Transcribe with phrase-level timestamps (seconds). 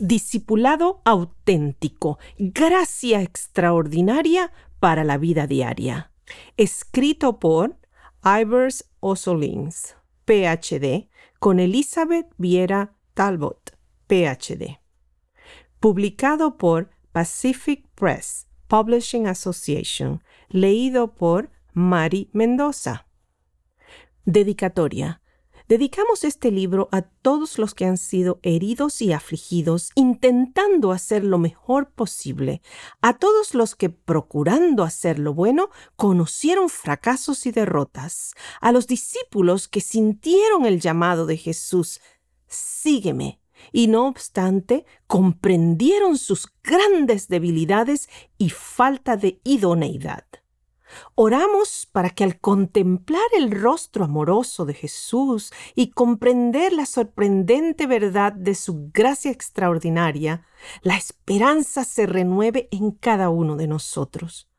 [0.00, 6.10] Discipulado auténtico, gracia extraordinaria para la vida diaria.
[6.56, 7.78] Escrito por
[8.24, 13.76] Ivers Osolins, PhD, con Elizabeth Viera Talbot,
[14.06, 14.80] PhD.
[15.80, 23.06] Publicado por Pacific Press Publishing Association, leído por Mari Mendoza.
[24.24, 25.19] Dedicatoria.
[25.70, 31.38] Dedicamos este libro a todos los que han sido heridos y afligidos, intentando hacer lo
[31.38, 32.60] mejor posible,
[33.02, 39.68] a todos los que, procurando hacer lo bueno, conocieron fracasos y derrotas, a los discípulos
[39.68, 42.00] que sintieron el llamado de Jesús,
[42.48, 48.08] sígueme, y no obstante comprendieron sus grandes debilidades
[48.38, 50.24] y falta de idoneidad.
[51.14, 58.32] Oramos para que al contemplar el rostro amoroso de Jesús y comprender la sorprendente verdad
[58.32, 60.44] de su gracia extraordinaria,
[60.82, 64.50] la esperanza se renueve en cada uno de nosotros.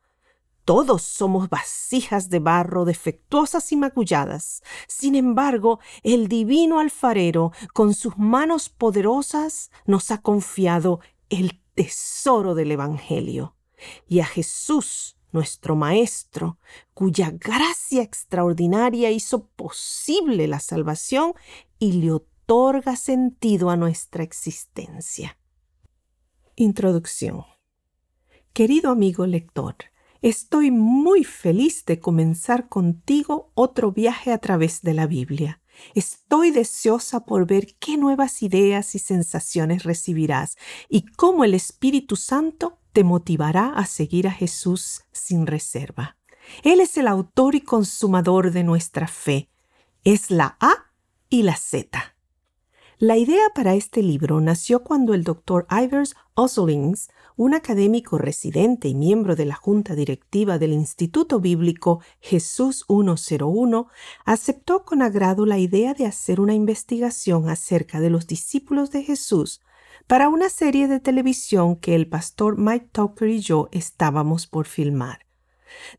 [0.64, 4.62] Todos somos vasijas de barro defectuosas y magulladas.
[4.86, 12.70] Sin embargo, el divino alfarero, con sus manos poderosas, nos ha confiado el tesoro del
[12.70, 13.56] Evangelio.
[14.06, 16.58] Y a Jesús nuestro Maestro,
[16.94, 21.34] cuya gracia extraordinaria hizo posible la salvación
[21.78, 25.38] y le otorga sentido a nuestra existencia.
[26.54, 27.44] Introducción.
[28.52, 29.76] Querido amigo lector,
[30.20, 35.62] estoy muy feliz de comenzar contigo otro viaje a través de la Biblia.
[35.94, 40.56] Estoy deseosa por ver qué nuevas ideas y sensaciones recibirás
[40.90, 46.16] y cómo el Espíritu Santo te motivará a seguir a Jesús sin reserva.
[46.62, 49.48] Él es el autor y consumador de nuestra fe.
[50.04, 50.90] Es la A
[51.28, 52.12] y la Z.
[52.98, 58.94] La idea para este libro nació cuando el doctor Ivers Osolings, un académico residente y
[58.94, 63.88] miembro de la junta directiva del Instituto Bíblico Jesús 101,
[64.24, 69.60] aceptó con agrado la idea de hacer una investigación acerca de los discípulos de Jesús
[70.12, 75.24] para una serie de televisión que el pastor Mike Tucker y yo estábamos por filmar.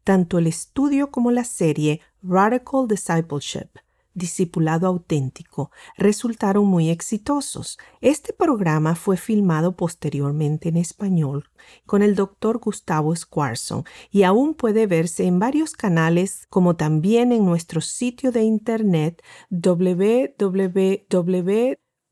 [0.04, 3.70] Tanto el estudio como la serie Radical Discipleship,
[4.14, 7.80] Discipulado Auténtico, resultaron muy exitosos.
[8.02, 11.50] Este programa fue filmado posteriormente en español
[11.88, 17.46] con el doctor Gustavo Squarson y aún puede verse en varios canales como también en
[17.46, 20.38] nuestro sitio de internet www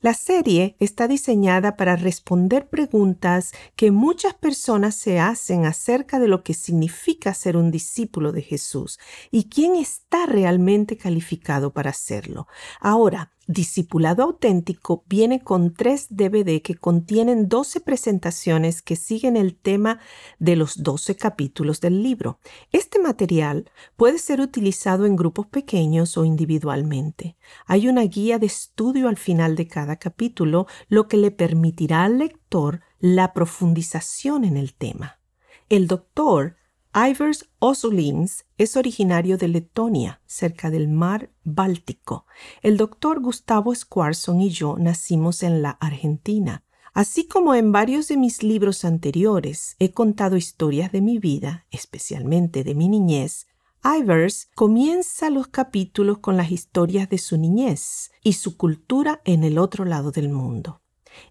[0.00, 6.42] La serie está diseñada para responder preguntas que muchas personas se hacen acerca de lo
[6.42, 8.98] que significa ser un discípulo de Jesús
[9.30, 12.48] y quién está realmente calificado para hacerlo.
[12.80, 20.00] Ahora, Discipulado Auténtico viene con tres DVD que contienen 12 presentaciones que siguen el tema
[20.40, 22.40] de los 12 capítulos del libro.
[22.72, 27.36] Este material puede ser utilizado en grupos pequeños o individualmente.
[27.66, 32.18] Hay una guía de estudio al final de cada capítulo, lo que le permitirá al
[32.18, 35.20] lector la profundización en el tema.
[35.68, 36.56] El doctor
[36.96, 42.24] Ivers Osulins es originario de Letonia, cerca del mar Báltico.
[42.62, 46.64] El doctor Gustavo Squarson y yo nacimos en la Argentina.
[46.94, 52.64] Así como en varios de mis libros anteriores he contado historias de mi vida, especialmente
[52.64, 53.46] de mi niñez,
[53.84, 59.58] Ivers comienza los capítulos con las historias de su niñez y su cultura en el
[59.58, 60.80] otro lado del mundo.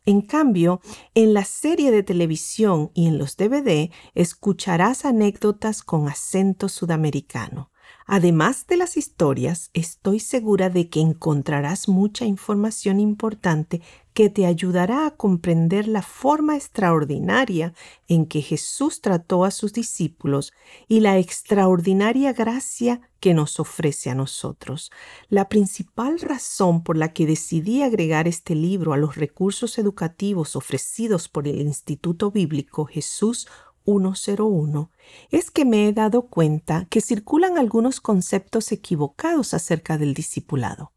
[0.06, 0.82] En cambio,
[1.14, 7.72] en la serie de televisión y en los DVD escucharás anécdotas con acento sudamericano.
[8.08, 13.82] Además de las historias, estoy segura de que encontrarás mucha información importante
[14.14, 17.74] que te ayudará a comprender la forma extraordinaria
[18.08, 20.54] en que Jesús trató a sus discípulos
[20.88, 24.92] y la extraordinaria gracia que nos ofrece a nosotros.
[25.28, 31.28] La principal razón por la que decidí agregar este libro a los recursos educativos ofrecidos
[31.28, 33.48] por el Instituto Bíblico Jesús
[33.86, 34.92] 101
[35.32, 40.92] es que me he dado cuenta que circulan algunos conceptos equivocados acerca del discipulado.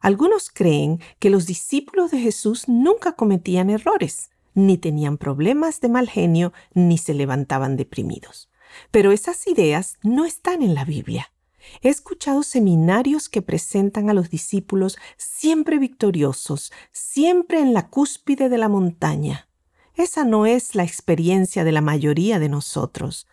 [0.00, 6.08] Algunos creen que los discípulos de Jesús nunca cometían errores, ni tenían problemas de mal
[6.08, 8.48] genio, ni se levantaban deprimidos.
[8.90, 11.30] Pero esas ideas no están en la Biblia.
[11.82, 18.58] He escuchado seminarios que presentan a los discípulos siempre victoriosos, siempre en la cúspide de
[18.58, 19.48] la montaña.
[19.94, 23.26] Esa no es la experiencia de la mayoría de nosotros.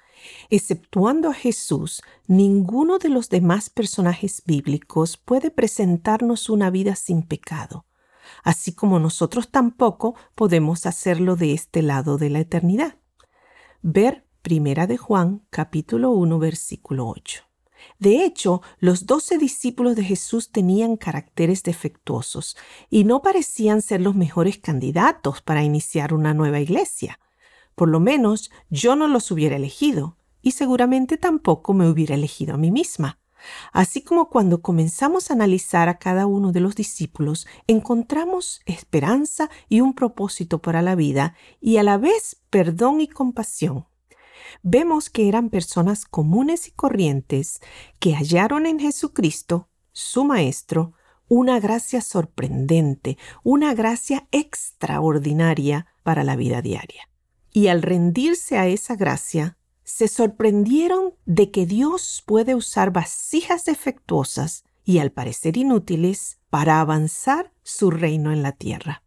[0.49, 7.85] Exceptuando a Jesús, ninguno de los demás personajes bíblicos puede presentarnos una vida sin pecado,
[8.43, 12.95] así como nosotros tampoco podemos hacerlo de este lado de la eternidad.
[13.81, 17.50] Ver Primera de Juan, capítulo 1, versículo 8.
[17.99, 22.57] De hecho, los doce discípulos de Jesús tenían caracteres defectuosos
[22.89, 27.19] y no parecían ser los mejores candidatos para iniciar una nueva iglesia.
[27.75, 32.57] Por lo menos yo no los hubiera elegido y seguramente tampoco me hubiera elegido a
[32.57, 33.19] mí misma.
[33.71, 39.81] Así como cuando comenzamos a analizar a cada uno de los discípulos, encontramos esperanza y
[39.81, 43.85] un propósito para la vida y a la vez perdón y compasión.
[44.63, 47.59] Vemos que eran personas comunes y corrientes
[47.99, 50.93] que hallaron en Jesucristo, su Maestro,
[51.27, 57.11] una gracia sorprendente, una gracia extraordinaria para la vida diaria
[57.51, 64.63] y al rendirse a esa gracia, se sorprendieron de que Dios puede usar vasijas defectuosas
[64.83, 69.03] y al parecer inútiles para avanzar su reino en la tierra.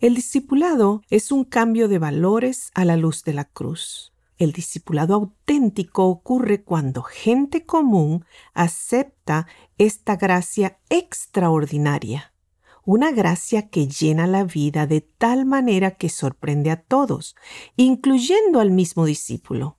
[0.00, 4.11] El discipulado es un cambio de valores a la luz de la cruz.
[4.38, 8.24] El discipulado auténtico ocurre cuando gente común
[8.54, 9.46] acepta
[9.78, 12.32] esta gracia extraordinaria
[12.84, 17.36] una gracia que llena la vida de tal manera que sorprende a todos,
[17.76, 19.78] incluyendo al mismo discípulo.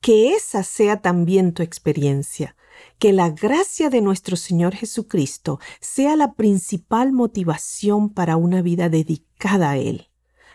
[0.00, 2.56] Que esa sea también tu experiencia,
[2.98, 9.70] que la gracia de nuestro Señor Jesucristo sea la principal motivación para una vida dedicada
[9.70, 10.08] a Él.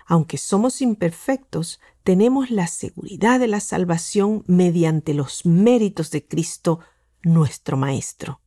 [0.06, 6.80] Aunque somos imperfectos, tenemos la seguridad de la salvación mediante los méritos de Cristo,
[7.24, 8.42] nuestro Maestro.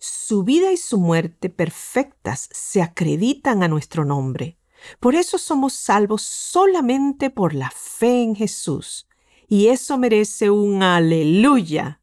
[0.00, 4.58] Su vida y su muerte perfectas se acreditan a nuestro nombre.
[4.98, 9.06] Por eso somos salvos solamente por la fe en Jesús.
[9.46, 12.00] Y eso merece un aleluya.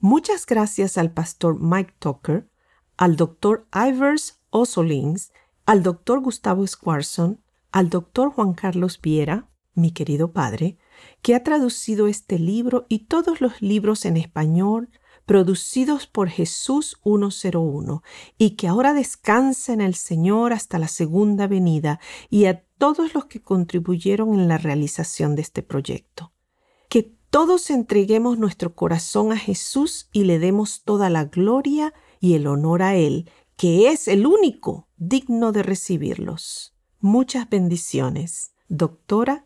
[0.00, 2.50] Muchas gracias al pastor Mike Tucker,
[2.98, 5.32] al doctor Ivers Osolins,
[5.64, 7.42] al doctor Gustavo Squarson,
[7.72, 10.78] al doctor Juan Carlos Viera, mi querido padre,
[11.22, 14.90] que ha traducido este libro y todos los libros en español,
[15.26, 18.02] producidos por Jesús 101,
[18.38, 22.00] y que ahora descansa en el Señor hasta la segunda venida,
[22.30, 26.32] y a todos los que contribuyeron en la realización de este proyecto.
[26.88, 32.46] Que todos entreguemos nuestro corazón a Jesús y le demos toda la gloria y el
[32.46, 36.74] honor a Él, que es el único digno de recibirlos.
[37.00, 38.54] Muchas bendiciones.
[38.68, 39.43] Doctora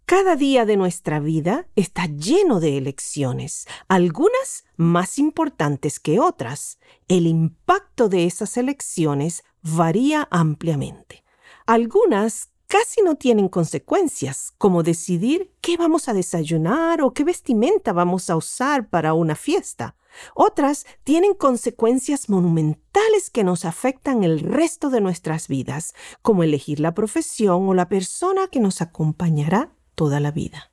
[0.06, 6.80] Cada día de nuestra vida está lleno de elecciones, algunas más importantes que otras.
[7.10, 11.26] El impacto de esas elecciones varía ampliamente.
[11.66, 18.30] Algunas casi no tienen consecuencias, como decidir qué vamos a desayunar o qué vestimenta vamos
[18.30, 19.96] a usar para una fiesta.
[20.36, 26.94] Otras tienen consecuencias monumentales que nos afectan el resto de nuestras vidas, como elegir la
[26.94, 30.72] profesión o la persona que nos acompañará toda la vida.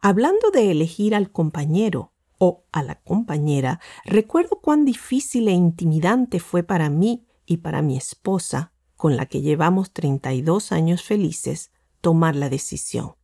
[0.00, 6.62] Hablando de elegir al compañero o a la compañera, recuerdo cuán difícil e intimidante fue
[6.62, 11.70] para mí y para mi esposa con la que llevamos 32 años felices,
[12.02, 13.14] tomar la decisión.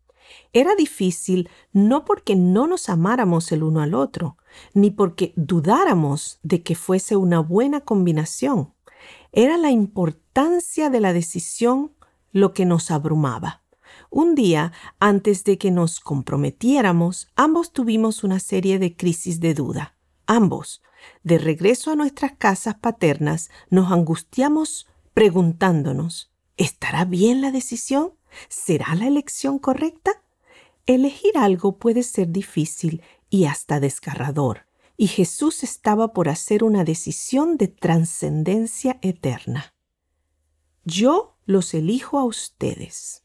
[0.52, 4.38] Era difícil no porque no nos amáramos el uno al otro,
[4.72, 8.72] ni porque dudáramos de que fuese una buena combinación.
[9.32, 11.92] Era la importancia de la decisión
[12.32, 13.62] lo que nos abrumaba.
[14.10, 19.96] Un día, antes de que nos comprometiéramos, ambos tuvimos una serie de crisis de duda.
[20.26, 20.82] Ambos,
[21.24, 28.12] de regreso a nuestras casas paternas, nos angustiamos preguntándonos, ¿estará bien la decisión?
[28.48, 30.22] ¿Será la elección correcta?
[30.86, 34.66] Elegir algo puede ser difícil y hasta desgarrador,
[34.96, 39.74] y Jesús estaba por hacer una decisión de trascendencia eterna.
[40.84, 43.22] Yo los elijo a ustedes.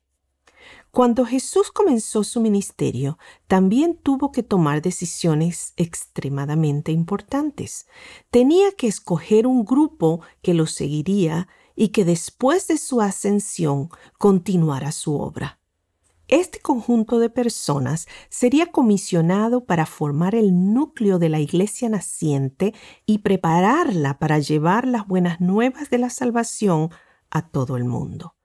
[0.91, 7.86] Cuando Jesús comenzó su ministerio, también tuvo que tomar decisiones extremadamente importantes.
[8.31, 11.48] Tenía que escoger un grupo que lo seguiría
[11.79, 15.62] y que después de su ascensión continuará su obra.
[16.27, 22.74] Este conjunto de personas sería comisionado para formar el núcleo de la iglesia naciente
[23.05, 26.89] y prepararla para llevar las buenas nuevas de la salvación
[27.29, 28.36] a todo el mundo.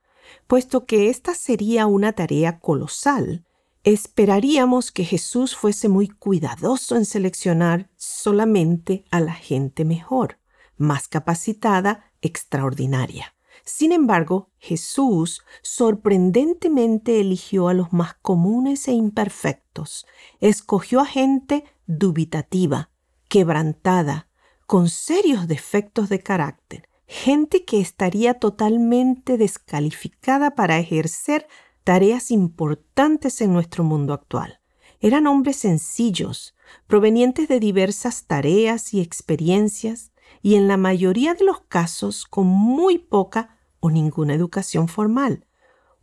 [0.46, 3.44] Puesto que esta sería una tarea colosal,
[3.82, 10.38] Esperaríamos que Jesús fuese muy cuidadoso en seleccionar solamente a la gente mejor,
[10.78, 13.34] más capacitada, extraordinaria.
[13.64, 20.06] Sin embargo, Jesús sorprendentemente eligió a los más comunes e imperfectos.
[20.40, 22.90] Escogió a gente dubitativa,
[23.28, 24.28] quebrantada,
[24.66, 31.46] con serios defectos de carácter, gente que estaría totalmente descalificada para ejercer
[31.84, 34.60] tareas importantes en nuestro mundo actual.
[35.00, 36.54] Eran hombres sencillos,
[36.86, 40.12] provenientes de diversas tareas y experiencias,
[40.42, 45.46] y en la mayoría de los casos con muy poca o ninguna educación formal.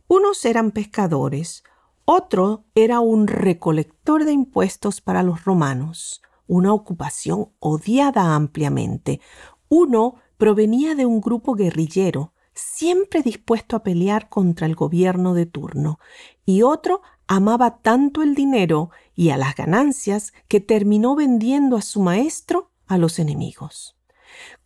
[0.08, 1.64] Unos eran pescadores,
[2.04, 9.20] otro era un recolector de impuestos para los romanos, una ocupación odiada ampliamente.
[9.68, 15.98] Uno provenía de un grupo guerrillero, siempre dispuesto a pelear contra el gobierno de turno,
[16.44, 22.00] y otro amaba tanto el dinero y a las ganancias que terminó vendiendo a su
[22.02, 23.96] maestro a los enemigos.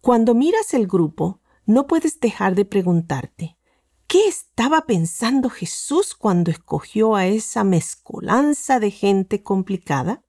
[0.01, 3.57] Cuando miras el grupo, no puedes dejar de preguntarte,
[4.07, 10.23] ¿qué estaba pensando Jesús cuando escogió a esa mezcolanza de gente complicada?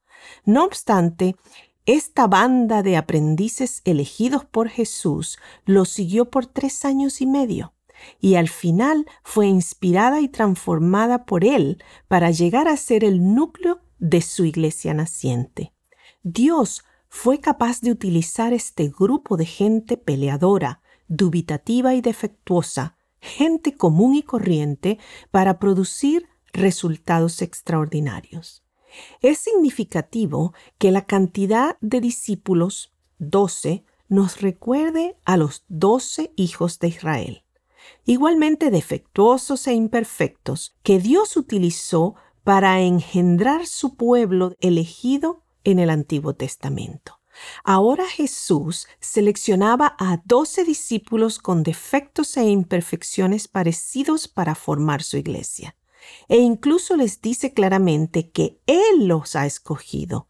[0.46, 1.36] No obstante,
[1.86, 7.74] esta banda de aprendices elegidos por Jesús lo siguió por tres años y medio
[8.20, 13.82] y al final fue inspirada y transformada por él para llegar a ser el núcleo
[14.00, 15.74] de su iglesia naciente.
[16.24, 24.16] Dios fue capaz de utilizar este grupo de gente peleadora, dubitativa y defectuosa, gente común
[24.16, 25.00] y corriente,
[25.32, 28.64] para producir resultados extraordinarios.
[29.22, 36.88] Es significativo que la cantidad de discípulos, doce, nos recuerde a los doce hijos de
[36.88, 37.44] Israel,
[38.06, 46.34] igualmente defectuosos e imperfectos, que Dios utilizó para engendrar su pueblo elegido en el Antiguo
[46.34, 47.20] Testamento.
[47.64, 55.76] Ahora Jesús seleccionaba a doce discípulos con defectos e imperfecciones parecidos para formar su iglesia
[56.28, 60.28] e incluso les dice claramente que Él los ha escogido.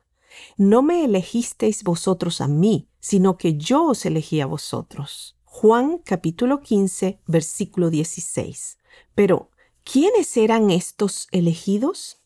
[0.58, 5.38] No me elegisteis vosotros a mí, sino que yo os elegí a vosotros.
[5.44, 8.78] Juan capítulo 15, versículo 16.
[9.16, 9.50] Pero,
[9.84, 12.22] ¿quiénes eran estos elegidos?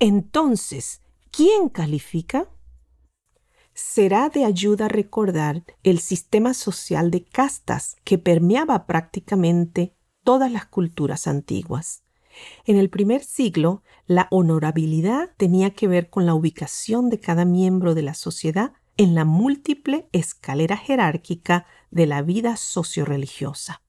[0.00, 2.48] Entonces, ¿quién califica?
[3.74, 9.94] Será de ayuda recordar el sistema social de castas que permeaba prácticamente
[10.24, 12.02] todas las culturas antiguas.
[12.64, 17.94] En el primer siglo, la honorabilidad tenía que ver con la ubicación de cada miembro
[17.94, 23.82] de la sociedad en la múltiple escalera jerárquica de la vida socioreligiosa.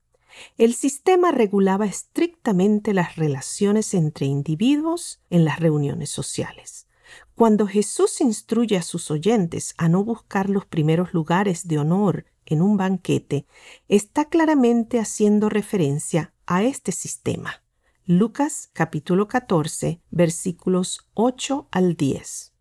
[0.58, 6.88] El sistema regulaba estrictamente las relaciones entre individuos en las reuniones sociales.
[7.36, 12.62] Cuando Jesús instruye a sus oyentes a no buscar los primeros lugares de honor en
[12.62, 13.46] un banquete
[13.88, 17.64] está claramente haciendo referencia a este sistema.
[18.06, 22.54] Lucas capítulo 14 versículos 8 al 10.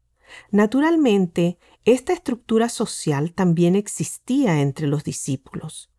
[0.51, 5.91] Naturalmente, esta estructura social también existía entre los discípulos.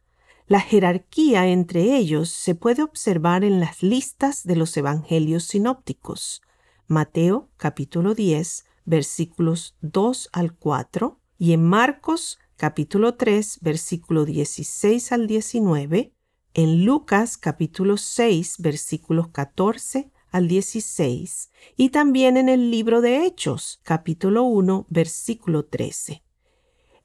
[0.46, 6.41] La jerarquía entre ellos se puede observar en las listas de los evangelios sinópticos.
[6.89, 15.27] Mateo capítulo 10 versículos 2 al 4 y en Marcos capítulo 3, versículo 16 al
[15.27, 16.15] 19,
[16.55, 23.79] en Lucas capítulo 6, versículos 14 al 16, y también en el libro de Hechos,
[23.84, 26.24] capítulo 1, versículo 13.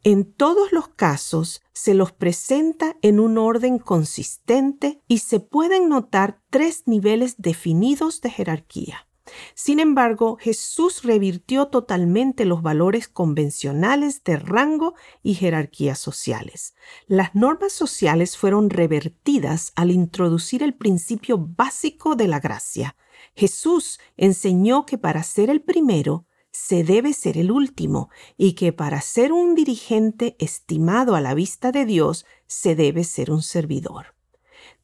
[0.02, 6.40] En todos los casos se los presenta en un orden consistente y se pueden notar
[6.48, 9.06] tres niveles definidos de jerarquía.
[9.54, 16.74] Sin embargo, Jesús revirtió totalmente los valores convencionales de rango y jerarquías sociales.
[17.06, 22.96] Las normas sociales fueron revertidas al introducir el principio básico de la gracia.
[23.34, 29.00] Jesús enseñó que para ser el primero, se debe ser el último y que para
[29.00, 34.14] ser un dirigente estimado a la vista de Dios se debe ser un servidor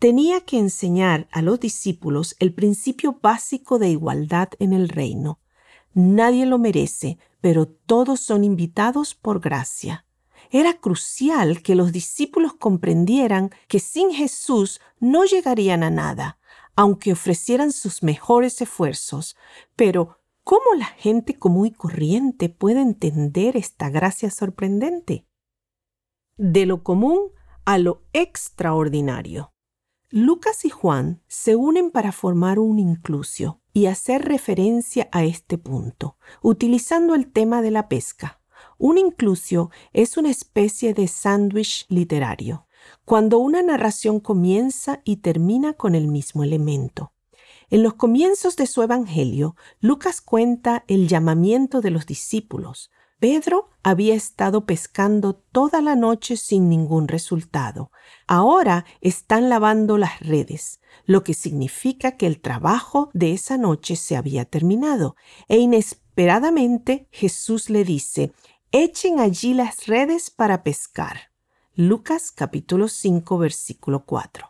[0.01, 5.41] tenía que enseñar a los discípulos el principio básico de igualdad en el reino.
[5.93, 10.07] Nadie lo merece, pero todos son invitados por gracia.
[10.51, 16.39] Era crucial que los discípulos comprendieran que sin Jesús no llegarían a nada,
[16.75, 19.37] aunque ofrecieran sus mejores esfuerzos.
[19.77, 25.27] Pero, ¿cómo la gente común y corriente puede entender esta gracia sorprendente?
[26.39, 27.33] De lo común
[27.67, 29.53] a lo extraordinario.
[30.13, 36.17] Lucas y Juan se unen para formar un inclusio y hacer referencia a este punto,
[36.43, 38.41] utilizando el tema de la pesca.
[38.77, 42.67] Un inclusio es una especie de sándwich literario,
[43.05, 47.13] cuando una narración comienza y termina con el mismo elemento.
[47.69, 54.15] En los comienzos de su Evangelio, Lucas cuenta el llamamiento de los discípulos, Pedro había
[54.15, 57.93] estado pescando toda la noche sin ningún resultado.
[58.27, 64.17] Ahora están lavando las redes, lo que significa que el trabajo de esa noche se
[64.17, 65.17] había terminado.
[65.49, 68.33] E inesperadamente Jesús le dice,
[68.73, 71.31] echen allí las redes para pescar.
[71.75, 74.50] Lucas capítulo 5 versículo 4.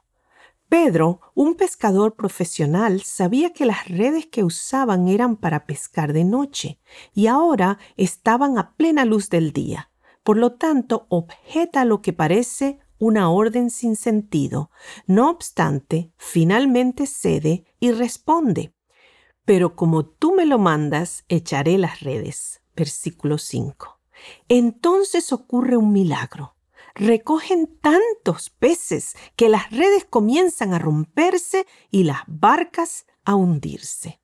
[0.71, 6.79] Pedro, un pescador profesional, sabía que las redes que usaban eran para pescar de noche
[7.13, 9.91] y ahora estaban a plena luz del día.
[10.23, 14.71] Por lo tanto, objeta lo que parece una orden sin sentido.
[15.09, 18.73] No obstante, finalmente cede y responde.
[19.45, 22.63] Pero como tú me lo mandas, echaré las redes.
[22.77, 23.99] Versículo 5.
[24.47, 26.55] Entonces ocurre un milagro
[26.95, 34.21] recogen tantos peces que las redes comienzan a romperse y las barcas a hundirse.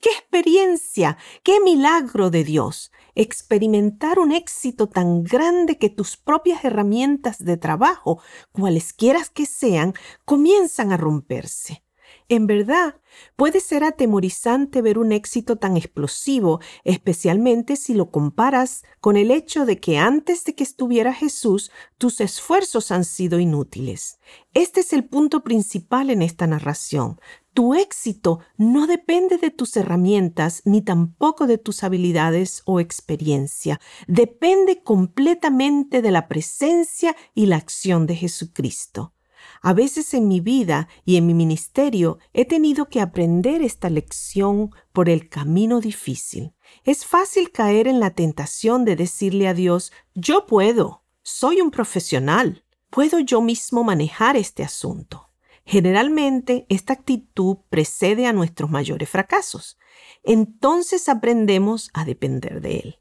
[0.00, 1.16] ¡Qué experiencia!
[1.42, 2.92] ¡Qué milagro de Dios!
[3.14, 8.22] Experimentar un éxito tan grande que tus propias herramientas de trabajo,
[8.52, 11.82] cualesquiera que sean, comienzan a romperse.
[12.30, 12.94] En verdad,
[13.34, 19.66] puede ser atemorizante ver un éxito tan explosivo, especialmente si lo comparas con el hecho
[19.66, 24.20] de que antes de que estuviera Jesús, tus esfuerzos han sido inútiles.
[24.54, 27.20] Este es el punto principal en esta narración.
[27.52, 33.80] Tu éxito no depende de tus herramientas ni tampoco de tus habilidades o experiencia.
[34.06, 39.14] Depende completamente de la presencia y la acción de Jesucristo.
[39.62, 44.70] A veces en mi vida y en mi ministerio he tenido que aprender esta lección
[44.92, 46.54] por el camino difícil.
[46.84, 52.64] Es fácil caer en la tentación de decirle a Dios, yo puedo, soy un profesional,
[52.88, 55.30] puedo yo mismo manejar este asunto.
[55.66, 59.78] Generalmente esta actitud precede a nuestros mayores fracasos.
[60.22, 62.99] Entonces aprendemos a depender de Él.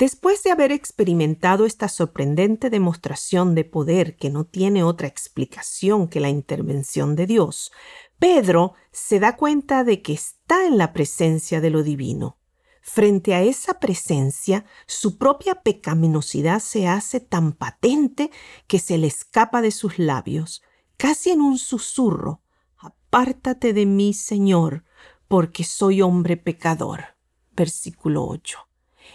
[0.00, 6.20] Después de haber experimentado esta sorprendente demostración de poder que no tiene otra explicación que
[6.20, 7.70] la intervención de Dios,
[8.18, 12.38] Pedro se da cuenta de que está en la presencia de lo divino.
[12.80, 18.30] Frente a esa presencia, su propia pecaminosidad se hace tan patente
[18.66, 20.62] que se le escapa de sus labios,
[20.96, 22.40] casi en un susurro.
[22.78, 24.82] Apártate de mí, Señor,
[25.28, 27.18] porque soy hombre pecador.
[27.52, 28.69] Versículo 8.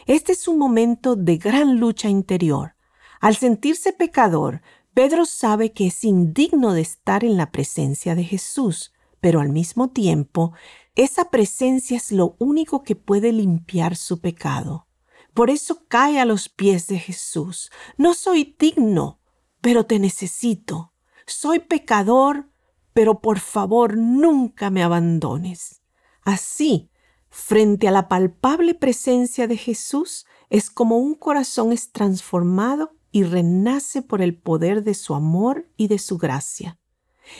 [0.05, 2.75] Este es un momento de gran lucha interior.
[3.21, 4.61] Al sentirse pecador,
[4.93, 9.89] Pedro sabe que es indigno de estar en la presencia de Jesús, pero al mismo
[9.89, 10.53] tiempo,
[10.95, 14.87] esa presencia es lo único que puede limpiar su pecado.
[15.33, 17.69] Por eso cae a los pies de Jesús.
[17.97, 19.19] No soy digno,
[19.59, 20.93] pero te necesito.
[21.25, 22.49] Soy pecador,
[22.93, 25.81] pero por favor nunca me abandones.
[26.21, 26.89] Así,
[27.35, 34.01] frente a la palpable presencia de Jesús es como un corazón es transformado y renace
[34.01, 36.79] por el poder de su amor y de su gracia.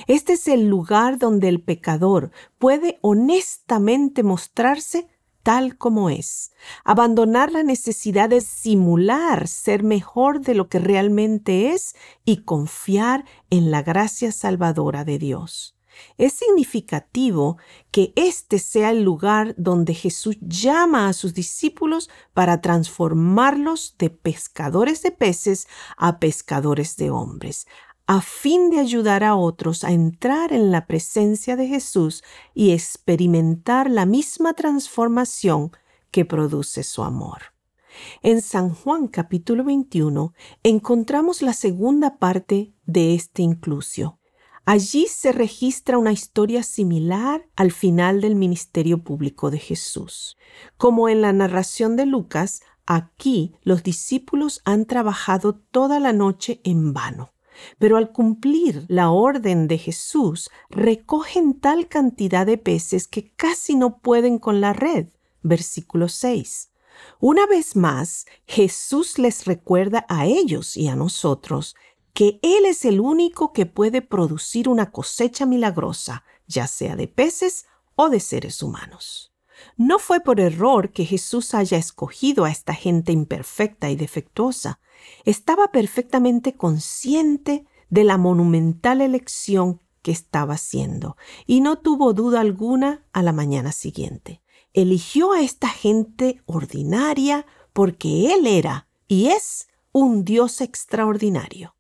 [0.06, 5.08] Este es el lugar donde el pecador puede honestamente mostrarse
[5.44, 6.52] tal como es,
[6.84, 13.72] abandonar la necesidad de simular ser mejor de lo que realmente es y confiar en
[13.72, 15.76] la gracia salvadora de Dios.
[16.18, 17.58] Es significativo
[17.92, 25.02] que este sea el lugar donde Jesús llama a sus discípulos para transformarlos de pescadores
[25.02, 27.68] de peces a pescadores de hombres,
[28.08, 33.90] a fin de ayudar a otros a entrar en la presencia de Jesús y experimentar
[33.90, 35.72] la misma transformación
[36.12, 37.56] que produce su amor.
[38.22, 44.20] En San Juan capítulo 21 encontramos la segunda parte de este inclusio
[44.66, 50.38] Allí se registra una historia similar al final del ministerio público de Jesús.
[50.78, 56.94] Como en la narración de Lucas, aquí los discípulos han trabajado toda la noche en
[56.94, 57.32] vano.
[57.78, 64.00] Pero al cumplir la orden de Jesús, recogen tal cantidad de peces que casi no
[64.00, 65.10] pueden con la red.
[65.44, 66.72] Versículo 6.
[67.20, 71.76] Una vez más, Jesús les recuerda a ellos y a nosotros
[72.16, 77.66] que Él es el único que puede producir una cosecha milagrosa, ya sea de peces
[77.96, 79.34] o de seres humanos.
[79.76, 84.80] No fue por error que Jesús haya escogido a esta gente imperfecta y defectuosa.
[85.26, 93.04] Estaba perfectamente consciente de la monumental elección que estaba haciendo y no tuvo duda alguna
[93.12, 94.42] a la mañana siguiente.
[94.72, 101.75] Eligió a esta gente ordinaria porque Él era y es un Dios extraordinario.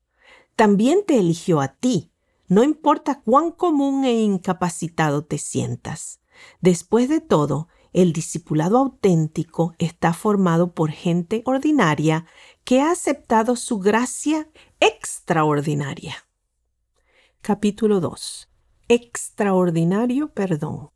[0.55, 2.11] También te eligió a ti,
[2.47, 6.21] no importa cuán común e incapacitado te sientas.
[6.61, 12.25] Después de todo, el discipulado auténtico está formado por gente ordinaria
[12.63, 16.15] que ha aceptado su gracia extraordinaria.
[17.41, 18.49] Capítulo 2.
[18.87, 20.89] Extraordinario perdón.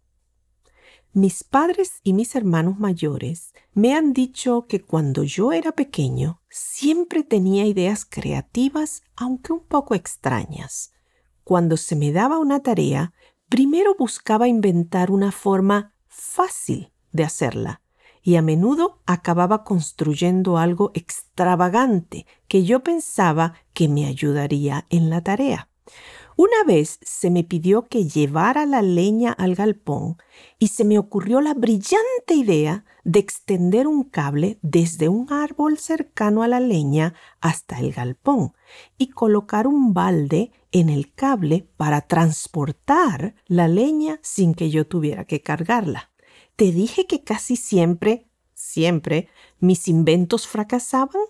[1.14, 7.24] Mis padres y mis hermanos mayores me han dicho que cuando yo era pequeño siempre
[7.24, 10.92] tenía ideas creativas, aunque un poco extrañas.
[11.44, 13.12] Cuando se me daba una tarea,
[13.48, 17.82] primero buscaba inventar una forma fácil de hacerla
[18.22, 25.24] y a menudo acababa construyendo algo extravagante que yo pensaba que me ayudaría en la
[25.24, 25.70] tarea.
[26.42, 30.16] Una vez se me pidió que llevara la leña al galpón
[30.58, 36.42] y se me ocurrió la brillante idea de extender un cable desde un árbol cercano
[36.42, 38.54] a la leña hasta el galpón
[38.98, 45.26] y colocar un balde en el cable para transportar la leña sin que yo tuviera
[45.26, 46.10] que cargarla.
[46.56, 49.28] ¿Te dije que casi siempre, siempre,
[49.60, 51.22] mis inventos fracasaban?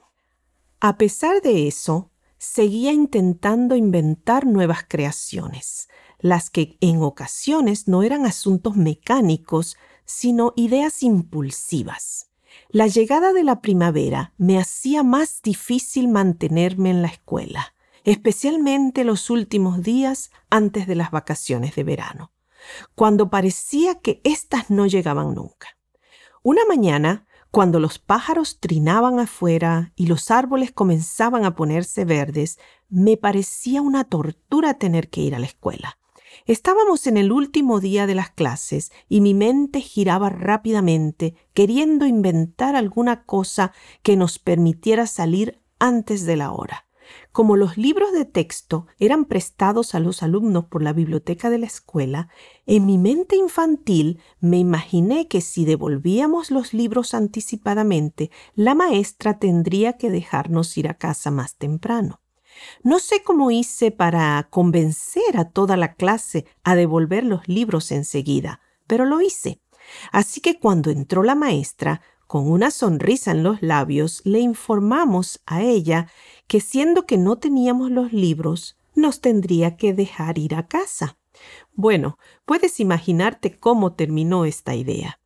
[0.79, 8.25] A pesar de eso, seguía intentando inventar nuevas creaciones, las que en ocasiones no eran
[8.25, 12.31] asuntos mecánicos, sino ideas impulsivas.
[12.69, 19.29] La llegada de la primavera me hacía más difícil mantenerme en la escuela, especialmente los
[19.29, 22.31] últimos días antes de las vacaciones de verano
[22.95, 25.77] cuando parecía que éstas no llegaban nunca.
[26.43, 32.59] Una mañana, cuando los pájaros trinaban afuera y los árboles comenzaban a ponerse verdes,
[32.89, 35.97] me parecía una tortura tener que ir a la escuela.
[36.45, 42.75] Estábamos en el último día de las clases y mi mente giraba rápidamente, queriendo inventar
[42.75, 43.71] alguna cosa
[44.03, 46.88] que nos permitiera salir antes de la hora.
[47.39, 51.67] Como los libros de texto eran prestados a los alumnos por la biblioteca de la
[51.67, 52.27] escuela,
[52.65, 59.93] en mi mente infantil me imaginé que si devolvíamos los libros anticipadamente, la maestra tendría
[59.93, 62.19] que dejarnos ir a casa más temprano.
[62.83, 68.59] No sé cómo hice para convencer a toda la clase a devolver los libros enseguida,
[68.85, 69.61] pero lo hice.
[70.11, 75.63] Así que cuando entró la maestra, con una sonrisa en los labios, le informamos a
[75.63, 76.11] ella
[76.45, 81.17] que siendo que no teníamos los libros, nos tendría que dejar ir a casa.
[81.73, 85.19] Bueno, puedes imaginarte cómo terminó esta idea.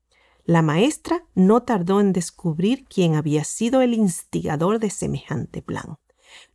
[0.45, 5.97] La maestra no tardó en descubrir quién había sido el instigador de semejante plan.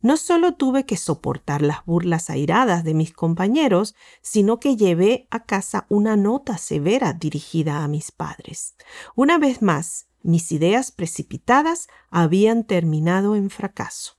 [0.01, 5.43] No solo tuve que soportar las burlas airadas de mis compañeros, sino que llevé a
[5.43, 8.75] casa una nota severa dirigida a mis padres.
[9.15, 14.13] Una vez más, mis ideas precipitadas habían terminado en fracaso.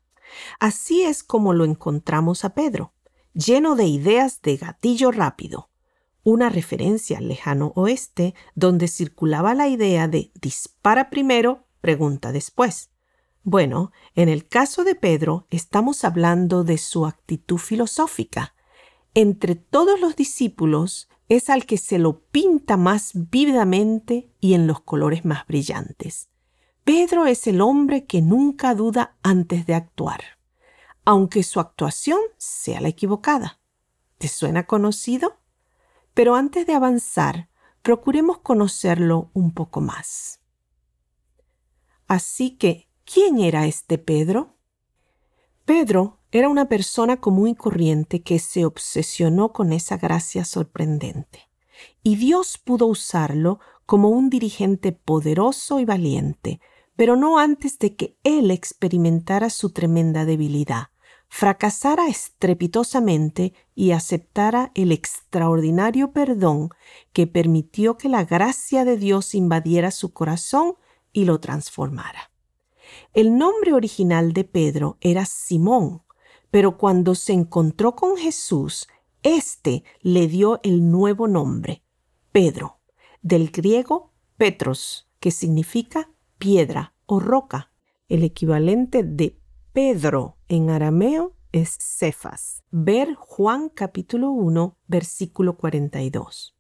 [0.59, 2.93] Así es como lo encontramos a Pedro,
[3.33, 5.71] lleno de ideas de gatillo rápido,
[6.23, 12.91] una referencia al lejano oeste donde circulaba la idea de dispara primero, pregunta después.
[13.43, 18.55] Bueno, en el caso de Pedro estamos hablando de su actitud filosófica.
[19.15, 24.81] Entre todos los discípulos, es al que se lo pinta más vívidamente y en los
[24.81, 26.29] colores más brillantes.
[26.85, 30.23] Pedro es el hombre que nunca duda antes de actuar,
[31.05, 33.61] aunque su actuación sea la equivocada.
[34.19, 35.39] ¿Te suena conocido?
[36.15, 37.49] Pero antes de avanzar,
[37.83, 40.41] procuremos conocerlo un poco más.
[42.09, 44.57] Así que, ¿quién era este Pedro?
[45.65, 51.49] Pedro era una persona común y corriente que se obsesionó con esa gracia sorprendente.
[52.03, 56.61] Y Dios pudo usarlo como un dirigente poderoso y valiente,
[56.95, 60.89] pero no antes de que él experimentara su tremenda debilidad,
[61.29, 66.71] fracasara estrepitosamente y aceptara el extraordinario perdón
[67.13, 70.75] que permitió que la gracia de Dios invadiera su corazón
[71.13, 72.31] y lo transformara.
[73.15, 76.03] El nombre original de Pedro era Simón,
[76.51, 78.89] pero cuando se encontró con Jesús,
[79.23, 81.83] éste le dio el nuevo nombre,
[82.33, 82.81] Pedro,
[83.23, 87.71] del griego Petros, que significa piedra o roca.
[88.09, 89.39] El equivalente de
[89.73, 92.63] Pedro en arameo es Cefas.
[92.71, 96.57] Ver Juan capítulo 1, versículo 42.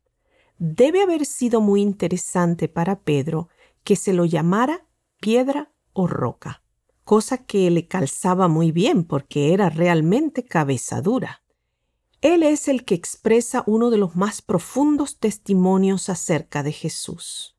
[0.58, 3.48] Debe haber sido muy interesante para Pedro
[3.82, 4.86] que se lo llamara
[5.20, 6.62] piedra o roca
[7.10, 11.42] cosa que le calzaba muy bien porque era realmente cabeza dura.
[12.20, 17.56] Él es el que expresa uno de los más profundos testimonios acerca de Jesús.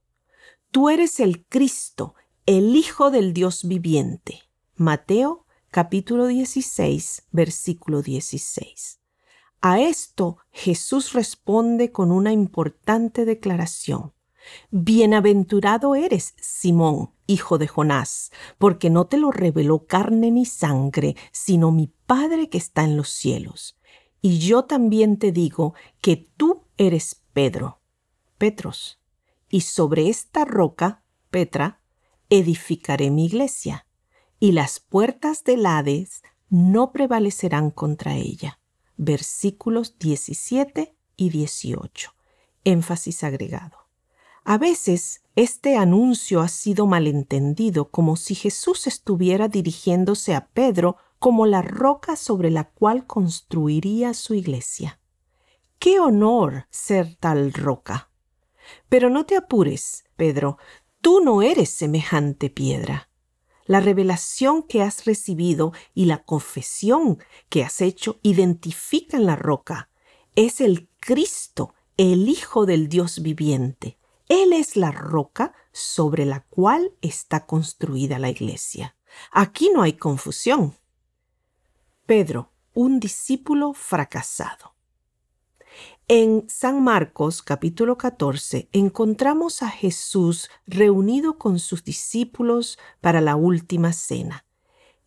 [0.71, 4.39] Tú eres el Cristo, el Hijo del Dios viviente.
[4.77, 9.01] Mateo capítulo 16, versículo 16.
[9.59, 14.13] A esto Jesús responde con una importante declaración.
[14.69, 21.71] Bienaventurado eres, Simón, hijo de Jonás, porque no te lo reveló carne ni sangre, sino
[21.71, 23.77] mi Padre que está en los cielos.
[24.21, 27.81] Y yo también te digo que tú eres Pedro,
[28.37, 28.99] Petros,
[29.49, 31.81] y sobre esta roca, Petra,
[32.29, 33.87] edificaré mi iglesia,
[34.39, 38.59] y las puertas del Hades no prevalecerán contra ella
[39.03, 42.13] versículos 17 y 18.
[42.63, 43.80] Énfasis agregado.
[44.43, 51.45] A veces este anuncio ha sido malentendido como si Jesús estuviera dirigiéndose a Pedro como
[51.45, 54.99] la roca sobre la cual construiría su iglesia.
[55.79, 58.09] ¡Qué honor ser tal roca!
[58.89, 60.57] Pero no te apures, Pedro,
[61.01, 63.09] tú no eres semejante piedra
[63.71, 69.89] la revelación que has recibido y la confesión que has hecho identifican la roca.
[70.35, 73.97] Es el Cristo, el Hijo del Dios viviente.
[74.31, 78.95] Él es la roca sobre la cual está construida la iglesia.
[79.29, 80.77] Aquí no hay confusión.
[82.05, 84.73] Pedro, un discípulo fracasado.
[86.07, 93.91] En San Marcos capítulo 14 encontramos a Jesús reunido con sus discípulos para la última
[93.91, 94.45] cena.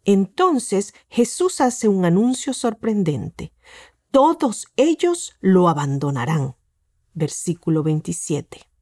[0.05, 3.55] Entonces Jesús hace un anuncio sorprendente.
[4.11, 6.57] Todos ellos lo abandonarán.
[7.15, 8.74] Versículo 27.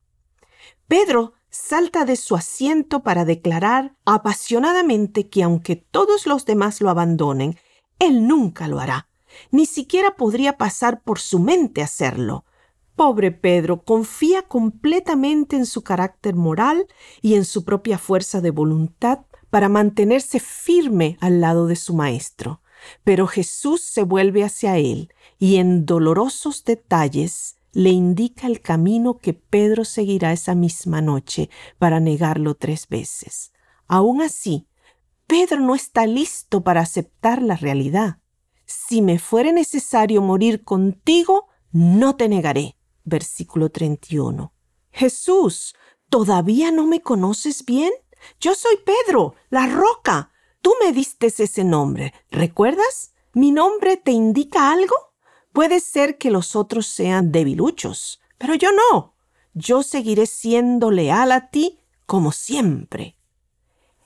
[0.92, 7.56] Pedro salta de su asiento para declarar apasionadamente que aunque todos los demás lo abandonen,
[7.98, 9.08] él nunca lo hará
[9.50, 12.44] ni siquiera podría pasar por su mente hacerlo.
[12.94, 16.86] Pobre Pedro confía completamente en su carácter moral
[17.22, 22.60] y en su propia fuerza de voluntad para mantenerse firme al lado de su maestro.
[23.02, 29.34] Pero Jesús se vuelve hacia él y en dolorosos detalles le indica el camino que
[29.34, 33.52] Pedro seguirá esa misma noche para negarlo tres veces.
[33.86, 34.66] Aún así,
[35.26, 38.18] Pedro no está listo para aceptar la realidad
[38.72, 42.76] si me fuere necesario morir contigo, no te negaré.
[43.04, 44.52] Versículo 31.
[44.90, 45.74] Jesús,
[46.08, 47.92] ¿todavía no me conoces bien?
[48.40, 50.32] Yo soy Pedro, la roca.
[50.60, 53.12] Tú me diste ese nombre, ¿recuerdas?
[53.34, 54.94] ¿Mi nombre te indica algo?
[55.52, 59.14] Puede ser que los otros sean debiluchos, pero yo no.
[59.54, 63.16] Yo seguiré siendo leal a ti como siempre.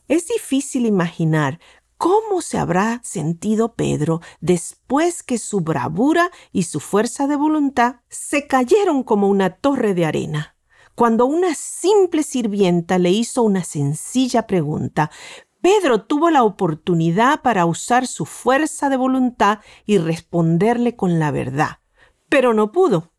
[0.08, 1.58] Es difícil imaginar
[1.98, 8.46] ¿Cómo se habrá sentido Pedro después que su bravura y su fuerza de voluntad se
[8.46, 10.56] cayeron como una torre de arena?
[10.94, 15.10] Cuando una simple sirvienta le hizo una sencilla pregunta,
[15.66, 21.80] Pedro tuvo la oportunidad para usar su fuerza de voluntad y responderle con la verdad,
[22.28, 23.10] pero no pudo.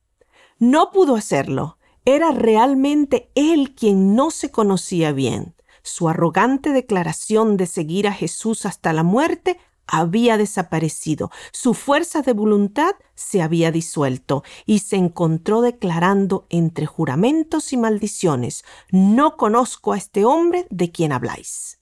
[0.58, 1.78] No pudo hacerlo.
[2.06, 5.56] Era realmente él quien no se conocía bien.
[5.84, 12.32] Su arrogante declaración de seguir a Jesús hasta la muerte había desaparecido, su fuerza de
[12.32, 19.98] voluntad se había disuelto y se encontró declarando entre juramentos y maldiciones, no conozco a
[19.98, 21.77] este hombre de quien habláis.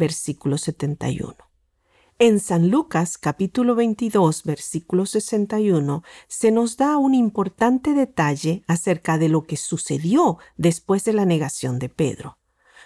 [0.00, 1.36] Versículo 71.
[2.18, 9.28] En San Lucas capítulo 22 versículo 61 se nos da un importante detalle acerca de
[9.28, 12.38] lo que sucedió después de la negación de Pedro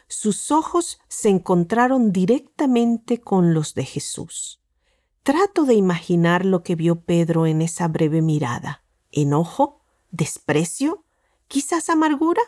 [0.09, 4.61] sus ojos se encontraron directamente con los de Jesús.
[5.23, 8.85] Trato de imaginar lo que vio Pedro en esa breve mirada.
[9.11, 9.81] ¿Enojo?
[10.11, 11.05] ¿Desprecio?
[11.49, 12.43] ¿Quizás amargura?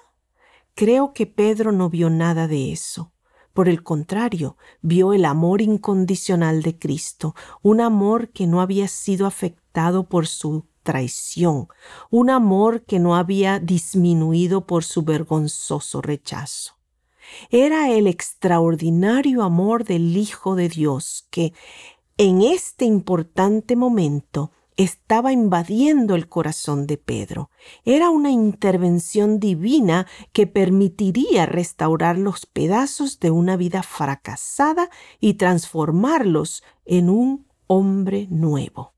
[0.74, 3.12] Creo que Pedro no vio nada de eso.
[3.56, 9.26] Por el contrario, vio el amor incondicional de Cristo, un amor que no había sido
[9.26, 11.66] afectado por su traición,
[12.10, 16.74] un amor que no había disminuido por su vergonzoso rechazo.
[17.48, 21.54] Era el extraordinario amor del Hijo de Dios que
[22.18, 27.50] en este importante momento estaba invadiendo el corazón de Pedro.
[27.84, 36.62] Era una intervención divina que permitiría restaurar los pedazos de una vida fracasada y transformarlos
[36.84, 38.94] en un hombre nuevo.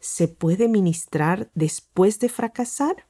[0.00, 3.06] ¿Se puede ministrar después de fracasar?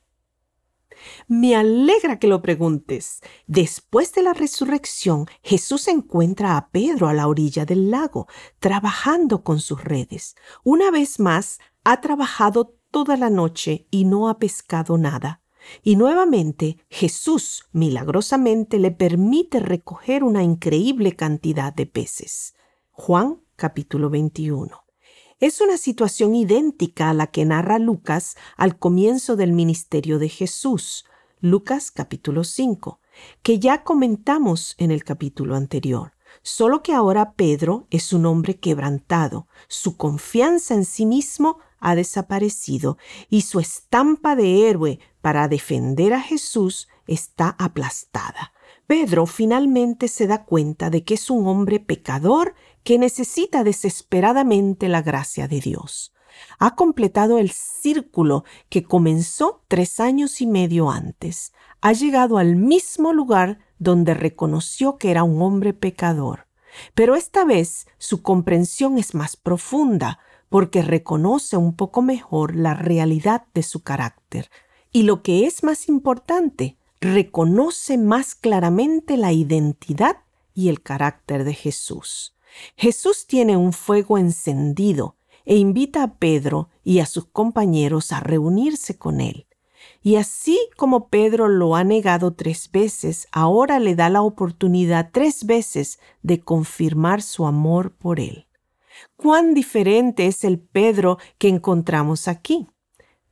[1.29, 3.21] Me alegra que lo preguntes.
[3.47, 8.27] Después de la resurrección, Jesús encuentra a Pedro a la orilla del lago,
[8.59, 10.37] trabajando con sus redes.
[10.65, 15.43] Una vez más, ha trabajado toda la noche y no ha pescado nada.
[15.83, 22.55] Y nuevamente Jesús milagrosamente le permite recoger una increíble cantidad de peces.
[22.93, 24.86] Juan capítulo 21.
[25.39, 31.05] Es una situación idéntica a la que narra Lucas al comienzo del ministerio de Jesús,
[31.41, 33.01] Lucas capítulo 5,
[33.43, 36.13] que ya comentamos en el capítulo anterior.
[36.41, 42.97] Solo que ahora Pedro es un hombre quebrantado, su confianza en sí mismo ha desaparecido
[43.29, 48.55] y su estampa de héroe para defender a Jesús está aplastada.
[48.87, 52.55] Pedro finalmente se da cuenta de que es un hombre pecador
[52.87, 56.15] que necesita desesperadamente la gracia de Dios.
[56.61, 61.53] Ha completado el círculo que comenzó tres años y medio antes.
[61.81, 66.47] Ha llegado al mismo lugar donde reconoció que era un hombre pecador.
[66.95, 73.47] Pero esta vez su comprensión es más profunda, porque reconoce un poco mejor la realidad
[73.53, 74.49] de su carácter.
[74.93, 80.19] Y lo que es más importante, reconoce más claramente la identidad
[80.55, 82.36] y el carácter de Jesús.
[82.77, 88.99] Jesús tiene un fuego encendido e invita a Pedro y a sus compañeros a reunirse
[88.99, 89.47] con él.
[90.03, 95.47] Y así como Pedro lo ha negado tres veces, ahora le da la oportunidad tres
[95.47, 98.47] veces de confirmar su amor por él.
[99.17, 102.69] Cuán diferente es el Pedro que encontramos aquí.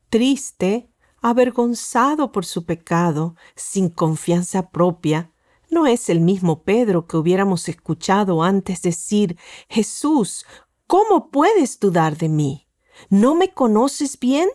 [0.09, 5.33] Triste, avergonzado por su pecado, sin confianza propia,
[5.75, 9.37] no es el mismo Pedro que hubiéramos escuchado antes decir,
[9.69, 10.47] Jesús,
[10.87, 12.69] ¿cómo puedes dudar de mí?
[13.11, 14.49] ¿No me conoces bien?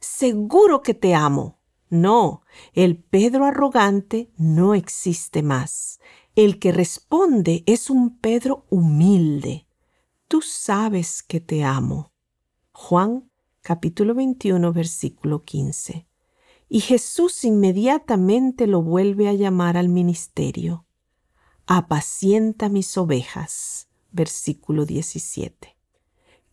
[0.00, 1.58] Seguro que te amo.
[1.90, 6.00] No, el Pedro arrogante no existe más.
[6.34, 9.66] El que responde es un Pedro humilde.
[10.28, 12.12] Tú sabes que te amo.
[12.70, 16.06] Juan capítulo 21 versículo 15
[16.74, 20.86] y Jesús inmediatamente lo vuelve a llamar al ministerio.
[21.66, 23.88] Apacienta mis ovejas.
[24.10, 25.76] Versículo 17.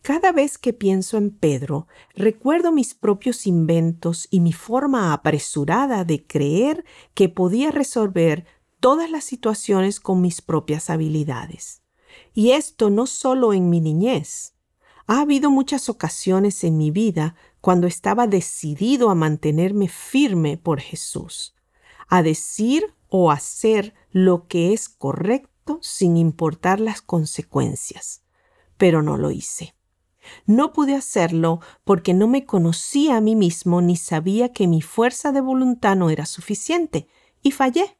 [0.02, 6.28] Cada vez que pienso en Pedro, recuerdo mis propios inventos y mi forma apresurada de
[6.28, 8.46] creer que podía resolver
[8.82, 11.82] todas las situaciones con mis propias habilidades.
[12.34, 14.54] Y esto no solo en mi niñez.
[15.08, 21.56] Ha habido muchas ocasiones en mi vida cuando estaba decidido a mantenerme firme por Jesús,
[22.08, 28.24] a decir o hacer lo que es correcto sin importar las consecuencias.
[28.78, 29.76] Pero no lo hice.
[30.46, 35.32] No pude hacerlo porque no me conocía a mí mismo ni sabía que mi fuerza
[35.32, 37.08] de voluntad no era suficiente,
[37.42, 37.98] y fallé.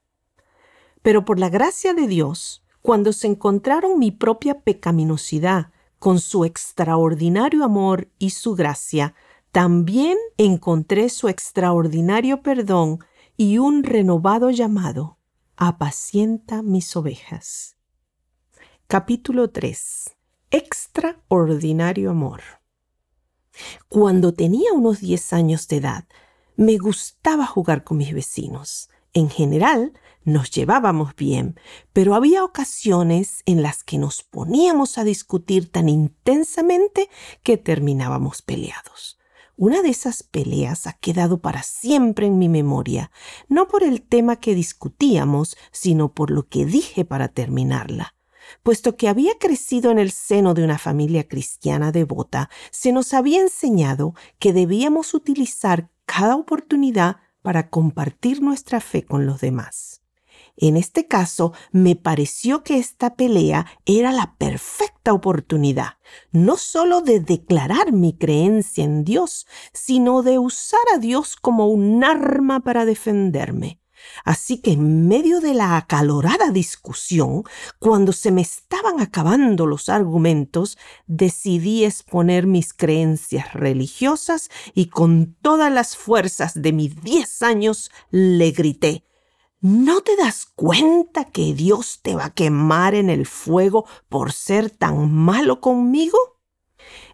[1.02, 7.64] Pero por la gracia de Dios, cuando se encontraron mi propia pecaminosidad con su extraordinario
[7.64, 9.16] amor y su gracia,
[9.52, 13.00] también encontré su extraordinario perdón
[13.36, 15.18] y un renovado llamado.
[15.58, 17.76] Apacienta mis ovejas.
[18.88, 20.16] Capítulo 3.
[20.52, 22.42] Extraordinario amor.
[23.88, 26.06] Cuando tenía unos 10 años de edad,
[26.56, 28.90] me gustaba jugar con mis vecinos.
[29.14, 31.60] En general, nos llevábamos bien,
[31.92, 37.10] pero había ocasiones en las que nos poníamos a discutir tan intensamente
[37.42, 39.19] que terminábamos peleados.
[39.62, 43.12] Una de esas peleas ha quedado para siempre en mi memoria,
[43.50, 48.16] no por el tema que discutíamos, sino por lo que dije para terminarla.
[48.64, 53.42] Puesto que había crecido en el seno de una familia cristiana devota, se nos había
[53.42, 59.99] enseñado que debíamos utilizar cada oportunidad para compartir nuestra fe con los demás.
[60.62, 65.94] En este caso, me pareció que esta pelea era la perfecta oportunidad,
[66.34, 72.04] no solo de declarar mi creencia en Dios, sino de usar a Dios como un
[72.04, 73.80] arma para defenderme.
[74.26, 77.44] Así que en medio de la acalorada discusión,
[77.80, 85.72] cuando se me estaban acabando los argumentos, decidí exponer mis creencias religiosas y con todas
[85.72, 89.06] las fuerzas de mis diez años le grité
[89.62, 94.70] ¿No te das cuenta que Dios te va a quemar en el fuego por ser
[94.70, 96.18] tan malo conmigo?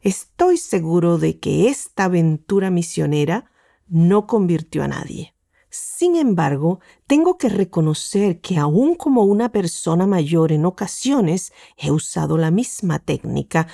[0.02, 3.50] Estoy seguro de que esta aventura misionera
[3.88, 5.34] no convirtió a nadie.
[5.72, 12.38] Sin embargo, tengo que reconocer que aún como una persona mayor en ocasiones he usado
[12.38, 13.68] la misma técnica,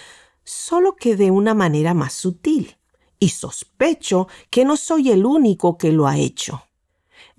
[0.45, 2.78] solo que de una manera más sutil.
[3.19, 6.63] Y sospecho que no soy el único que lo ha hecho.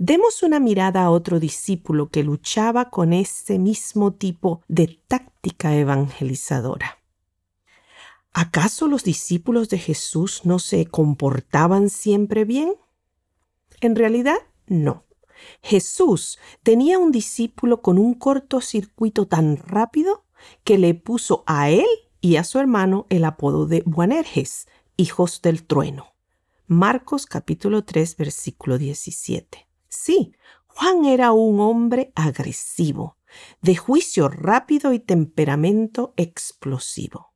[0.05, 6.99] Demos una mirada a otro discípulo que luchaba con ese mismo tipo de táctica evangelizadora.
[8.33, 12.75] ¿Acaso los discípulos de Jesús no se comportaban siempre bien?
[13.81, 15.05] En realidad, no.
[15.63, 20.25] Jesús tenía un discípulo con un cortocircuito tan rápido
[20.65, 21.87] que le puso a él
[22.21, 26.09] y a su hermano el apodo de Buanerges, hijos del trueno.
[26.67, 29.69] Marcos capítulo 3 versículo 17.
[29.95, 30.33] Sí,
[30.69, 33.19] Juan era un hombre agresivo,
[33.61, 37.35] de juicio rápido y temperamento explosivo.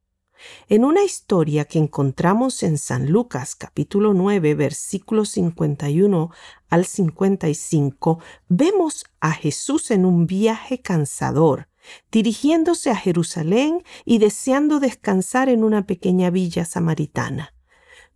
[0.67, 6.31] En una historia que encontramos en San Lucas capítulo 9 versículos 51
[6.71, 11.69] al 55, vemos a Jesús en un viaje cansador,
[12.11, 17.53] dirigiéndose a Jerusalén y deseando descansar en una pequeña villa samaritana.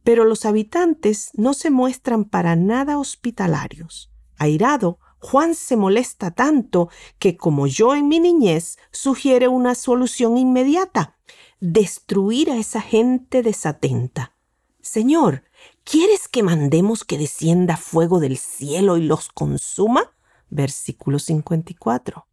[0.02, 4.09] Pero los habitantes no se muestran para nada hospitalarios.
[4.40, 6.88] Airado, Juan se molesta tanto
[7.18, 11.18] que, como yo en mi niñez, sugiere una solución inmediata
[11.60, 14.34] destruir a esa gente desatenta.
[14.80, 15.44] Señor,
[15.84, 20.10] ¿quieres que mandemos que descienda fuego del cielo y los consuma?
[20.48, 22.26] Versículo 54.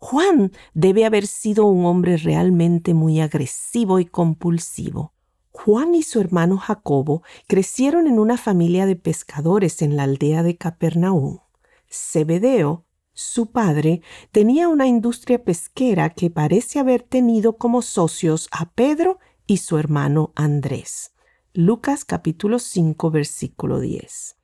[0.00, 5.14] Juan debe haber sido un hombre realmente muy agresivo y compulsivo.
[5.52, 10.56] Juan y su hermano Jacobo crecieron en una familia de pescadores en la aldea de
[10.56, 11.38] Capernaum.
[11.92, 19.18] Zebedeo su padre tenía una industria pesquera que parece haber tenido como socios a Pedro
[19.46, 21.12] y su hermano Andrés.
[21.52, 24.38] Lucas capítulo 5 versículo 10.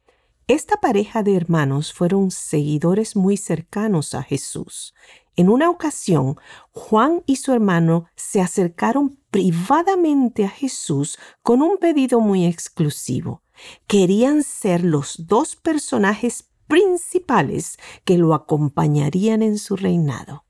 [0.48, 4.94] Esta pareja de hermanos fueron seguidores muy cercanos a Jesús.
[5.34, 6.36] En una ocasión,
[6.72, 13.42] Juan y su hermano se acercaron privadamente a Jesús con un pedido muy exclusivo.
[13.86, 20.44] Querían ser los dos personajes principales que lo acompañarían en su reinado.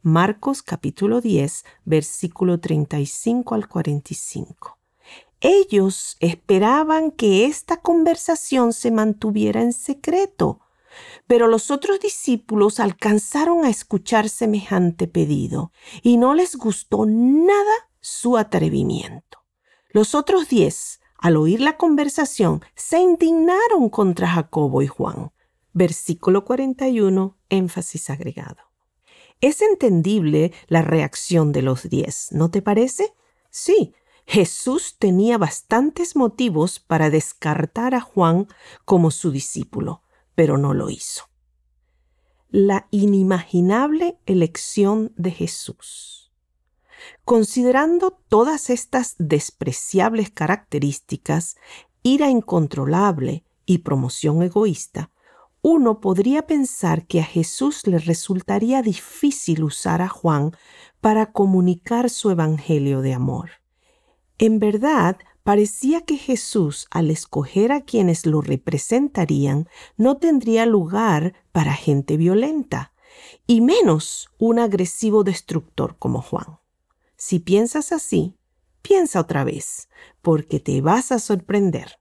[0.00, 4.78] Marcos capítulo 10, versículo 35 al 45.
[5.40, 10.60] Ellos esperaban que esta conversación se mantuviera en secreto,
[11.26, 18.36] pero los otros discípulos alcanzaron a escuchar semejante pedido y no les gustó nada su
[18.36, 19.40] atrevimiento.
[19.90, 25.32] Los otros diez, al oír la conversación, se indignaron contra Jacobo y Juan
[25.78, 28.62] Versículo 41, énfasis agregado.
[29.42, 33.12] Es entendible la reacción de los diez, ¿no te parece?
[33.50, 33.92] Sí,
[34.24, 38.48] Jesús tenía bastantes motivos para descartar a Juan
[38.86, 40.02] como su discípulo,
[40.34, 41.24] pero no lo hizo.
[42.48, 46.32] La inimaginable elección de Jesús.
[47.26, 51.58] Considerando todas estas despreciables características,
[52.02, 55.10] ira incontrolable y promoción egoísta,
[55.68, 60.52] uno podría pensar que a Jesús le resultaría difícil usar a Juan
[61.00, 63.50] para comunicar su evangelio de amor.
[64.38, 71.72] En verdad, parecía que Jesús, al escoger a quienes lo representarían, no tendría lugar para
[71.74, 72.92] gente violenta,
[73.48, 76.60] y menos un agresivo destructor como Juan.
[77.16, 78.36] Si piensas así,
[78.82, 79.88] piensa otra vez,
[80.22, 81.98] porque te vas a sorprender.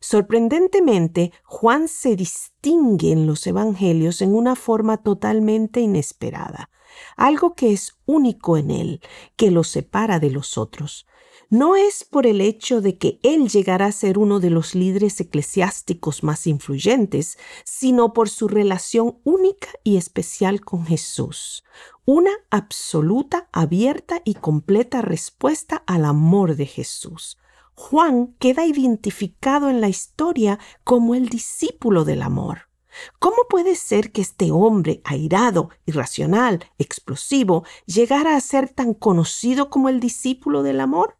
[0.00, 6.70] Sorprendentemente, Juan se distingue en los Evangelios en una forma totalmente inesperada,
[7.16, 9.00] algo que es único en él,
[9.36, 11.06] que lo separa de los otros.
[11.48, 15.20] No es por el hecho de que él llegará a ser uno de los líderes
[15.20, 21.62] eclesiásticos más influyentes, sino por su relación única y especial con Jesús,
[22.04, 27.38] una absoluta, abierta y completa respuesta al amor de Jesús.
[27.76, 32.70] Juan queda identificado en la historia como el discípulo del amor.
[33.18, 39.90] ¿Cómo puede ser que este hombre airado, irracional, explosivo, llegara a ser tan conocido como
[39.90, 41.18] el discípulo del amor?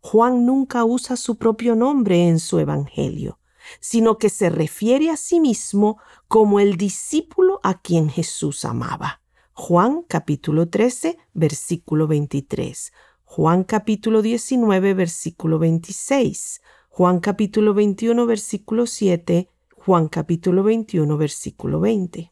[0.00, 3.38] Juan nunca usa su propio nombre en su Evangelio,
[3.78, 9.22] sino que se refiere a sí mismo como el discípulo a quien Jesús amaba.
[9.52, 12.92] Juan capítulo 13, versículo 23.
[13.34, 16.60] Juan capítulo 19, versículo 26,
[16.90, 22.30] Juan capítulo 21, versículo 7, Juan capítulo 21, versículo 20.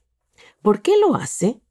[0.60, 1.62] ¿Por qué lo hace?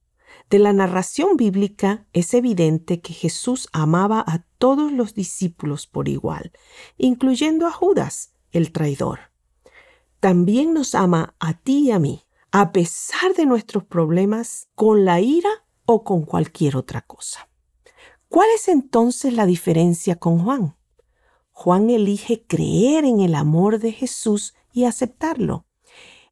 [0.50, 6.52] De la narración bíblica es evidente que Jesús amaba a todos los discípulos por igual,
[6.98, 9.20] incluyendo a Judas, el traidor.
[10.20, 15.22] También nos ama a ti y a mí, a pesar de nuestros problemas, con la
[15.22, 15.52] ira
[15.86, 17.49] o con cualquier otra cosa.
[18.30, 20.78] ¿Cuál es entonces la diferencia con Juan?
[21.50, 25.66] Juan elige creer en el amor de Jesús y aceptarlo.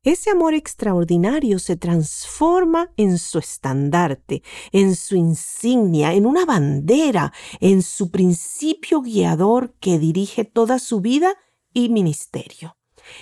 [0.04, 7.82] ese amor extraordinario se transforma en su estandarte, en su insignia, en una bandera, en
[7.82, 11.34] su principio guiador que dirige toda su vida
[11.74, 12.78] y ministerio.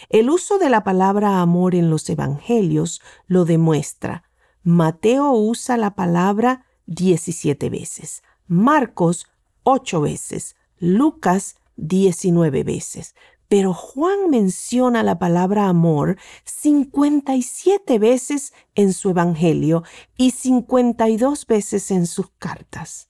[0.09, 4.29] El uso de la palabra amor en los evangelios lo demuestra.
[4.61, 9.27] Mateo usa la palabra 17 veces, Marcos
[9.63, 13.15] 8 veces, Lucas 19 veces,
[13.47, 19.83] pero Juan menciona la palabra amor 57 veces en su Evangelio
[20.17, 23.09] y 52 veces en sus cartas.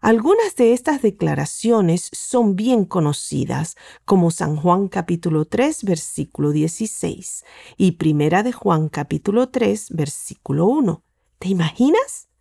[0.00, 7.44] Algunas de estas declaraciones son bien conocidas, como San Juan capítulo 3 versículo 16
[7.76, 11.02] y Primera de Juan capítulo 3 versículo 1.
[11.38, 12.31] ¿Te imaginas?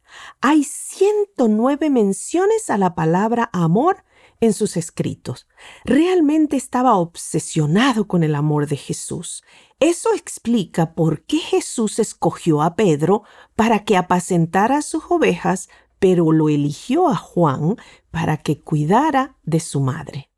[0.42, 4.04] Hay 109 menciones a la palabra amor
[4.42, 5.48] en sus escritos.
[5.86, 9.44] Realmente estaba obsesionado con el amor de Jesús.
[9.80, 13.24] Eso explica por qué Jesús escogió a Pedro
[13.56, 17.78] para que apacentara sus ovejas, pero lo eligió a Juan
[18.10, 20.32] para que cuidara de su madre.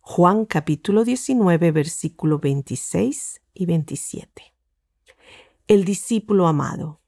[0.00, 4.54] Juan capítulo 19 versículo 26 y 27.
[5.66, 7.00] El discípulo amado.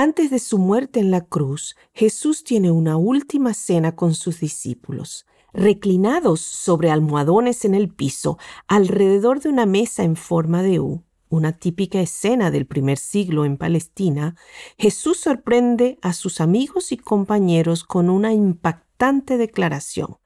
[0.00, 5.26] Antes de su muerte en la cruz, Jesús tiene una última cena con sus discípulos.
[5.52, 8.38] Reclinados sobre almohadones en el piso,
[8.68, 13.56] alrededor de una mesa en forma de U, una típica escena del primer siglo en
[13.56, 14.36] Palestina,
[14.78, 20.18] Jesús sorprende a sus amigos y compañeros con una impactante declaración.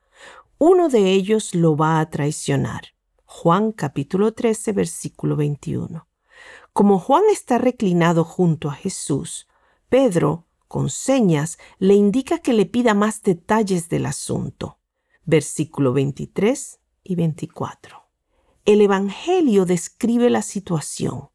[0.58, 2.88] Uno de ellos lo va a traicionar.
[3.24, 6.06] Juan capítulo 13 versículo 21.
[6.74, 9.46] Como Juan está reclinado junto a Jesús,
[9.92, 14.78] Pedro, con señas, le indica que le pida más detalles del asunto.
[15.26, 18.08] Versículo 23 y 24.
[18.64, 21.28] El Evangelio describe la situación.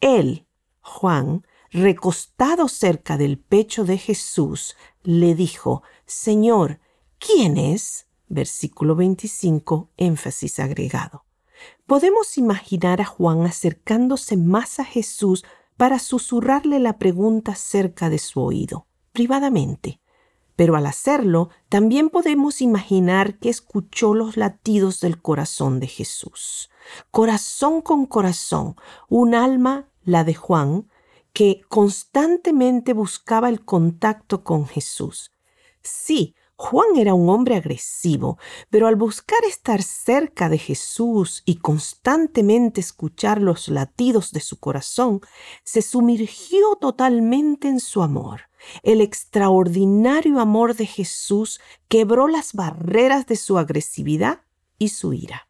[0.00, 0.46] Él,
[0.80, 6.78] Juan, recostado cerca del pecho de Jesús, le dijo, Señor,
[7.18, 8.06] ¿quién es?
[8.28, 11.24] Versículo 25, énfasis agregado.
[11.84, 15.44] Podemos imaginar a Juan acercándose más a Jesús
[15.78, 20.00] para susurrarle la pregunta cerca de su oído, privadamente.
[20.56, 26.68] Pero al hacerlo, también podemos imaginar que escuchó los latidos del corazón de Jesús.
[27.12, 28.74] Corazón con corazón,
[29.08, 30.88] un alma, la de Juan,
[31.32, 35.30] que constantemente buscaba el contacto con Jesús.
[35.80, 38.36] Sí, Juan era un hombre agresivo,
[38.68, 45.20] pero al buscar estar cerca de Jesús y constantemente escuchar los latidos de su corazón,
[45.62, 48.40] se sumergió totalmente en su amor.
[48.82, 54.40] El extraordinario amor de Jesús quebró las barreras de su agresividad
[54.80, 55.48] y su ira.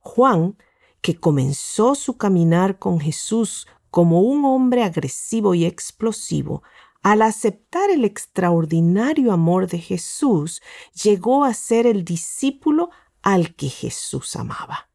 [0.00, 0.58] Juan,
[1.00, 6.62] que comenzó su caminar con Jesús como un hombre agresivo y explosivo,
[7.02, 10.62] al aceptar el extraordinario amor de Jesús,
[11.02, 12.90] llegó a ser el discípulo
[13.22, 14.88] al que Jesús amaba.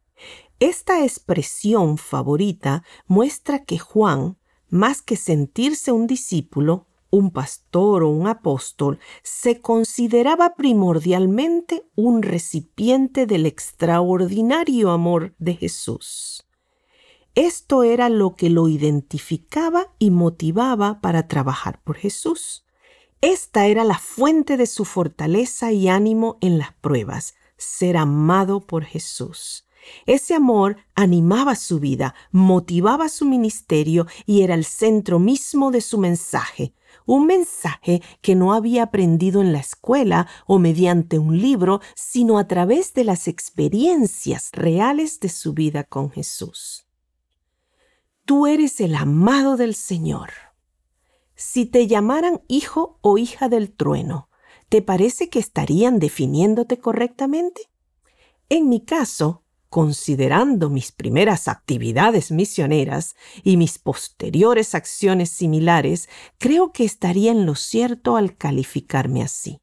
[0.60, 4.38] Esta expresión favorita muestra que Juan,
[4.70, 13.26] más que sentirse un discípulo, un pastor o un apóstol, se consideraba primordialmente un recipiente
[13.26, 16.47] del extraordinario amor de Jesús.
[17.38, 22.66] Esto era lo que lo identificaba y motivaba para trabajar por Jesús.
[23.22, 28.86] Esta era la fuente de su fortaleza y ánimo en las pruebas, ser amado por
[28.86, 29.68] Jesús.
[30.08, 36.00] Ese amor animaba su vida, motivaba su ministerio y era el centro mismo de su
[36.00, 36.74] mensaje,
[37.06, 42.48] un mensaje que no había aprendido en la escuela o mediante un libro, sino a
[42.48, 46.87] través de las experiencias reales de su vida con Jesús
[48.28, 50.32] tú eres el amado del Señor.
[51.34, 54.28] Si te llamaran hijo o hija del trueno,
[54.68, 57.62] ¿te parece que estarían definiéndote correctamente?
[58.50, 66.84] En mi caso, considerando mis primeras actividades misioneras y mis posteriores acciones similares, creo que
[66.84, 69.62] estaría en lo cierto al calificarme así.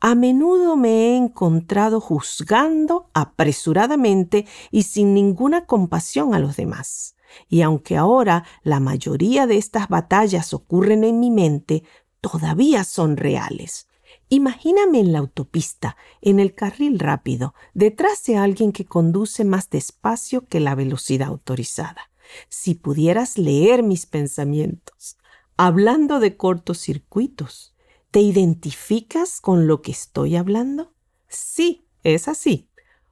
[0.00, 7.14] A menudo me he encontrado juzgando apresuradamente y sin ninguna compasión a los demás.
[7.48, 11.84] Y aunque ahora la mayoría de estas batallas ocurren en mi mente,
[12.20, 13.88] todavía son reales.
[14.28, 20.46] Imagíname en la autopista, en el carril rápido, detrás de alguien que conduce más despacio
[20.46, 22.10] que la velocidad autorizada.
[22.48, 25.18] Si pudieras leer mis pensamientos,
[25.56, 27.74] hablando de cortocircuitos,
[28.10, 30.92] ¿te identificas con lo que estoy hablando?
[31.28, 32.68] Sí, es así.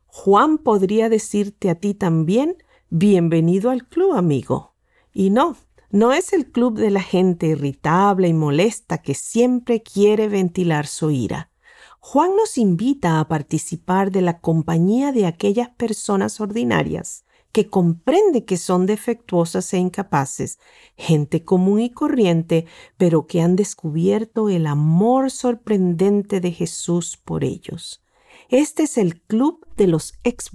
[0.06, 2.56] Juan podría decirte a ti también
[2.90, 4.72] Bienvenido al club, amigo.
[5.12, 5.58] Y no,
[5.90, 11.10] no es el club de la gente irritable y molesta que siempre quiere ventilar su
[11.10, 11.50] ira.
[12.00, 18.56] Juan nos invita a participar de la compañía de aquellas personas ordinarias que comprende que
[18.56, 20.58] son defectuosas e incapaces,
[20.96, 22.64] gente común y corriente,
[22.96, 28.02] pero que han descubierto el amor sorprendente de Jesús por ellos.
[28.48, 30.50] Este es el club de los ex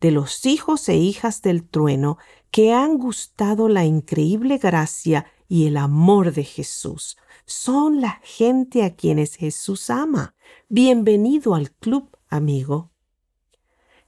[0.00, 2.18] de los hijos e hijas del trueno
[2.50, 7.16] que han gustado la increíble gracia y el amor de Jesús.
[7.44, 10.34] Son la gente a quienes Jesús ama.
[10.68, 12.90] Bienvenido al club, amigo.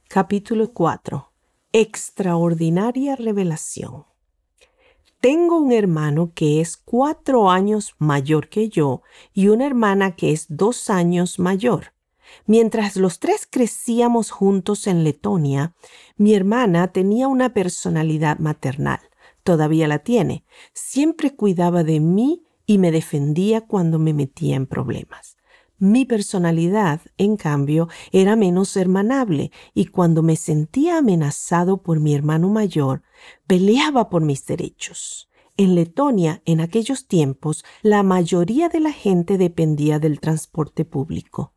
[0.07, 1.31] Capítulo 4.
[1.73, 4.05] Extraordinaria revelación.
[5.19, 10.47] Tengo un hermano que es cuatro años mayor que yo y una hermana que es
[10.49, 11.93] dos años mayor.
[12.45, 15.73] Mientras los tres crecíamos juntos en Letonia,
[16.17, 18.99] mi hermana tenía una personalidad maternal.
[19.43, 20.45] Todavía la tiene.
[20.73, 25.37] Siempre cuidaba de mí y me defendía cuando me metía en problemas.
[25.79, 32.47] Mi personalidad, en cambio, era menos hermanable y cuando me sentía amenazado por mi hermano
[32.47, 33.03] mayor,
[33.47, 35.29] peleaba por mis derechos.
[35.57, 41.52] En Letonia, en aquellos tiempos, la mayoría de la gente dependía del transporte público.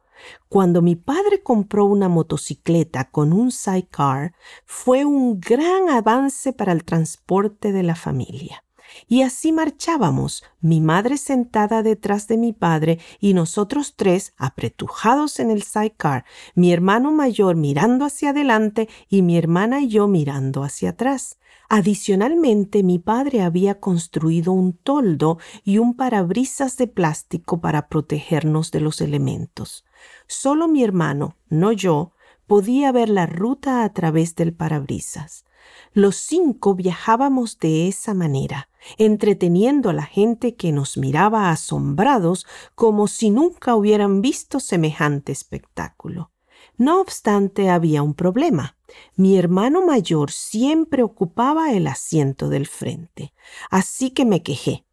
[0.49, 6.85] Cuando mi padre compró una motocicleta con un sidecar, fue un gran avance para el
[6.85, 8.62] transporte de la familia.
[9.09, 15.51] Y así marchábamos, mi madre sentada detrás de mi padre y nosotros tres apretujados en
[15.51, 20.91] el sidecar, mi hermano mayor mirando hacia adelante y mi hermana y yo mirando hacia
[20.91, 21.39] atrás.
[21.69, 28.81] Adicionalmente, mi padre había construido un toldo y un parabrisas de plástico para protegernos de
[28.81, 29.85] los elementos.
[30.27, 32.13] Solo mi hermano, no yo,
[32.47, 35.45] podía ver la ruta a través del parabrisas.
[35.93, 38.69] Los cinco viajábamos de esa manera,
[38.99, 46.31] entreteniendo a la gente que nos miraba asombrados como si nunca hubieran visto semejante espectáculo.
[46.77, 48.77] No obstante, había un problema.
[49.17, 53.33] Mi hermano mayor siempre ocupaba el asiento del frente,
[53.71, 54.86] así que me quejé.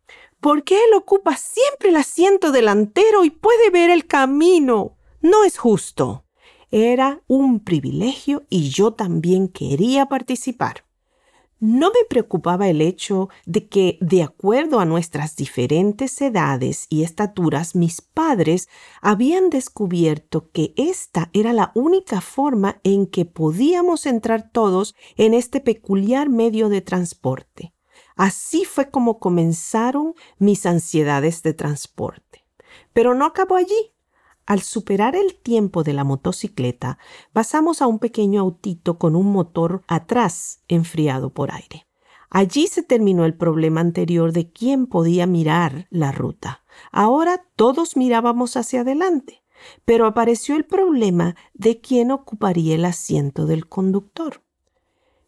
[0.44, 4.98] ¿Por qué él ocupa siempre el asiento delantero y puede ver el camino?
[5.22, 6.26] No es justo.
[6.70, 10.84] Era un privilegio y yo también quería participar.
[11.62, 17.74] No me preocupaba el hecho de que, de acuerdo a nuestras diferentes edades y estaturas,
[17.74, 18.68] mis padres
[19.02, 25.62] habían descubierto que esta era la única forma en que podíamos entrar todos en este
[25.62, 27.73] peculiar medio de transporte.
[28.16, 32.46] Así fue como comenzaron mis ansiedades de transporte.
[32.94, 33.94] Pero no acabó allí.
[34.46, 36.98] Al superar el tiempo de la motocicleta,
[37.32, 41.88] pasamos a un pequeño autito con un motor atrás enfriado por aire.
[42.30, 46.64] Allí se terminó el problema anterior de quién podía mirar la ruta.
[46.92, 49.44] Ahora todos mirábamos hacia adelante,
[49.86, 54.42] pero apareció el problema de quién ocuparía el asiento del conductor.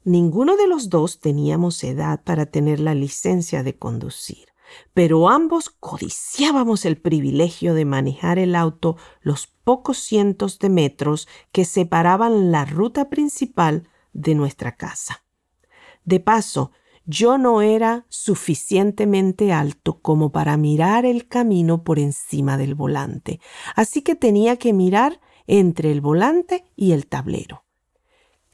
[0.05, 4.55] Ninguno de los dos teníamos edad para tener la licencia de conducir
[4.93, 11.65] pero ambos codiciábamos el privilegio de manejar el auto los pocos cientos de metros que
[11.65, 15.23] separaban la ruta principal de nuestra casa.
[16.03, 16.71] De paso,
[17.05, 23.39] yo no era suficientemente alto como para mirar el camino por encima del volante,
[23.75, 27.64] así que tenía que mirar entre el volante y el tablero.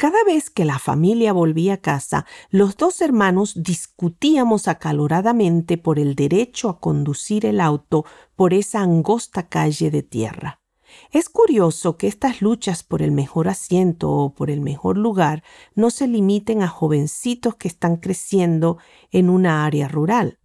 [0.02, 6.16] Cada vez que la familia volvía a casa, los dos hermanos discutíamos acaloradamente por el
[6.16, 8.04] derecho a conducir el auto
[8.36, 10.60] por esa angosta calle de tierra.
[11.12, 15.44] Es curioso que estas luchas por el mejor asiento o por el mejor lugar
[15.76, 18.80] no se limiten a jovencitos que están creciendo
[19.12, 20.40] en una área rural.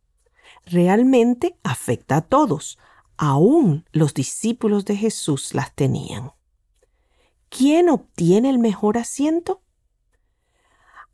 [0.66, 2.78] Realmente afecta a todos.
[3.16, 6.36] Aún los discípulos de Jesús las tenían.
[7.49, 9.62] ¿Quién obtiene el mejor asiento?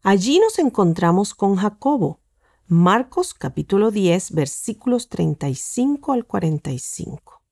[0.03, 2.20] Allí nos encontramos con Jacobo.
[2.66, 7.43] Marcos capítulo 10 versículos 35 al 45.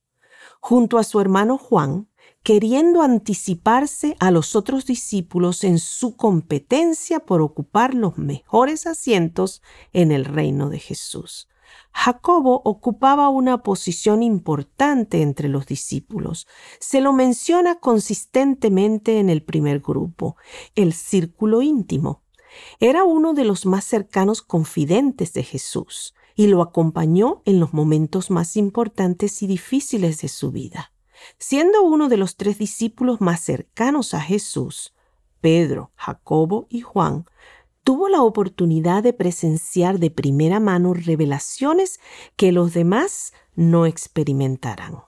[0.60, 2.08] Junto a su hermano Juan,
[2.42, 9.62] queriendo anticiparse a los otros discípulos en su competencia por ocupar los mejores asientos
[9.92, 11.48] en el reino de Jesús.
[11.92, 16.46] Jacobo ocupaba una posición importante entre los discípulos.
[16.78, 20.36] Se lo menciona consistentemente en el primer grupo,
[20.74, 22.22] el círculo íntimo.
[22.78, 28.30] Era uno de los más cercanos confidentes de Jesús y lo acompañó en los momentos
[28.30, 30.92] más importantes y difíciles de su vida.
[31.38, 34.94] Siendo uno de los tres discípulos más cercanos a Jesús,
[35.40, 37.26] Pedro, Jacobo y Juan,
[37.84, 42.00] tuvo la oportunidad de presenciar de primera mano revelaciones
[42.36, 45.04] que los demás no experimentarán.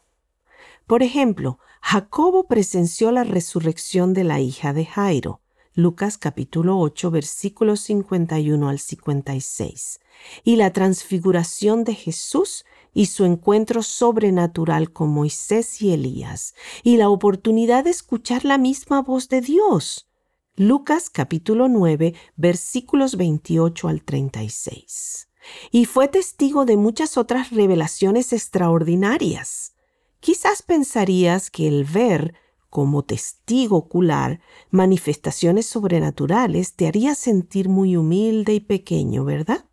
[0.87, 5.41] Por ejemplo, Jacobo presenció la resurrección de la hija de Jairo,
[5.75, 10.01] Lucas capítulo 8 versículos 51 al 56,
[10.45, 17.09] y la transfiguración de Jesús y su encuentro sobrenatural con Moisés y Elías, y la
[17.09, 20.12] oportunidad de escuchar la misma voz de Dios.
[20.57, 25.31] Lucas capítulo 9 versículos 28 al 36.
[25.71, 29.73] Y fue testigo de muchas otras revelaciones extraordinarias.
[30.21, 32.35] Quizás pensarías que el ver
[32.69, 34.41] como testigo ocular
[34.71, 39.65] manifestaciones sobrenaturales te haría sentir muy humilde y pequeño, ¿verdad?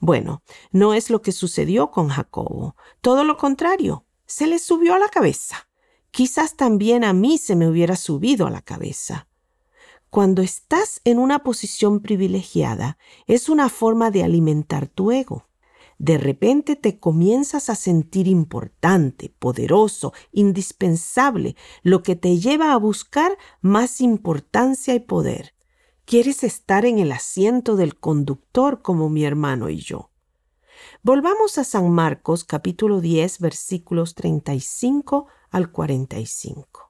[0.00, 0.42] Bueno,
[0.72, 2.74] no es lo que sucedió con Jacobo.
[3.02, 5.68] Todo lo contrario, se le subió a la cabeza.
[6.10, 9.28] Quizás también a mí se me hubiera subido a la cabeza.
[10.16, 12.96] Cuando estás en una posición privilegiada,
[13.26, 15.44] es una forma de alimentar tu ego
[15.98, 23.36] de repente te comienzas a sentir importante, poderoso, indispensable, lo que te lleva a buscar
[23.60, 25.54] más importancia y poder.
[26.06, 30.10] Quieres estar en el asiento del conductor como mi hermano y yo.
[31.02, 36.85] Volvamos a San Marcos capítulo 10 versículos 35 al 45.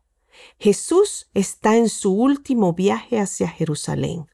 [0.58, 4.26] Jesús está en su último viaje hacia Jerusalén,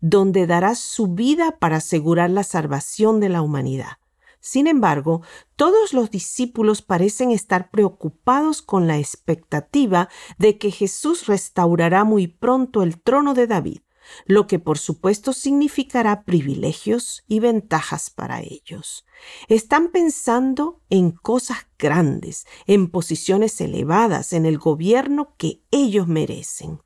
[0.00, 3.98] donde dará su vida para asegurar la salvación de la humanidad.
[4.40, 5.22] Sin embargo,
[5.56, 12.82] todos los discípulos parecen estar preocupados con la expectativa de que Jesús restaurará muy pronto
[12.82, 13.80] el trono de David,
[14.26, 19.04] lo que por supuesto significará privilegios y ventajas para ellos.
[19.48, 26.82] Están pensando en cosas grandes, en posiciones elevadas, en el gobierno que ellos merecen.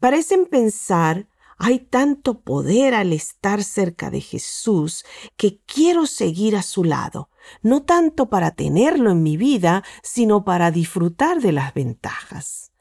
[0.00, 5.04] Parecen pensar hay tanto poder al estar cerca de Jesús
[5.36, 7.30] que quiero seguir a su lado,
[7.62, 12.72] no tanto para tenerlo en mi vida, sino para disfrutar de las ventajas.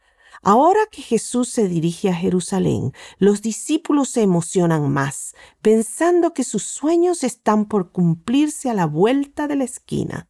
[0.48, 5.34] Ahora que Jesús se dirige a Jerusalén, los discípulos se emocionan más,
[5.64, 10.28] pensando que sus sueños están por cumplirse a la vuelta de la esquina.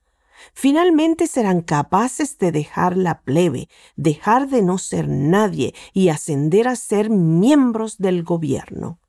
[0.54, 6.78] Finalmente serán capaces de dejar la plebe, dejar de no ser nadie y ascender a
[6.78, 9.00] ser miembros del gobierno.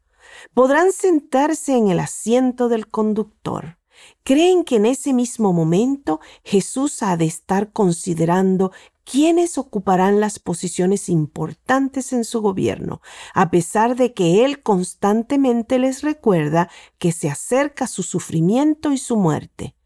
[0.55, 3.79] Podrán sentarse en el asiento del conductor.
[4.25, 8.73] Creen que en ese mismo momento Jesús ha de estar considerando
[9.11, 13.01] quiénes ocuparán las posiciones importantes en su gobierno,
[13.35, 19.17] a pesar de que Él constantemente les recuerda que se acerca su sufrimiento y su
[19.17, 19.77] muerte.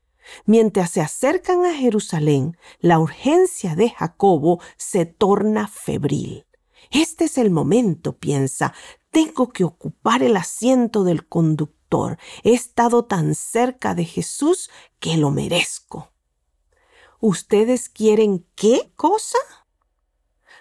[0.46, 6.46] Mientras se acercan a Jerusalén, la urgencia de Jacobo se torna febril.
[6.90, 8.72] Este es el momento, piensa,
[9.10, 12.16] tengo que ocupar el asiento del conductor.
[12.42, 16.10] He estado tan cerca de Jesús que lo merezco.
[17.20, 19.38] ¿Ustedes quieren qué cosa?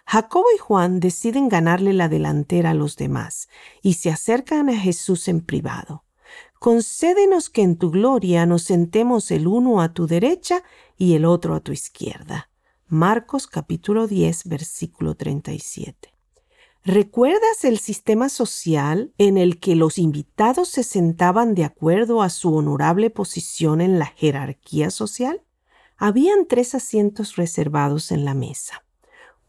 [0.06, 3.48] Jacobo y Juan deciden ganarle la delantera a los demás
[3.82, 6.04] y se acercan a Jesús en privado
[6.60, 10.64] concédenos que en tu gloria nos sentemos el uno a tu derecha
[10.98, 12.50] y el otro a tu izquierda.
[12.88, 16.14] Marcos capítulo 10, versículo 37.
[16.84, 22.54] ¿Recuerdas el sistema social en el que los invitados se sentaban de acuerdo a su
[22.56, 25.42] honorable posición en la jerarquía social?
[26.02, 28.86] Habían tres asientos reservados en la mesa,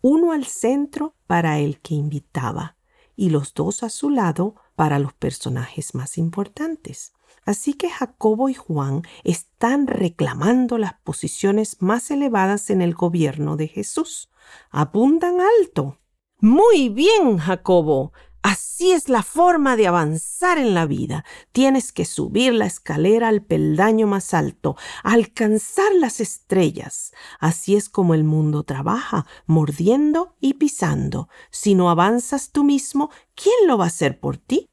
[0.03, 2.77] uno al centro para el que invitaba
[3.15, 7.13] y los dos a su lado para los personajes más importantes.
[7.45, 13.69] Así que Jacobo y Juan están reclamando las posiciones más elevadas en el gobierno de
[13.69, 14.29] Jesús.
[14.71, 15.99] Apuntan alto.
[16.41, 18.13] Muy bien, Jacobo.
[18.43, 21.25] Así es la forma de avanzar en la vida.
[21.53, 27.13] Tienes que subir la escalera al peldaño más alto, alcanzar las estrellas.
[27.39, 31.29] Así es como el mundo trabaja, mordiendo y pisando.
[31.51, 34.71] Si no avanzas tú mismo, ¿quién lo va a hacer por ti?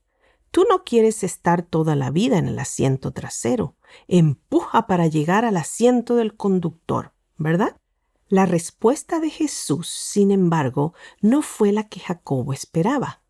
[0.51, 3.75] Tú no quieres estar toda la vida en el asiento trasero.
[4.07, 7.75] Empuja para llegar al asiento del conductor, ¿verdad?
[8.29, 13.21] La respuesta de Jesús, sin embargo, no fue la que Jacobo esperaba.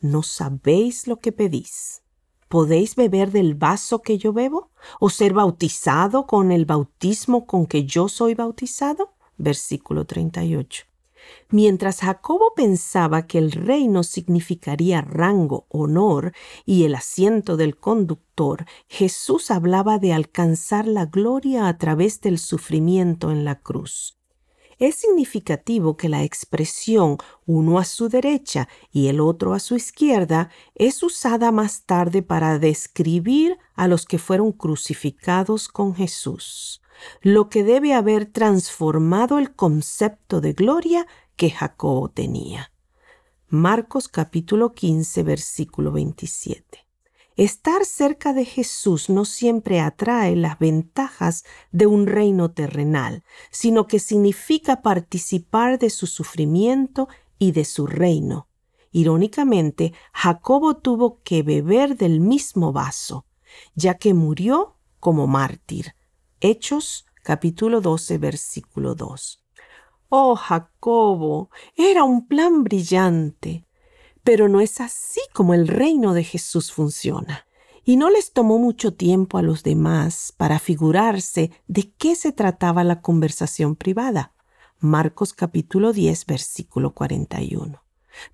[0.00, 2.02] No sabéis lo que pedís.
[2.48, 4.70] ¿Podéis beber del vaso que yo bebo?
[5.00, 9.14] ¿O ser bautizado con el bautismo con que yo soy bautizado?
[9.36, 10.84] Versículo 38.
[11.50, 16.32] Mientras Jacobo pensaba que el reino significaría rango, honor
[16.64, 23.30] y el asiento del conductor, Jesús hablaba de alcanzar la gloria a través del sufrimiento
[23.30, 24.18] en la cruz.
[24.78, 30.50] Es significativo que la expresión uno a su derecha y el otro a su izquierda
[30.74, 36.82] es usada más tarde para describir a los que fueron crucificados con Jesús,
[37.20, 41.06] lo que debe haber transformado el concepto de gloria
[41.36, 42.72] que Jacobo tenía.
[43.48, 46.83] Marcos capítulo 15 versículo 27.
[47.36, 53.98] Estar cerca de Jesús no siempre atrae las ventajas de un reino terrenal, sino que
[53.98, 57.08] significa participar de su sufrimiento
[57.38, 58.46] y de su reino.
[58.92, 63.26] Irónicamente, Jacobo tuvo que beber del mismo vaso,
[63.74, 65.96] ya que murió como mártir.
[66.40, 69.42] Hechos capítulo 12 versículo 2.
[70.08, 73.66] Oh, Jacobo, era un plan brillante.
[74.24, 77.46] Pero no es así como el reino de Jesús funciona.
[77.84, 82.82] Y no les tomó mucho tiempo a los demás para figurarse de qué se trataba
[82.82, 84.32] la conversación privada.
[84.78, 87.82] Marcos capítulo 10 versículo 41.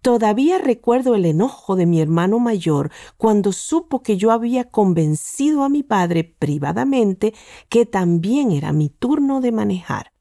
[0.02, 5.68] Todavía recuerdo el enojo de mi hermano mayor cuando supo que yo había convencido a
[5.68, 7.34] mi padre privadamente
[7.68, 10.12] que también era mi turno de manejar.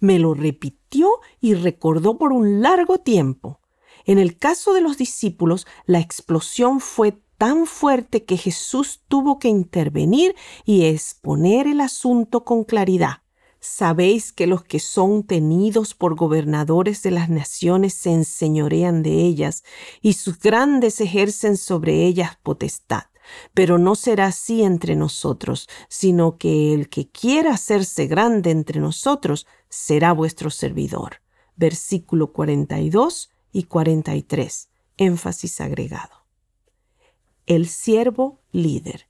[0.00, 1.08] Me lo repitió
[1.40, 3.60] y recordó por un largo tiempo.
[4.04, 9.48] En el caso de los discípulos, la explosión fue tan fuerte que Jesús tuvo que
[9.48, 10.34] intervenir
[10.64, 13.18] y exponer el asunto con claridad.
[13.60, 19.64] Sabéis que los que son tenidos por gobernadores de las naciones se enseñorean de ellas,
[20.02, 23.04] y sus grandes ejercen sobre ellas potestad.
[23.54, 29.46] Pero no será así entre nosotros, sino que el que quiera hacerse grande entre nosotros
[29.70, 31.22] será vuestro servidor.
[31.56, 34.68] Versículo 42 y 43.
[34.98, 36.26] Énfasis agregado.
[37.46, 39.06] El siervo líder.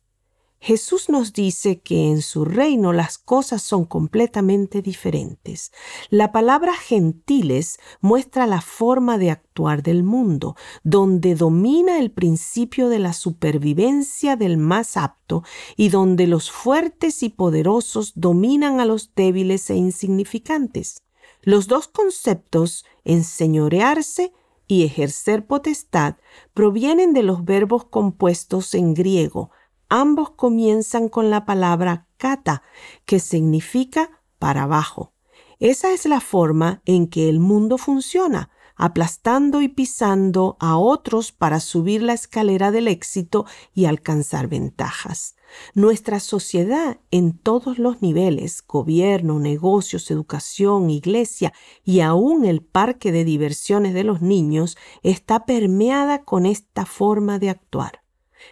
[0.61, 5.73] Jesús nos dice que en su reino las cosas son completamente diferentes.
[6.09, 12.99] La palabra gentiles muestra la forma de actuar del mundo, donde domina el principio de
[12.99, 15.43] la supervivencia del más apto
[15.77, 21.04] y donde los fuertes y poderosos dominan a los débiles e insignificantes.
[21.45, 24.33] Los dos conceptos, enseñorearse
[24.67, 26.17] y ejercer potestad,
[26.53, 29.51] provienen de los verbos compuestos en griego.
[29.89, 32.63] Ambos comienzan con la palabra kata,
[33.05, 35.13] que significa para abajo.
[35.61, 41.61] Esa es la forma en que el mundo funciona aplastando y pisando a otros para
[41.61, 45.34] subir la escalera del éxito y alcanzar ventajas.
[45.75, 51.53] Nuestra sociedad en todos los niveles, gobierno, negocios, educación, iglesia
[51.85, 57.51] y aún el parque de diversiones de los niños, está permeada con esta forma de
[57.51, 58.03] actuar.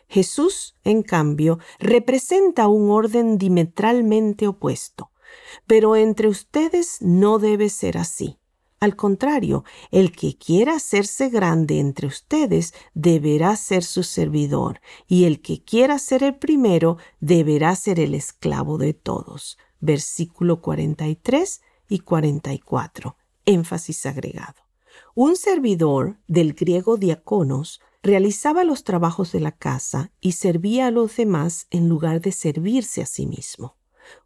[0.09, 5.11] Jesús, en cambio, representa un orden diametralmente opuesto.
[5.67, 8.39] Pero entre ustedes no debe ser así.
[8.83, 9.63] Al contrario,
[9.93, 16.01] el que quiera hacerse grande entre ustedes deberá ser su servidor, y el que quiera
[16.01, 19.57] ser el primero deberá ser el esclavo de todos.
[19.79, 23.17] Versículo 43 y 44.
[23.45, 24.61] Énfasis agregado.
[25.15, 31.17] Un servidor, del griego diaconos, realizaba los trabajos de la casa y servía a los
[31.17, 33.77] demás en lugar de servirse a sí mismo.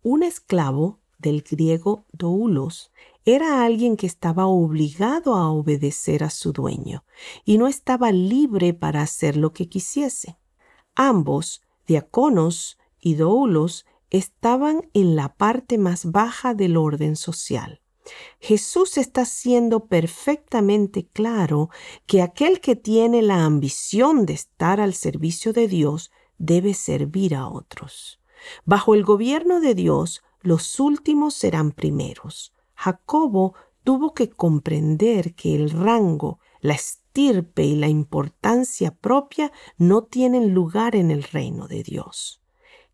[0.02, 2.92] Un esclavo, del griego doulos,
[3.24, 7.04] era alguien que estaba obligado a obedecer a su dueño
[7.44, 10.38] y no estaba libre para hacer lo que quisiese.
[10.94, 17.80] Ambos, diaconos y doulos, estaban en la parte más baja del orden social.
[18.38, 21.70] Jesús está siendo perfectamente claro
[22.06, 27.48] que aquel que tiene la ambición de estar al servicio de Dios debe servir a
[27.48, 28.20] otros.
[28.64, 32.54] Bajo el gobierno de Dios, los últimos serán primeros.
[32.74, 40.54] Jacobo tuvo que comprender que el rango, la estirpe y la importancia propia no tienen
[40.54, 42.40] lugar en el reino de Dios.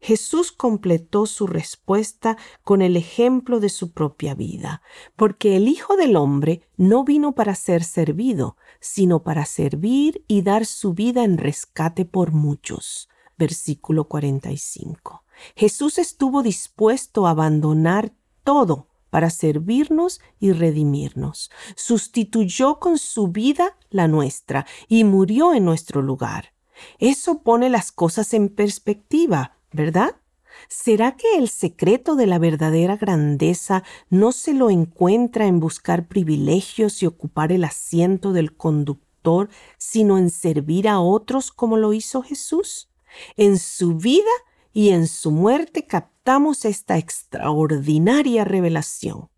[0.01, 4.83] Jesús completó su respuesta con el ejemplo de su propia vida,
[5.15, 10.67] porque el Hijo del Hombre no vino para ser servido, sino para servir y dar
[10.67, 13.09] su vida en rescate por muchos.
[13.39, 15.22] Versículo 45.
[15.57, 18.13] Jesús estuvo dispuesto a abandonar
[18.45, 21.51] todo para servirnos y redimirnos.
[21.77, 26.55] Sustituyó con su vida la nuestra y murió en nuestro lugar.
[26.99, 30.17] Eso pone las cosas en perspectiva, ¿verdad?
[30.69, 37.03] ¿Será que el secreto de la verdadera grandeza no se lo encuentra en buscar privilegios
[37.03, 42.89] y ocupar el asiento del conductor, sino en servir a otros como lo hizo Jesús?
[43.37, 44.31] En su vida
[44.73, 49.29] y en su muerte captamos esta extraordinaria revelación.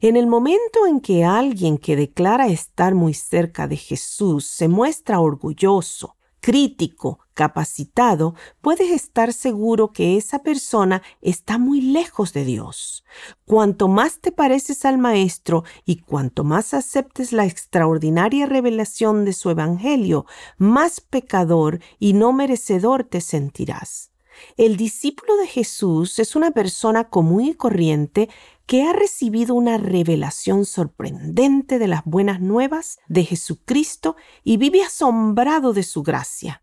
[0.00, 5.20] En el momento en que alguien que declara estar muy cerca de Jesús se muestra
[5.20, 13.04] orgulloso, crítico, capacitado, puedes estar seguro que esa persona está muy lejos de Dios.
[13.46, 19.50] Cuanto más te pareces al Maestro y cuanto más aceptes la extraordinaria revelación de su
[19.50, 20.26] Evangelio,
[20.58, 24.09] más pecador y no merecedor te sentirás.
[24.56, 28.28] El discípulo de Jesús es una persona común y corriente
[28.66, 35.72] que ha recibido una revelación sorprendente de las buenas nuevas de Jesucristo y vive asombrado
[35.72, 36.62] de su gracia.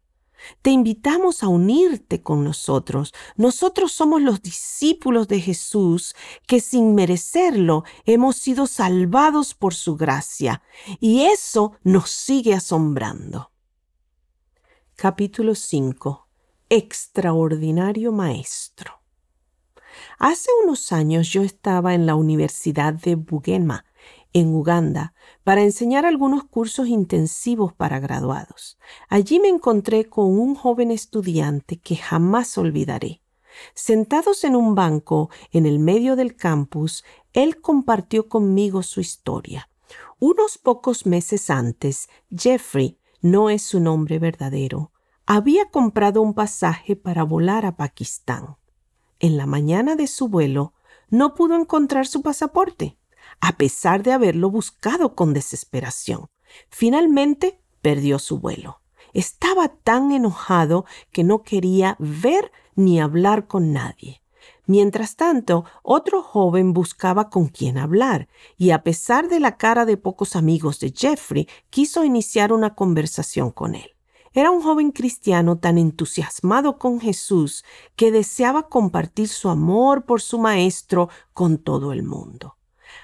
[0.62, 3.14] Te invitamos a unirte con nosotros.
[3.36, 6.16] Nosotros somos los discípulos de Jesús
[6.48, 10.62] que sin merecerlo hemos sido salvados por su gracia
[11.00, 13.52] y eso nos sigue asombrando.
[14.96, 16.27] Capítulo 5
[16.70, 19.02] extraordinario maestro.
[20.20, 23.86] Hace unos años yo estaba en la Universidad de Bugema,
[24.34, 25.14] en Uganda,
[25.44, 28.78] para enseñar algunos cursos intensivos para graduados.
[29.10, 33.22] Allí me encontré con un joven estudiante que jamás olvidaré.
[33.74, 37.04] Sentados en un banco en el medio del campus,
[37.34, 39.70] él compartió conmigo su historia.
[40.20, 44.92] Unos pocos meses antes, Jeffrey, no es su nombre verdadero,
[45.30, 48.56] había comprado un pasaje para volar a Pakistán.
[49.20, 50.74] En la mañana de su vuelo
[51.10, 52.98] no pudo encontrar su pasaporte,
[53.42, 56.28] a pesar de haberlo buscado con desesperación.
[56.70, 58.80] Finalmente perdió su vuelo.
[59.14, 64.22] Estaba tan enojado que no quería ver ni hablar con nadie.
[64.66, 69.98] Mientras tanto, otro joven buscaba con quién hablar, y a pesar de la cara de
[69.98, 73.97] pocos amigos de Jeffrey, quiso iniciar una conversación con él.
[74.34, 77.64] Era un joven cristiano tan entusiasmado con Jesús
[77.96, 82.58] que deseaba compartir su amor por su maestro con todo el mundo.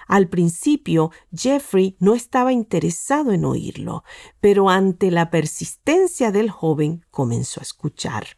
[0.08, 4.04] Al principio, Jeffrey no estaba interesado en oírlo,
[4.40, 8.38] pero ante la persistencia del joven comenzó a escuchar.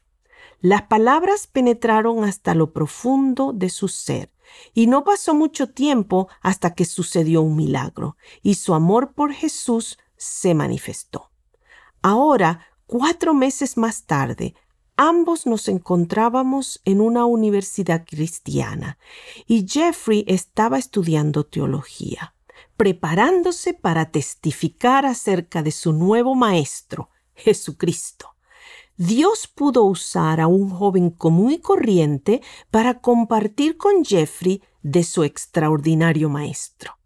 [0.62, 4.32] Las palabras penetraron hasta lo profundo de su ser,
[4.74, 9.98] y no pasó mucho tiempo hasta que sucedió un milagro, y su amor por Jesús
[10.18, 11.32] se manifestó.
[12.02, 14.54] Ahora, Cuatro meses más tarde,
[14.96, 19.00] ambos nos encontrábamos en una universidad cristiana
[19.48, 22.36] y Jeffrey estaba estudiando teología,
[22.78, 28.36] preparándose para testificar acerca de su nuevo maestro, Jesucristo.
[28.98, 35.24] Dios pudo usar a un joven común y corriente para compartir con Jeffrey de su
[35.24, 37.00] extraordinario maestro.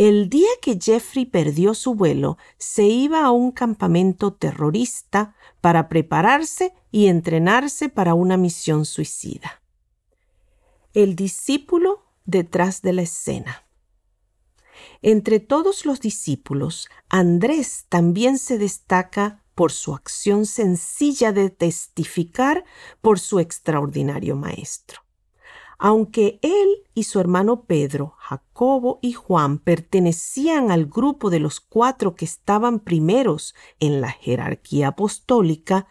[0.00, 6.72] El día que Jeffrey perdió su vuelo, se iba a un campamento terrorista para prepararse
[6.90, 9.60] y entrenarse para una misión suicida.
[10.94, 13.66] El discípulo detrás de la escena.
[15.02, 22.64] Entre todos los discípulos, Andrés también se destaca por su acción sencilla de testificar
[23.02, 25.02] por su extraordinario maestro.
[25.82, 32.14] Aunque él y su hermano Pedro, Jacobo y Juan pertenecían al grupo de los cuatro
[32.14, 35.88] que estaban primeros en la jerarquía apostólica,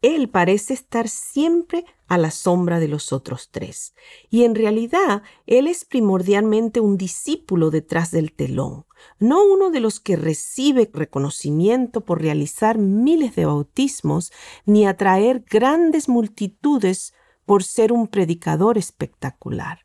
[0.00, 3.94] él parece estar siempre a la sombra de los otros tres.
[4.30, 8.86] Y en realidad, él es primordialmente un discípulo detrás del telón,
[9.18, 14.30] no uno de los que recibe reconocimiento por realizar miles de bautismos
[14.66, 17.12] ni atraer grandes multitudes
[17.52, 19.80] por ser un predicador espectacular.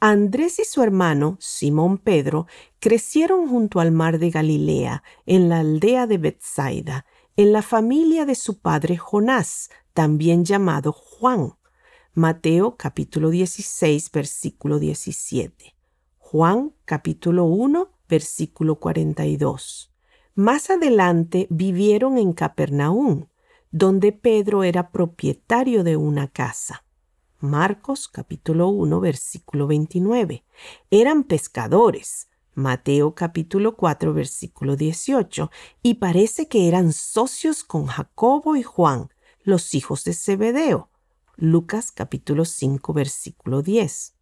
[0.00, 2.46] Andrés y su hermano, Simón Pedro,
[2.80, 7.04] crecieron junto al mar de Galilea, en la aldea de Bethsaida,
[7.36, 11.56] en la familia de su padre Jonás, también llamado Juan.
[12.14, 15.76] Mateo capítulo 16, versículo 17.
[16.16, 19.92] Juan capítulo 1, versículo 42.
[20.36, 23.26] Más adelante vivieron en Capernaum,
[23.70, 26.83] donde Pedro era propietario de una casa.
[27.44, 30.46] Marcos capítulo 1 versículo 29.
[30.90, 32.28] Eran pescadores.
[32.54, 35.50] Mateo capítulo 4 versículo 18.
[35.82, 39.10] Y parece que eran socios con Jacobo y Juan,
[39.42, 40.88] los hijos de Zebedeo.
[41.36, 44.14] Lucas capítulo 5 versículo 10.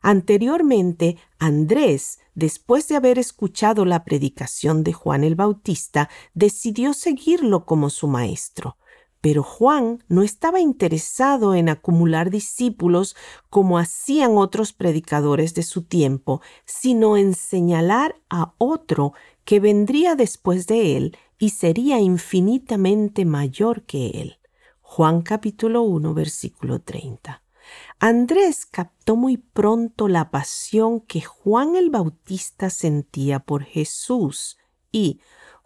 [0.00, 7.90] Anteriormente, Andrés, después de haber escuchado la predicación de Juan el Bautista, decidió seguirlo como
[7.90, 8.78] su maestro.
[9.22, 13.16] Pero Juan no estaba interesado en acumular discípulos
[13.48, 19.14] como hacían otros predicadores de su tiempo, sino en señalar a otro
[19.44, 24.38] que vendría después de él y sería infinitamente mayor que él.
[24.80, 27.42] Juan capítulo 1 versículo 30.
[28.00, 34.58] Andrés captó muy pronto la pasión que Juan el Bautista sentía por Jesús
[34.90, 35.20] y,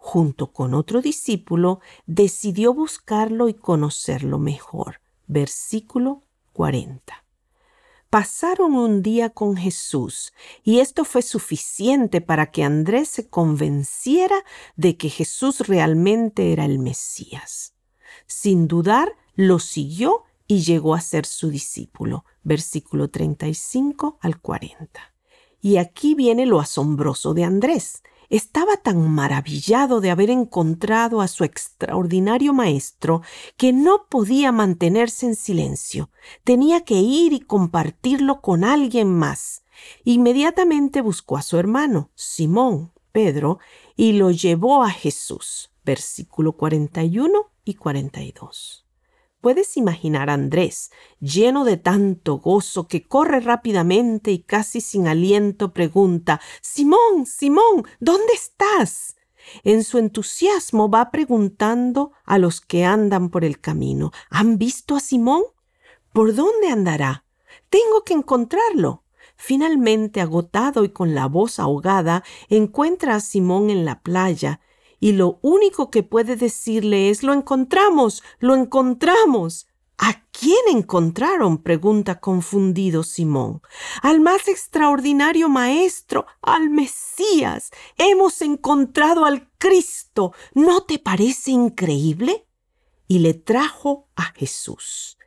[0.07, 5.01] junto con otro discípulo, decidió buscarlo y conocerlo mejor.
[5.27, 7.25] Versículo 40
[8.09, 10.31] pasaron un día con Jesús
[10.63, 14.45] y esto fue suficiente para que Andrés se convenciera
[14.77, 17.73] de que Jesús realmente era el Mesías.
[18.25, 22.23] Sin dudar, lo siguió y llegó a ser su discípulo.
[22.43, 25.01] Versículo 35 al 40.
[25.59, 28.03] Y aquí viene lo asombroso de Andrés.
[28.29, 33.21] Estaba tan maravillado de haber encontrado a su extraordinario maestro
[33.55, 36.09] que no podía mantenerse en silencio.
[36.43, 39.63] Tenía que ir y compartirlo con alguien más.
[40.03, 43.59] Inmediatamente buscó a su hermano, Simón, Pedro,
[43.95, 45.71] y lo llevó a Jesús.
[45.85, 48.86] Versículo 41 y 42.
[49.47, 50.91] Puedes imaginar a Andrés,
[51.21, 58.33] lleno de tanto gozo, que corre rápidamente y casi sin aliento pregunta Simón, Simón, ¿dónde
[58.33, 59.15] estás?
[59.63, 64.99] En su entusiasmo va preguntando a los que andan por el camino ¿Han visto a
[64.99, 65.43] Simón?
[66.11, 67.23] ¿Por dónde andará?
[67.69, 69.05] Tengo que encontrarlo.
[69.37, 74.59] Finalmente, agotado y con la voz ahogada, encuentra a Simón en la playa
[74.99, 79.67] y lo único que puede decirle es lo encontramos, lo encontramos.
[79.99, 81.57] ¿A quién encontraron?
[81.57, 83.61] pregunta confundido Simón.
[84.03, 87.71] Al más extraordinario Maestro, al Mesías.
[87.97, 90.33] Hemos encontrado al Cristo.
[90.53, 92.45] ¿No te parece increíble?
[93.07, 95.17] Y le trajo a Jesús.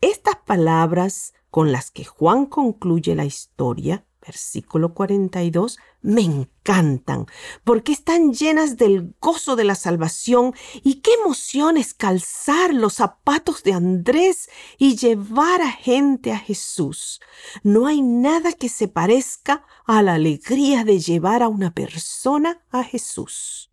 [0.00, 7.26] Estas palabras con las que Juan concluye la historia versículo 42, me encantan,
[7.64, 13.62] porque están llenas del gozo de la salvación y qué emoción es calzar los zapatos
[13.62, 14.48] de Andrés
[14.78, 17.20] y llevar a gente a Jesús.
[17.62, 22.84] No hay nada que se parezca a la alegría de llevar a una persona a
[22.84, 23.70] Jesús,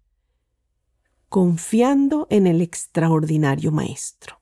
[1.30, 4.39] confiando en el extraordinario Maestro.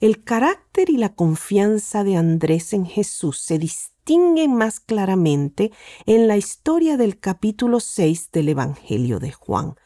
[0.00, 5.72] El carácter y la confianza de Andrés en Jesús se distinguen distinguen más claramente
[6.04, 9.76] en la historia del capítulo 6 del Evangelio de Juan,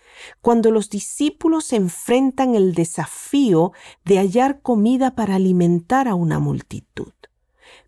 [0.41, 3.71] cuando los discípulos enfrentan el desafío
[4.05, 7.12] de hallar comida para alimentar a una multitud.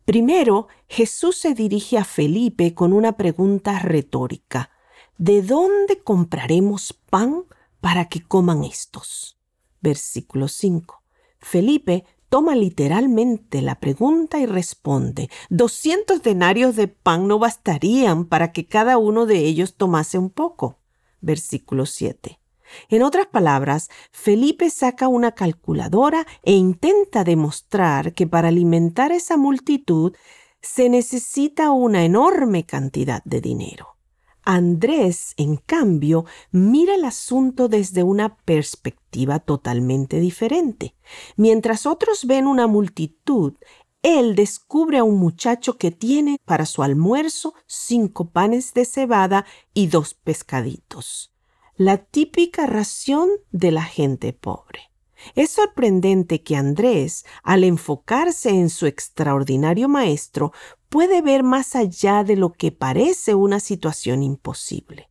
[0.04, 4.70] Primero, Jesús se dirige a Felipe con una pregunta retórica.
[5.18, 7.42] ¿De dónde compraremos pan
[7.80, 9.36] para que coman estos?
[9.80, 11.02] Versículo 5.
[11.40, 18.66] Felipe toma literalmente la pregunta y responde, doscientos denarios de pan no bastarían para que
[18.66, 20.78] cada uno de ellos tomase un poco.
[21.20, 22.40] Versículo 7.
[22.88, 30.14] En otras palabras, Felipe saca una calculadora e intenta demostrar que para alimentar esa multitud
[30.62, 33.96] se necesita una enorme cantidad de dinero.
[34.44, 40.94] Andrés, en cambio, mira el asunto desde una perspectiva totalmente diferente.
[41.36, 43.54] Mientras otros ven una multitud,
[44.02, 49.88] él descubre a un muchacho que tiene para su almuerzo cinco panes de cebada y
[49.88, 51.32] dos pescaditos.
[51.76, 54.90] La típica ración de la gente pobre.
[55.34, 60.52] Es sorprendente que Andrés, al enfocarse en su extraordinario maestro,
[60.90, 65.08] puede ver más allá de lo que parece una situación imposible.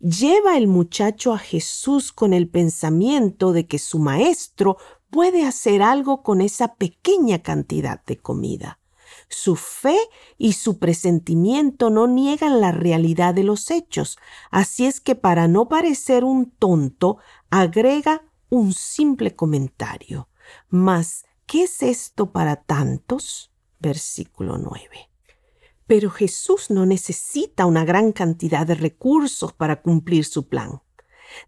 [0.00, 4.78] Lleva el muchacho a Jesús con el pensamiento de que su maestro
[5.10, 8.80] puede hacer algo con esa pequeña cantidad de comida.
[9.28, 9.98] Su fe
[10.38, 14.18] y su presentimiento no niegan la realidad de los hechos,
[14.50, 17.18] así es que para no parecer un tonto,
[17.50, 20.28] agrega un simple comentario.
[20.70, 23.50] Mas, ¿qué es esto para tantos?
[23.78, 25.08] Versículo 9.
[25.88, 30.82] Pero Jesús no necesita una gran cantidad de recursos para cumplir su plan.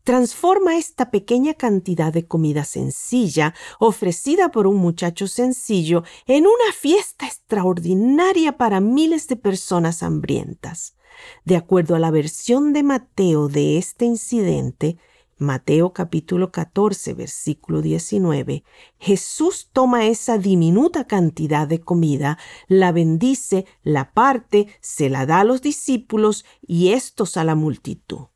[0.03, 7.27] Transforma esta pequeña cantidad de comida sencilla, ofrecida por un muchacho sencillo, en una fiesta
[7.27, 10.97] extraordinaria para miles de personas hambrientas.
[11.45, 14.99] De acuerdo a la versión de Mateo de este incidente,
[15.41, 18.62] Mateo capítulo 14, versículo 19,
[18.99, 22.37] Jesús toma esa diminuta cantidad de comida,
[22.69, 28.27] la bendice, la parte, se la da a los discípulos y estos a la multitud.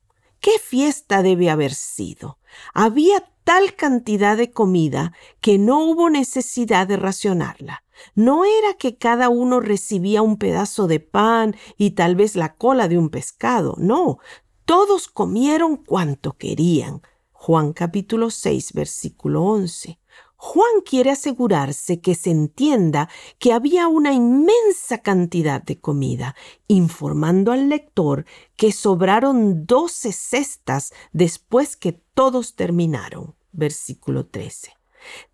[0.40, 2.38] ¿Qué fiesta debe haber sido?
[2.72, 5.12] Había tal cantidad de comida
[5.42, 7.84] que no hubo necesidad de racionarla.
[8.14, 12.88] No era que cada uno recibía un pedazo de pan y tal vez la cola
[12.88, 14.18] de un pescado, no,
[14.64, 17.02] todos comieron cuanto querían.
[17.32, 19.98] Juan capítulo 6, versículo 11.
[20.36, 23.08] Juan quiere asegurarse que se entienda
[23.38, 26.34] que había una inmensa cantidad de comida,
[26.68, 28.26] informando al lector
[28.56, 33.34] que sobraron doce cestas después que todos terminaron.
[33.52, 34.72] Versículo 13.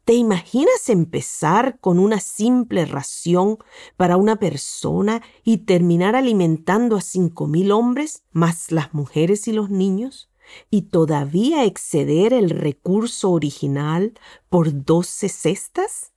[0.04, 3.58] ¿Te imaginas empezar con una simple ración
[3.96, 9.70] para una persona y terminar alimentando a cinco mil hombres, más las mujeres y los
[9.70, 10.30] niños?
[10.70, 14.14] y todavía exceder el recurso original
[14.48, 16.12] por doce cestas?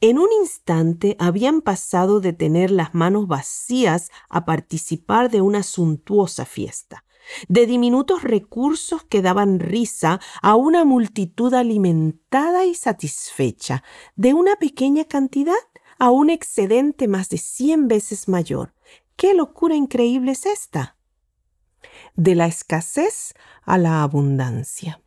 [0.00, 6.44] En un instante habían pasado de tener las manos vacías a participar de una suntuosa
[6.44, 7.04] fiesta,
[7.48, 13.82] de diminutos recursos que daban risa a una multitud alimentada y satisfecha,
[14.16, 15.54] de una pequeña cantidad
[15.98, 18.74] a un excedente más de cien veces mayor.
[19.16, 20.96] ¿Qué locura increíble es esta?
[22.14, 25.02] De la escasez a la abundancia.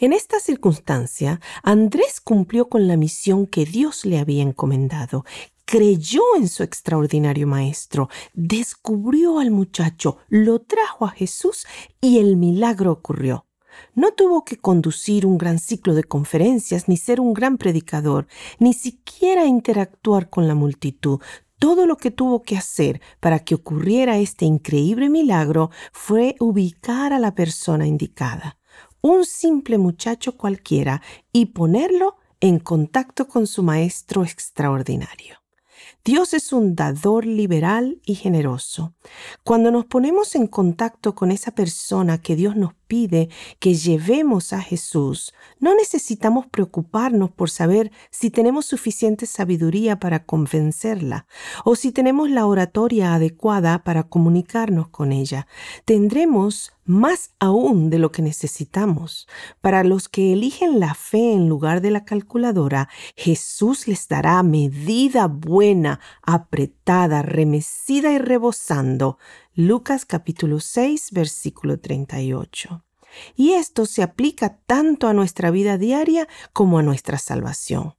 [0.00, 5.24] En esta circunstancia, Andrés cumplió con la misión que Dios le había encomendado,
[5.68, 11.66] creyó en su extraordinario maestro, descubrió al muchacho, lo trajo a Jesús
[12.00, 13.44] y el milagro ocurrió.
[13.94, 18.28] No tuvo que conducir un gran ciclo de conferencias, ni ser un gran predicador,
[18.58, 21.20] ni siquiera interactuar con la multitud.
[21.58, 27.18] Todo lo que tuvo que hacer para que ocurriera este increíble milagro fue ubicar a
[27.18, 28.56] la persona indicada,
[29.02, 35.36] un simple muchacho cualquiera, y ponerlo en contacto con su maestro extraordinario.
[36.08, 38.94] Dios es un dador liberal y generoso.
[39.44, 43.28] Cuando nos ponemos en contacto con esa persona que Dios nos pide
[43.60, 51.26] que llevemos a Jesús, no necesitamos preocuparnos por saber si tenemos suficiente sabiduría para convencerla
[51.64, 55.46] o si tenemos la oratoria adecuada para comunicarnos con ella.
[55.84, 59.28] Tendremos más aún de lo que necesitamos.
[59.60, 65.26] Para los que eligen la fe en lugar de la calculadora, Jesús les dará medida
[65.26, 69.18] buena, apretada, remecida y rebosando.
[69.60, 72.84] Lucas capítulo 6, versículo 38.
[73.34, 77.96] Y esto se aplica tanto a nuestra vida diaria como a nuestra salvación.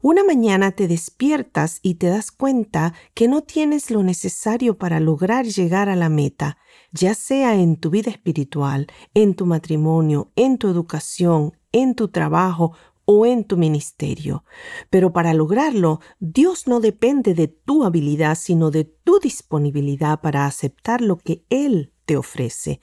[0.00, 5.44] Una mañana te despiertas y te das cuenta que no tienes lo necesario para lograr
[5.44, 6.56] llegar a la meta,
[6.92, 12.76] ya sea en tu vida espiritual, en tu matrimonio, en tu educación, en tu trabajo
[13.04, 14.44] o en tu ministerio.
[14.90, 21.00] Pero para lograrlo, Dios no depende de tu habilidad, sino de tu disponibilidad para aceptar
[21.00, 22.80] lo que Él te ofrece.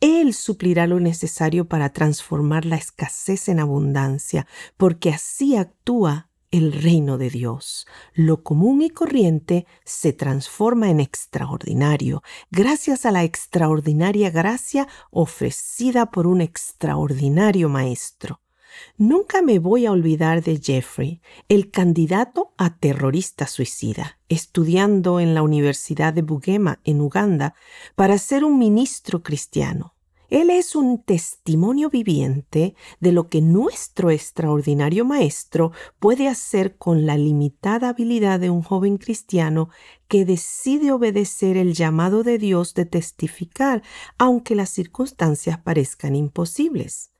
[0.00, 7.18] Él suplirá lo necesario para transformar la escasez en abundancia, porque así actúa el reino
[7.18, 7.86] de Dios.
[8.14, 16.26] Lo común y corriente se transforma en extraordinario, gracias a la extraordinaria gracia ofrecida por
[16.26, 18.40] un extraordinario Maestro.
[18.96, 25.42] Nunca me voy a olvidar de Jeffrey, el candidato a terrorista suicida, estudiando en la
[25.42, 27.54] Universidad de Bugema, en Uganda,
[27.94, 29.96] para ser un ministro cristiano.
[30.28, 35.70] Él es un testimonio viviente de lo que nuestro extraordinario maestro
[36.00, 39.68] puede hacer con la limitada habilidad de un joven cristiano
[40.08, 43.82] que decide obedecer el llamado de Dios de testificar,
[44.18, 47.12] aunque las circunstancias parezcan imposibles.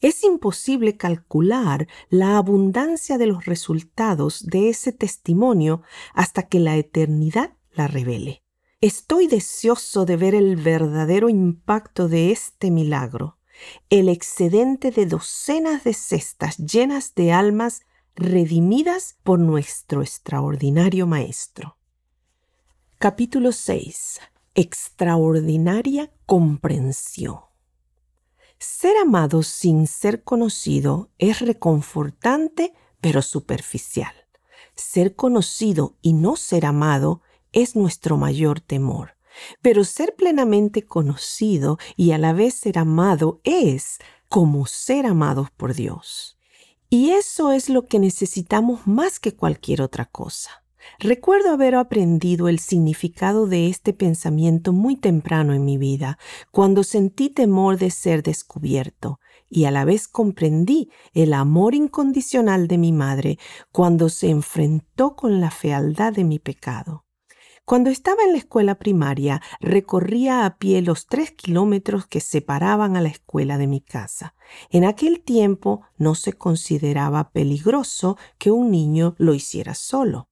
[0.00, 5.82] Es imposible calcular la abundancia de los resultados de ese testimonio
[6.12, 8.42] hasta que la eternidad la revele.
[8.80, 13.38] Estoy deseoso de ver el verdadero impacto de este milagro,
[13.88, 17.82] el excedente de docenas de cestas llenas de almas
[18.14, 21.78] redimidas por nuestro extraordinario Maestro.
[22.98, 24.20] Capítulo 6.
[24.54, 27.53] Extraordinaria comprensión.
[28.58, 34.14] Ser amado sin ser conocido es reconfortante pero superficial.
[34.74, 37.20] Ser conocido y no ser amado
[37.52, 39.16] es nuestro mayor temor.
[39.62, 43.98] Pero ser plenamente conocido y a la vez ser amado es
[44.28, 46.38] como ser amados por Dios.
[46.88, 50.63] Y eso es lo que necesitamos más que cualquier otra cosa.
[50.98, 56.18] Recuerdo haber aprendido el significado de este pensamiento muy temprano en mi vida,
[56.50, 62.78] cuando sentí temor de ser descubierto, y a la vez comprendí el amor incondicional de
[62.78, 63.38] mi madre
[63.72, 67.04] cuando se enfrentó con la fealdad de mi pecado.
[67.64, 73.00] Cuando estaba en la escuela primaria, recorría a pie los tres kilómetros que separaban a
[73.00, 74.34] la escuela de mi casa.
[74.68, 80.28] En aquel tiempo no se consideraba peligroso que un niño lo hiciera solo.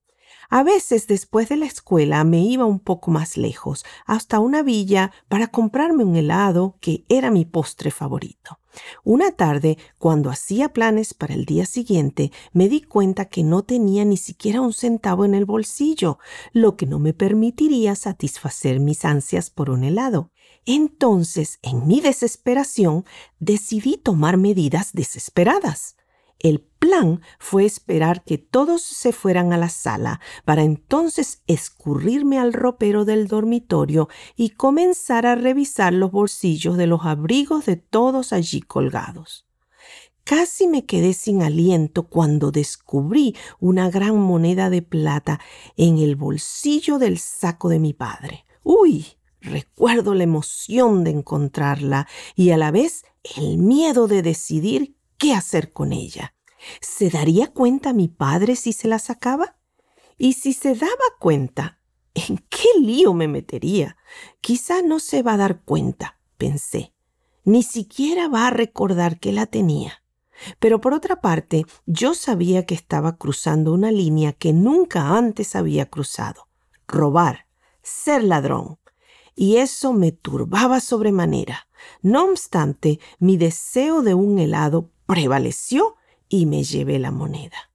[0.55, 5.11] A veces después de la escuela me iba un poco más lejos, hasta una villa,
[5.27, 8.59] para comprarme un helado que era mi postre favorito.
[9.03, 14.05] Una tarde, cuando hacía planes para el día siguiente, me di cuenta que no tenía
[14.05, 16.19] ni siquiera un centavo en el bolsillo,
[16.51, 20.29] lo que no me permitiría satisfacer mis ansias por un helado.
[20.67, 23.05] Entonces, en mi desesperación,
[23.39, 25.95] decidí tomar medidas desesperadas.
[26.43, 32.51] El plan fue esperar que todos se fueran a la sala para entonces escurrirme al
[32.51, 38.59] ropero del dormitorio y comenzar a revisar los bolsillos de los abrigos de todos allí
[38.59, 39.47] colgados.
[40.25, 45.39] Casi me quedé sin aliento cuando descubrí una gran moneda de plata
[45.77, 48.45] en el bolsillo del saco de mi padre.
[48.63, 49.05] ¡Uy!
[49.39, 53.05] Recuerdo la emoción de encontrarla y a la vez
[53.37, 56.35] el miedo de decidir qué hacer con ella.
[56.81, 59.55] ¿Se daría cuenta mi padre si se la sacaba?
[60.17, 61.79] Y si se daba cuenta,
[62.13, 63.95] ¿en qué lío me metería?
[64.41, 66.93] Quizá no se va a dar cuenta, pensé.
[67.45, 70.03] Ni siquiera va a recordar que la tenía.
[70.59, 75.85] Pero por otra parte, yo sabía que estaba cruzando una línea que nunca antes había
[75.85, 76.49] cruzado.
[76.85, 77.47] Robar,
[77.81, 78.77] ser ladrón.
[79.35, 81.67] Y eso me turbaba sobremanera.
[82.01, 85.95] No obstante, mi deseo de un helado prevaleció
[86.29, 87.71] y me llevé la moneda.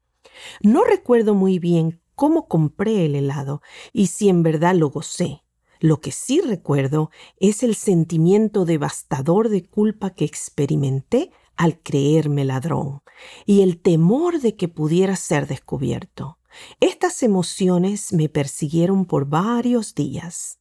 [0.62, 5.42] No recuerdo muy bien cómo compré el helado y si en verdad lo gocé.
[5.80, 13.02] Lo que sí recuerdo es el sentimiento devastador de culpa que experimenté al creerme ladrón
[13.46, 16.38] y el temor de que pudiera ser descubierto.
[16.80, 20.58] Estas emociones me persiguieron por varios días.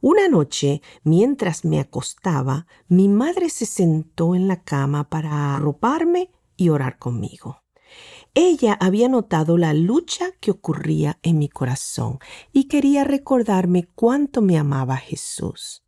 [0.00, 6.68] Una noche, mientras me acostaba, mi madre se sentó en la cama para arroparme y
[6.68, 7.62] orar conmigo.
[8.34, 12.18] Ella había notado la lucha que ocurría en mi corazón
[12.52, 15.84] y quería recordarme cuánto me amaba Jesús,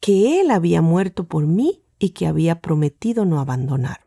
[0.00, 4.06] que Él había muerto por mí y que había prometido no abandonarme.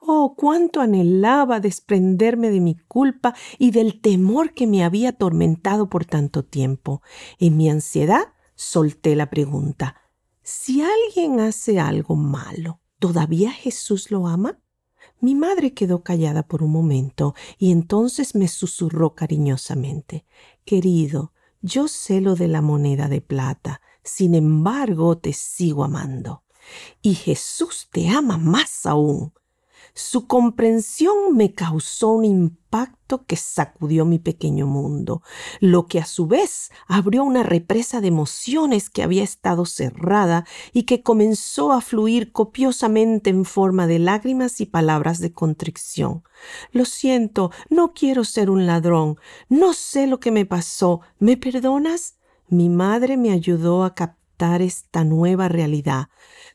[0.00, 6.04] Oh, cuánto anhelaba desprenderme de mi culpa y del temor que me había atormentado por
[6.04, 7.02] tanto tiempo.
[7.38, 8.24] En mi ansiedad
[8.60, 9.96] solté la pregunta,
[10.42, 14.60] si alguien hace algo malo, ¿todavía Jesús lo ama?
[15.18, 20.26] Mi madre quedó callada por un momento y entonces me susurró cariñosamente
[20.66, 21.32] Querido,
[21.62, 26.44] yo sé lo de la moneda de plata, sin embargo te sigo amando.
[27.00, 29.32] Y Jesús te ama más aún.
[29.94, 35.22] Su comprensión me causó un impacto que sacudió mi pequeño mundo,
[35.60, 40.84] lo que a su vez abrió una represa de emociones que había estado cerrada y
[40.84, 46.22] que comenzó a fluir copiosamente en forma de lágrimas y palabras de contrición.
[46.70, 49.16] Lo siento, no quiero ser un ladrón,
[49.48, 52.16] no sé lo que me pasó, ¿me perdonas?
[52.48, 56.08] Mi madre me ayudó a captar esta nueva realidad.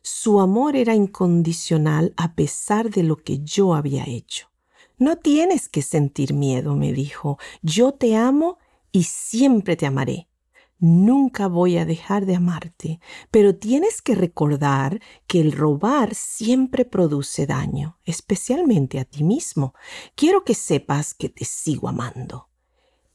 [0.08, 4.52] Su amor era incondicional a pesar de lo que yo había hecho.
[5.00, 7.40] No tienes que sentir miedo, me dijo.
[7.64, 8.60] Yo te amo
[8.92, 10.30] y siempre te amaré.
[10.78, 13.00] Nunca voy a dejar de amarte,
[13.32, 19.74] pero tienes que recordar que el robar siempre produce daño, especialmente a ti mismo.
[20.14, 22.50] Quiero que sepas que te sigo amando.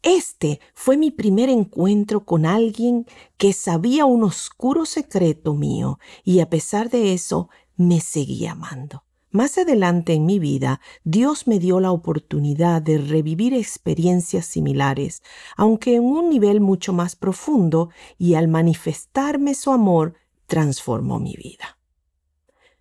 [0.02, 3.06] Este fue mi primer encuentro con alguien
[3.36, 9.04] que sabía un oscuro secreto mío y a pesar de eso me seguía amando.
[9.32, 15.22] Más adelante en mi vida, Dios me dio la oportunidad de revivir experiencias similares,
[15.56, 20.14] aunque en un nivel mucho más profundo, y al manifestarme su amor,
[20.46, 21.78] transformó mi vida.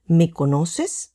[0.07, 1.13] ¿Me conoces?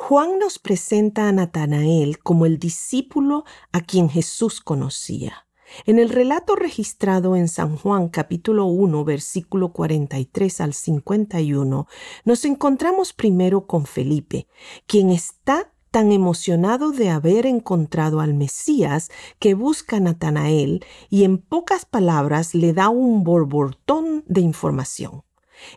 [0.00, 5.48] Juan nos presenta a Natanael como el discípulo a quien Jesús conocía.
[5.84, 11.88] En el relato registrado en San Juan capítulo 1 versículo 43 al 51,
[12.24, 14.46] nos encontramos primero con Felipe,
[14.86, 19.10] quien está tan emocionado de haber encontrado al Mesías
[19.40, 25.24] que busca a Natanael y en pocas palabras le da un borbortón de información.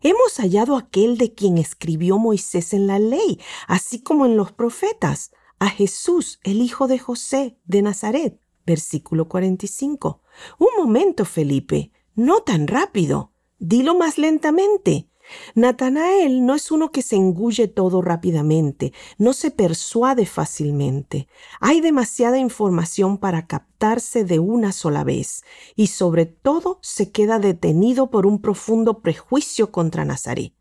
[0.02, 5.32] Hemos hallado aquel de quien escribió Moisés en la ley, así como en los profetas,
[5.60, 8.40] a Jesús, el hijo de José de Nazaret.
[8.66, 10.22] Versículo 45.
[10.58, 13.34] Un momento, Felipe, no tan rápido.
[13.60, 15.11] Dilo más lentamente.
[15.56, 21.28] Natanael no es uno que se engulle todo rápidamente, no se persuade fácilmente.
[21.60, 25.44] Hay demasiada información para captarse de una sola vez
[25.76, 30.54] y sobre todo se queda detenido por un profundo prejuicio contra Nazaret.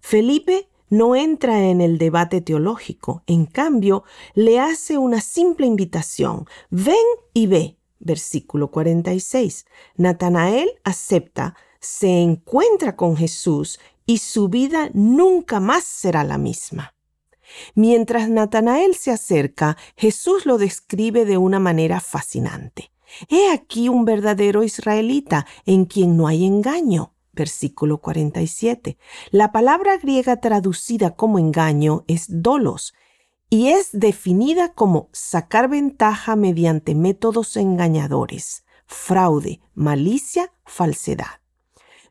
[0.00, 4.04] Felipe no entra en el debate teológico, en cambio
[4.34, 6.46] le hace una simple invitación.
[6.70, 6.94] Ven
[7.34, 7.76] y ve.
[7.98, 9.66] versículo 46.
[9.96, 16.94] Natanael acepta, se encuentra con Jesús y su vida nunca más será la misma.
[17.74, 22.92] Mientras Natanael se acerca, Jesús lo describe de una manera fascinante.
[23.28, 27.12] He aquí un verdadero israelita en quien no hay engaño.
[27.32, 28.96] Versículo 47.
[29.30, 32.94] La palabra griega traducida como engaño es dolos
[33.50, 41.40] y es definida como sacar ventaja mediante métodos engañadores, fraude, malicia, falsedad.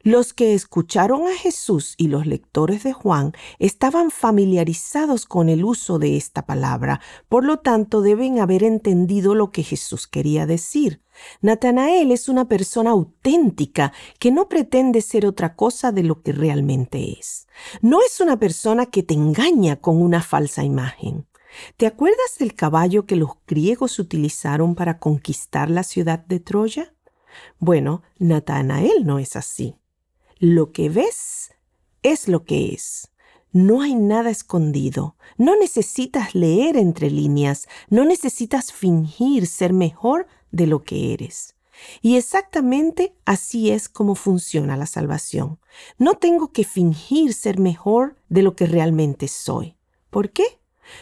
[0.05, 5.97] Los que escucharon a Jesús y los lectores de Juan estaban familiarizados con el uso
[5.97, 11.01] de esta palabra, por lo tanto deben haber entendido lo que Jesús quería decir.
[11.41, 17.17] Natanael es una persona auténtica que no pretende ser otra cosa de lo que realmente
[17.19, 17.47] es.
[17.81, 21.25] No es una persona que te engaña con una falsa imagen.
[21.77, 26.93] ¿Te acuerdas del caballo que los griegos utilizaron para conquistar la ciudad de Troya?
[27.57, 29.79] Bueno, Natanael no es así.
[30.37, 31.51] Lo que ves
[32.03, 33.09] es lo que es.
[33.51, 35.15] No hay nada escondido.
[35.37, 37.67] No necesitas leer entre líneas.
[37.89, 41.55] No necesitas fingir ser mejor de lo que eres.
[42.01, 45.59] Y exactamente así es como funciona la salvación.
[45.97, 49.77] No tengo que fingir ser mejor de lo que realmente soy.
[50.09, 50.59] ¿Por qué?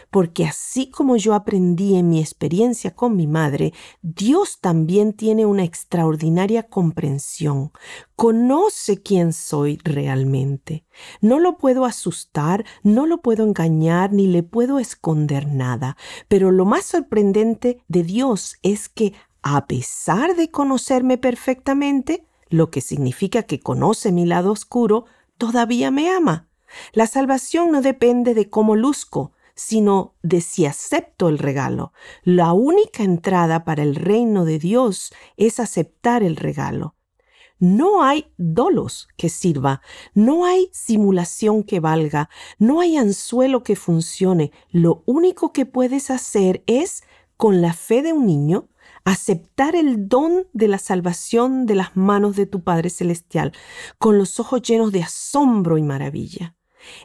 [0.09, 5.63] Porque así como yo aprendí en mi experiencia con mi madre, Dios también tiene una
[5.63, 7.71] extraordinaria comprensión.
[8.15, 10.85] Conoce quién soy realmente.
[11.21, 15.97] No lo puedo asustar, no lo puedo engañar, ni le puedo esconder nada.
[16.27, 22.81] Pero lo más sorprendente de Dios es que, a pesar de conocerme perfectamente, lo que
[22.81, 25.05] significa que conoce mi lado oscuro,
[25.37, 26.47] todavía me ama.
[26.93, 31.93] La salvación no depende de cómo luzco, sino de si acepto el regalo.
[32.23, 36.95] La única entrada para el reino de Dios es aceptar el regalo.
[37.59, 39.81] No hay dolos que sirva,
[40.13, 44.51] no hay simulación que valga, no hay anzuelo que funcione.
[44.69, 47.03] Lo único que puedes hacer es,
[47.37, 48.67] con la fe de un niño,
[49.05, 53.53] aceptar el don de la salvación de las manos de tu Padre Celestial,
[53.97, 56.55] con los ojos llenos de asombro y maravilla.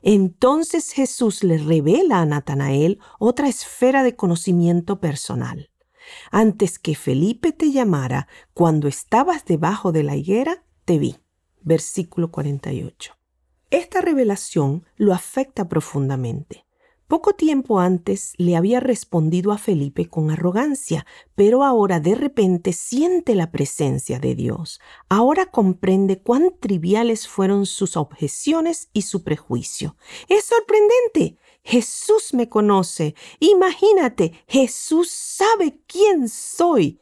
[0.02, 5.70] Entonces Jesús le revela a Natanael otra esfera de conocimiento personal.
[6.30, 11.16] Antes que Felipe te llamara, cuando estabas debajo de la higuera, te vi.
[11.60, 13.14] Versículo 48.
[13.70, 16.64] Esta revelación lo afecta profundamente.
[17.08, 23.34] Poco tiempo antes le había respondido a Felipe con arrogancia, pero ahora de repente siente
[23.34, 24.78] la presencia de Dios.
[25.08, 29.96] Ahora comprende cuán triviales fueron sus objeciones y su prejuicio.
[30.28, 31.38] Es sorprendente.
[31.62, 33.14] Jesús me conoce.
[33.40, 37.00] Imagínate, Jesús sabe quién soy.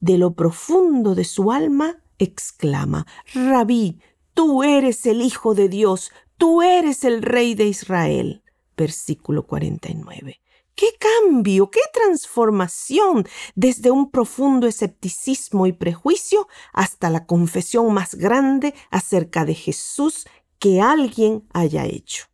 [0.00, 3.98] De lo profundo de su alma exclama, Rabí,
[4.32, 8.40] tú eres el Hijo de Dios, tú eres el Rey de Israel
[8.76, 10.40] versículo 49.
[10.74, 18.74] ¡Qué cambio, qué transformación desde un profundo escepticismo y prejuicio hasta la confesión más grande
[18.90, 20.26] acerca de Jesús
[20.58, 22.24] que alguien haya hecho!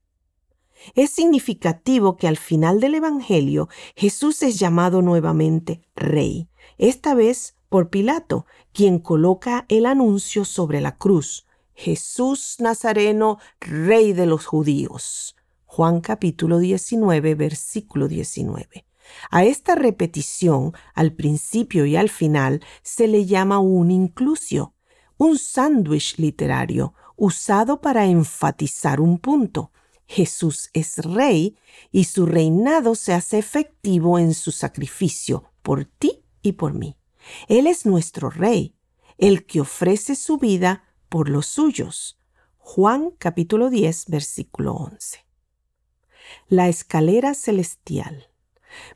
[0.94, 6.48] Es significativo que al final del Evangelio Jesús es llamado nuevamente Rey,
[6.78, 11.46] esta vez por Pilato, quien coloca el anuncio sobre la cruz.
[11.74, 15.36] Jesús Nazareno, Rey de los judíos.
[15.72, 18.84] Juan capítulo 19, versículo 19.
[19.30, 24.74] A esta repetición, al principio y al final, se le llama un inclusio,
[25.16, 29.70] un sándwich literario usado para enfatizar un punto.
[30.08, 31.56] Jesús es rey
[31.92, 36.96] y su reinado se hace efectivo en su sacrificio por ti y por mí.
[37.46, 38.74] Él es nuestro rey,
[39.18, 42.18] el que ofrece su vida por los suyos.
[42.58, 45.29] Juan capítulo 10, versículo 11
[46.48, 48.28] la escalera celestial.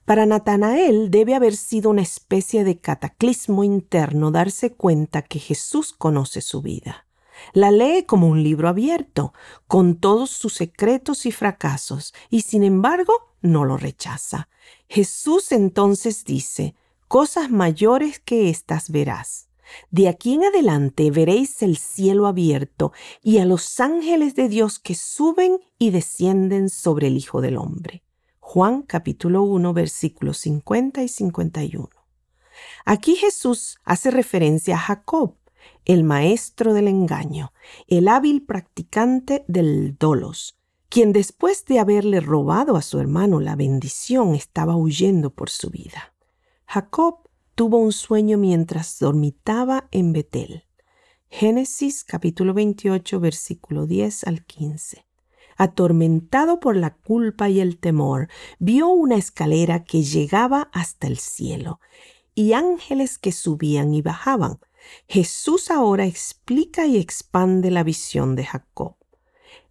[0.05, 6.41] Para Natanael debe haber sido una especie de cataclismo interno darse cuenta que Jesús conoce
[6.41, 7.07] su vida.
[7.53, 9.33] La lee como un libro abierto,
[9.67, 14.49] con todos sus secretos y fracasos, y sin embargo no lo rechaza.
[14.89, 16.75] Jesús entonces dice,
[17.09, 19.49] cosas mayores que estas verás.
[19.91, 22.93] De aquí en adelante veréis el cielo abierto
[23.23, 28.03] y a los ángeles de Dios que suben y descienden sobre el Hijo del Hombre.
[28.41, 31.89] Juan capítulo 1 versículos 50 y 51.
[32.85, 35.37] Aquí Jesús hace referencia a Jacob,
[35.85, 37.53] el maestro del engaño,
[37.89, 40.59] el hábil practicante del dolos,
[40.89, 46.15] quien después de haberle robado a su hermano la bendición estaba huyendo por su vida.
[46.67, 47.24] Jacob
[47.55, 50.65] tuvo un sueño mientras dormitaba en Betel.
[51.29, 55.07] Génesis capítulo 28 versículo 10 al 15.
[55.57, 58.29] Atormentado por la culpa y el temor,
[58.59, 61.81] vio una escalera que llegaba hasta el cielo
[62.35, 64.59] y ángeles que subían y bajaban.
[65.07, 68.97] Jesús ahora explica y expande la visión de Jacob.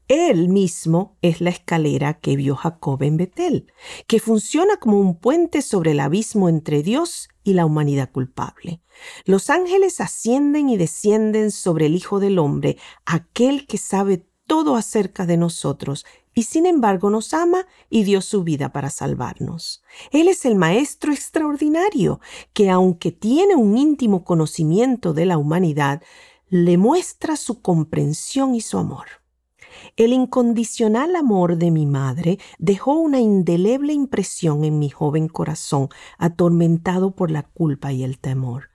[0.07, 3.71] Él mismo es la escalera que vio Jacob en Betel,
[4.05, 8.81] que funciona como un puente sobre el abismo entre Dios y la humanidad culpable.
[9.25, 15.25] Los ángeles ascienden y descienden sobre el Hijo del Hombre, aquel que sabe todo acerca
[15.25, 19.83] de nosotros y sin embargo nos ama y dio su vida para salvarnos.
[20.11, 22.19] Él es el Maestro extraordinario
[22.53, 26.01] que aunque tiene un íntimo conocimiento de la humanidad,
[26.49, 29.22] le muestra su comprensión y su amor.
[29.95, 37.15] El incondicional amor de mi madre dejó una indeleble impresión en mi joven corazón, atormentado
[37.15, 38.69] por la culpa y el temor.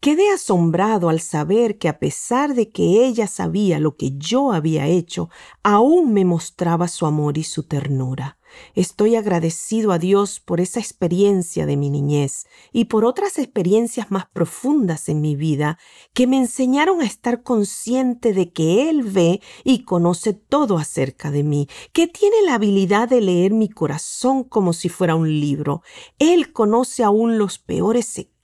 [0.00, 4.86] Quedé asombrado al saber que a pesar de que ella sabía lo que yo había
[4.86, 5.30] hecho,
[5.62, 8.39] aún me mostraba su amor y su ternura.
[8.74, 14.26] Estoy agradecido a Dios por esa experiencia de mi niñez y por otras experiencias más
[14.26, 15.78] profundas en mi vida
[16.14, 21.42] que me enseñaron a estar consciente de que Él ve y conoce todo acerca de
[21.42, 25.82] mí, que tiene la habilidad de leer mi corazón como si fuera un libro.
[26.18, 28.39] Él conoce aún los peores secretos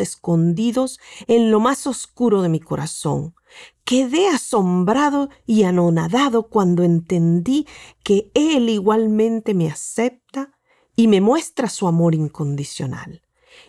[0.00, 3.34] escondidos en lo más oscuro de mi corazón.
[3.84, 7.66] Quedé asombrado y anonadado cuando entendí
[8.04, 10.52] que Él igualmente me acepta
[10.94, 13.22] y me muestra su amor incondicional.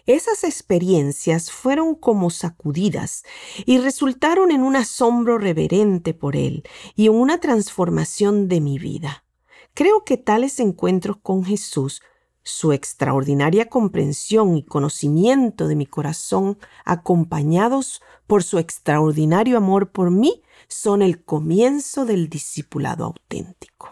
[0.06, 3.24] Esas experiencias fueron como sacudidas
[3.66, 6.64] y resultaron en un asombro reverente por Él
[6.96, 9.26] y en una transformación de mi vida.
[9.74, 12.02] Creo que tales encuentros con Jesús
[12.44, 20.42] su extraordinaria comprensión y conocimiento de mi corazón, acompañados por su extraordinario amor por mí,
[20.68, 23.90] son el comienzo del discipulado auténtico.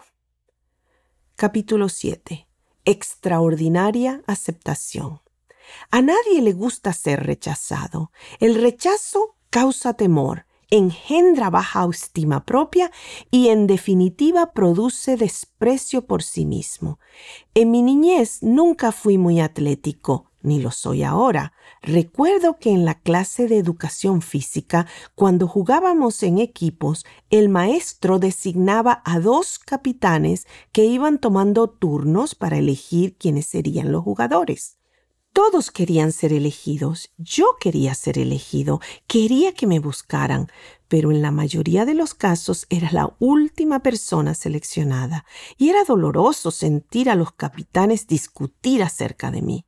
[1.36, 2.48] Capítulo 7.
[2.84, 5.20] Extraordinaria aceptación.
[5.90, 8.10] A nadie le gusta ser rechazado.
[8.40, 12.90] El rechazo causa temor, engendra baja estima propia
[13.30, 16.98] y en definitiva produce desprecio por sí mismo.
[17.54, 21.52] En mi niñez nunca fui muy atlético, ni lo soy ahora.
[21.82, 29.02] Recuerdo que en la clase de educación física, cuando jugábamos en equipos, el maestro designaba
[29.04, 34.79] a dos capitanes que iban tomando turnos para elegir quiénes serían los jugadores.
[35.32, 37.12] Todos querían ser elegidos.
[37.16, 38.80] Yo quería ser elegido.
[39.06, 40.48] Quería que me buscaran.
[40.88, 45.24] Pero en la mayoría de los casos era la última persona seleccionada.
[45.56, 49.66] Y era doloroso sentir a los capitanes discutir acerca de mí.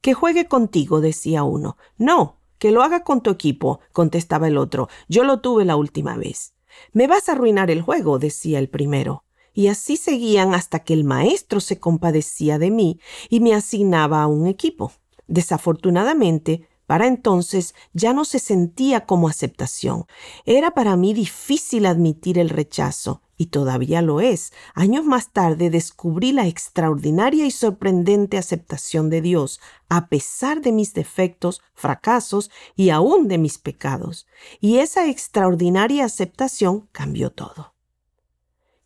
[0.00, 1.76] Que juegue contigo, decía uno.
[1.98, 4.88] No, que lo haga con tu equipo, contestaba el otro.
[5.08, 6.54] Yo lo tuve la última vez.
[6.92, 9.24] Me vas a arruinar el juego, decía el primero
[9.54, 14.26] y así seguían hasta que el maestro se compadecía de mí y me asignaba a
[14.26, 14.92] un equipo.
[15.32, 20.04] Desafortunadamente, para entonces ya no se sentía como aceptación.
[20.44, 24.52] Era para mí difícil admitir el rechazo, y todavía lo es.
[24.74, 30.92] Años más tarde descubrí la extraordinaria y sorprendente aceptación de Dios, a pesar de mis
[30.92, 34.26] defectos, fracasos y aún de mis pecados.
[34.60, 37.72] Y esa extraordinaria aceptación cambió todo.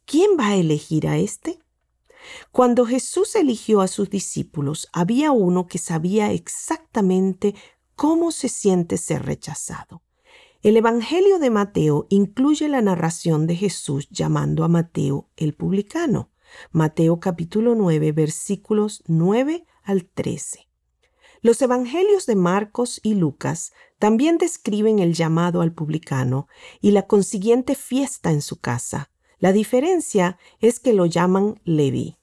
[0.04, 1.58] ¿Quién va a elegir a éste?
[2.52, 7.54] Cuando Jesús eligió a sus discípulos, había uno que sabía exactamente
[7.94, 10.02] cómo se siente ser rechazado.
[10.62, 16.30] El Evangelio de Mateo incluye la narración de Jesús llamando a Mateo el publicano.
[16.72, 20.66] Mateo capítulo 9 versículos 9 al 13.
[21.42, 26.48] Los Evangelios de Marcos y Lucas también describen el llamado al publicano
[26.80, 32.16] y la consiguiente fiesta en su casa, la diferencia es que lo llaman Levi.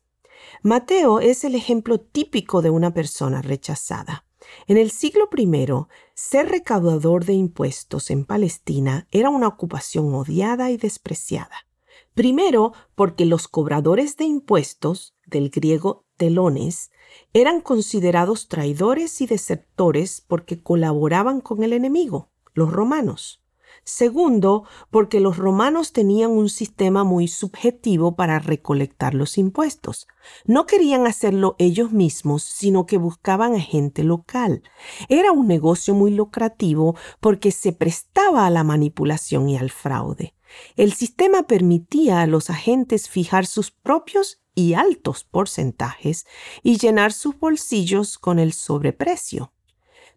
[0.61, 4.25] Mateo es el ejemplo típico de una persona rechazada.
[4.67, 5.67] En el siglo I,
[6.15, 11.67] ser recaudador de impuestos en Palestina era una ocupación odiada y despreciada.
[12.13, 16.91] Primero, porque los cobradores de impuestos, del griego telones,
[17.33, 23.42] eran considerados traidores y desertores porque colaboraban con el enemigo, los romanos.
[23.85, 30.07] Segundo, porque los romanos tenían un sistema muy subjetivo para recolectar los impuestos.
[30.45, 34.63] No querían hacerlo ellos mismos, sino que buscaban a gente local.
[35.09, 40.33] Era un negocio muy lucrativo porque se prestaba a la manipulación y al fraude.
[40.75, 46.25] El sistema permitía a los agentes fijar sus propios y altos porcentajes
[46.61, 49.51] y llenar sus bolsillos con el sobreprecio.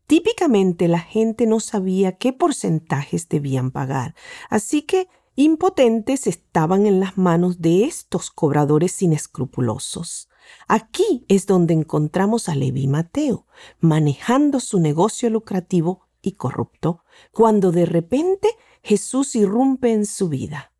[0.06, 4.14] Típicamente la gente no sabía qué porcentajes debían pagar,
[4.50, 10.28] así que impotentes estaban en las manos de estos cobradores inescrupulosos.
[10.68, 13.46] Aquí es donde encontramos a Levi Mateo,
[13.80, 17.02] manejando su negocio lucrativo y corrupto,
[17.32, 18.48] cuando de repente
[18.82, 20.72] Jesús irrumpe en su vida.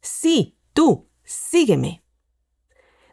[0.00, 2.02] Sí, tú, sígueme.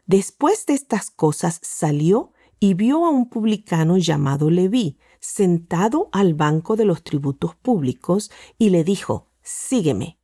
[0.06, 6.76] Después de estas cosas salió y vio a un publicano llamado Leví sentado al banco
[6.76, 10.18] de los tributos públicos y le dijo, sígueme.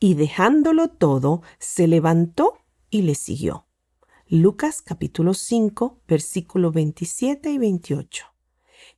[0.00, 2.54] Y dejándolo todo, se levantó
[2.90, 3.66] y le siguió.
[4.28, 8.26] Lucas capítulo 5, versículos 27 y 28.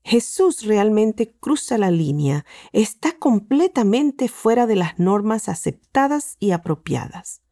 [0.03, 7.43] Jesús realmente cruza la línea, está completamente fuera de las normas aceptadas y apropiadas.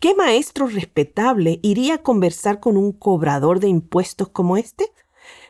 [0.00, 4.92] ¿Qué maestro respetable iría a conversar con un cobrador de impuestos como este?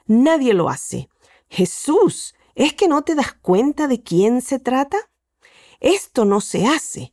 [0.06, 1.10] Nadie lo hace.
[1.50, 4.96] Jesús, ¿es que no te das cuenta de quién se trata?
[5.80, 7.12] Esto no se hace.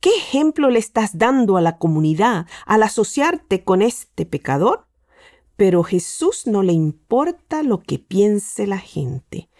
[0.00, 4.88] ¿Qué ejemplo le estás dando a la comunidad al asociarte con este pecador?
[5.56, 9.50] Pero Jesús no le importa lo que piense la gente.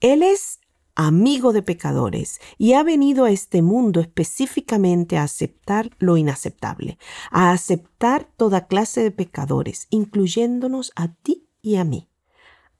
[0.00, 0.61] Él es
[0.94, 6.98] amigo de pecadores, y ha venido a este mundo específicamente a aceptar lo inaceptable,
[7.30, 12.08] a aceptar toda clase de pecadores, incluyéndonos a ti y a mí.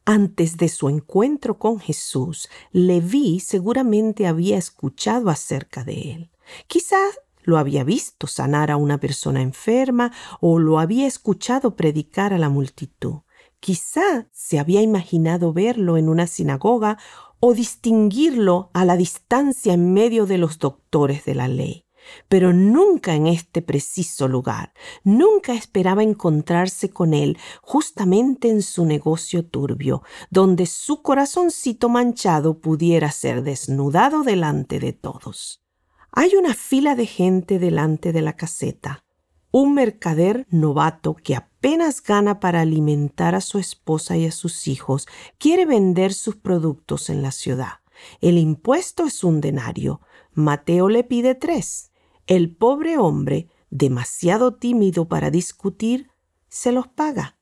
[0.04, 6.30] Antes de su encuentro con Jesús, Leví seguramente había escuchado acerca de él.
[6.66, 12.38] Quizás lo había visto sanar a una persona enferma o lo había escuchado predicar a
[12.38, 13.20] la multitud.
[13.60, 16.98] Quizá se había imaginado verlo en una sinagoga
[17.44, 21.86] o distinguirlo a la distancia en medio de los doctores de la ley.
[22.28, 29.44] Pero nunca en este preciso lugar, nunca esperaba encontrarse con él justamente en su negocio
[29.44, 35.64] turbio, donde su corazoncito manchado pudiera ser desnudado delante de todos.
[36.12, 39.04] Hay una fila de gente delante de la caseta,
[39.52, 45.06] un mercader novato que apenas gana para alimentar a su esposa y a sus hijos,
[45.38, 47.74] quiere vender sus productos en la ciudad.
[48.20, 50.00] El impuesto es un denario.
[50.32, 51.92] Mateo le pide tres.
[52.26, 56.10] El pobre hombre, demasiado tímido para discutir,
[56.48, 57.38] se los paga.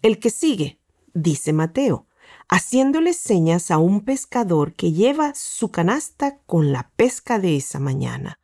[0.00, 0.80] El que sigue,
[1.12, 2.06] dice Mateo,
[2.48, 8.39] haciéndole señas a un pescador que lleva su canasta con la pesca de esa mañana.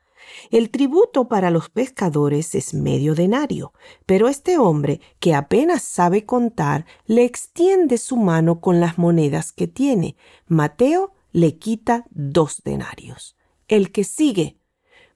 [0.50, 3.72] El tributo para los pescadores es medio denario,
[4.06, 9.66] pero este hombre, que apenas sabe contar, le extiende su mano con las monedas que
[9.66, 10.16] tiene.
[10.46, 13.36] Mateo le quita dos denarios.
[13.68, 14.58] El que sigue.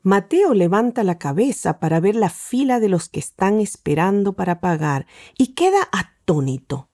[0.02, 5.06] Mateo levanta la cabeza para ver la fila de los que están esperando para pagar
[5.36, 6.88] y queda atónito.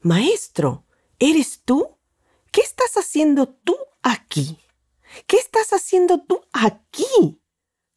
[0.00, 0.84] Maestro,
[1.18, 1.96] ¿eres tú?
[2.52, 4.58] ¿Qué estás haciendo tú aquí?
[5.26, 7.40] ¿Qué estás haciendo tú aquí?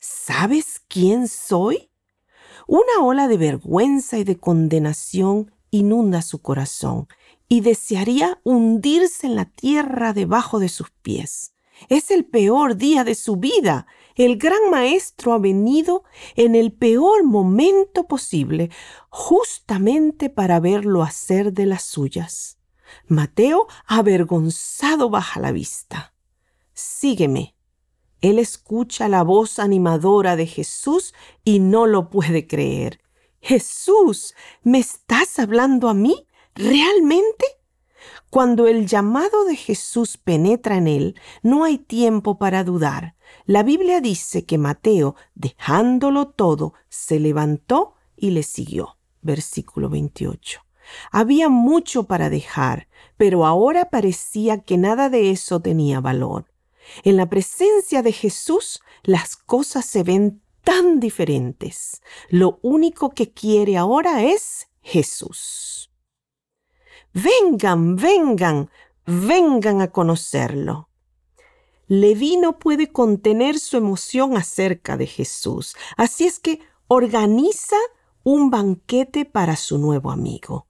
[0.09, 1.91] ¿Sabes quién soy?
[2.65, 7.09] Una ola de vergüenza y de condenación inunda su corazón
[7.49, 11.53] y desearía hundirse en la tierra debajo de sus pies.
[11.89, 13.85] Es el peor día de su vida.
[14.15, 16.05] El gran maestro ha venido
[16.37, 18.71] en el peor momento posible,
[19.09, 22.59] justamente para verlo hacer de las suyas.
[23.07, 26.13] Mateo, avergonzado, baja la vista.
[26.73, 27.56] Sígueme,
[28.21, 31.13] él escucha la voz animadora de Jesús
[31.43, 32.99] y no lo puede creer.
[33.39, 34.33] Jesús,
[34.63, 36.25] ¿me estás hablando a mí?
[36.55, 37.45] ¿Realmente?
[38.29, 43.15] Cuando el llamado de Jesús penetra en él, no hay tiempo para dudar.
[43.45, 48.97] La Biblia dice que Mateo, dejándolo todo, se levantó y le siguió.
[49.21, 50.61] Versículo 28.
[51.11, 52.87] Había mucho para dejar,
[53.17, 56.45] pero ahora parecía que nada de eso tenía valor.
[57.03, 62.01] En la presencia de Jesús las cosas se ven tan diferentes.
[62.29, 65.91] Lo único que quiere ahora es Jesús.
[67.13, 68.69] Vengan, vengan,
[69.05, 70.89] vengan a conocerlo.
[71.87, 77.77] Leví no puede contener su emoción acerca de Jesús, así es que organiza
[78.23, 80.67] un banquete para su nuevo amigo.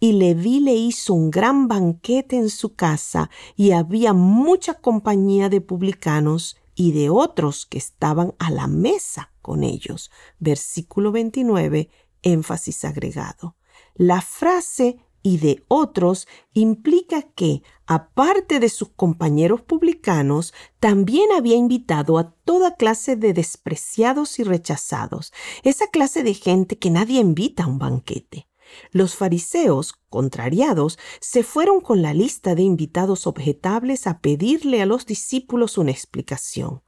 [0.00, 5.60] Y Leví le hizo un gran banquete en su casa y había mucha compañía de
[5.60, 10.10] publicanos y de otros que estaban a la mesa con ellos.
[10.38, 11.88] Versículo 29,
[12.22, 13.56] énfasis agregado.
[13.94, 22.18] La frase y de otros implica que, aparte de sus compañeros publicanos, también había invitado
[22.18, 25.32] a toda clase de despreciados y rechazados,
[25.62, 28.48] esa clase de gente que nadie invita a un banquete.
[28.90, 35.06] Los fariseos, contrariados, se fueron con la lista de invitados objetables a pedirle a los
[35.06, 36.82] discípulos una explicación.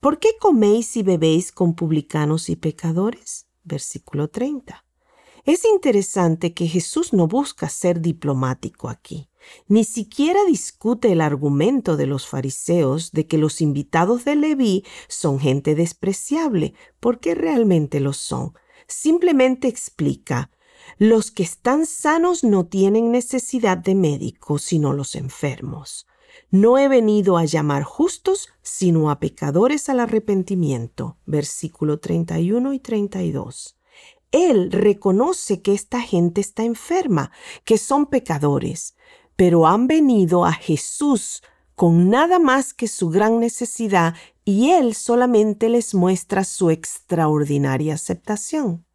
[0.00, 3.46] ¿Por qué coméis y bebéis con publicanos y pecadores?
[3.64, 4.84] Versículo 30.
[5.44, 9.30] Es interesante que Jesús no busca ser diplomático aquí.
[9.66, 15.40] Ni siquiera discute el argumento de los fariseos de que los invitados de Leví son
[15.40, 18.52] gente despreciable, porque realmente lo son.
[18.86, 20.50] Simplemente explica,
[20.96, 26.06] los que están sanos no tienen necesidad de médicos, sino los enfermos.
[26.50, 31.18] No he venido a llamar justos, sino a pecadores al arrepentimiento.
[31.26, 33.76] Versículo 31 y 32.
[34.30, 37.32] Él reconoce que esta gente está enferma,
[37.64, 38.96] que son pecadores,
[39.36, 41.42] pero han venido a Jesús
[41.74, 48.87] con nada más que su gran necesidad y Él solamente les muestra su extraordinaria aceptación.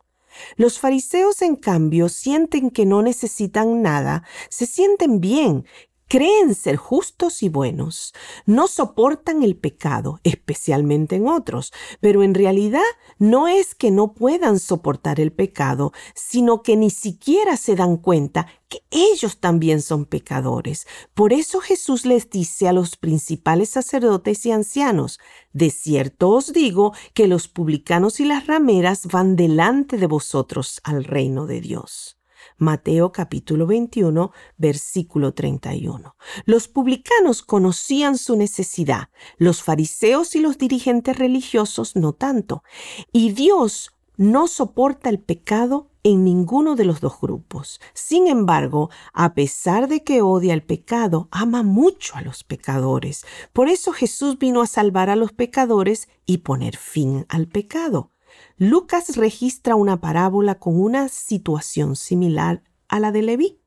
[0.55, 5.65] Los fariseos, en cambio, sienten que no necesitan nada, se sienten bien,
[6.13, 8.13] creen ser justos y buenos,
[8.45, 12.83] no soportan el pecado, especialmente en otros, pero en realidad
[13.17, 18.45] no es que no puedan soportar el pecado, sino que ni siquiera se dan cuenta
[18.69, 20.85] que ellos también son pecadores.
[21.15, 25.19] Por eso Jesús les dice a los principales sacerdotes y ancianos,
[25.51, 31.05] de cierto os digo que los publicanos y las rameras van delante de vosotros al
[31.05, 32.19] reino de Dios.
[32.63, 36.15] Mateo capítulo 21, versículo 31.
[36.45, 42.63] Los publicanos conocían su necesidad, los fariseos y los dirigentes religiosos no tanto,
[43.11, 47.81] y Dios no soporta el pecado en ninguno de los dos grupos.
[47.93, 53.25] Sin embargo, a pesar de que odia el pecado, ama mucho a los pecadores.
[53.53, 58.12] Por eso Jesús vino a salvar a los pecadores y poner fin al pecado.
[58.59, 63.59] Lucas registra una parábola con una situación similar a la de Leví.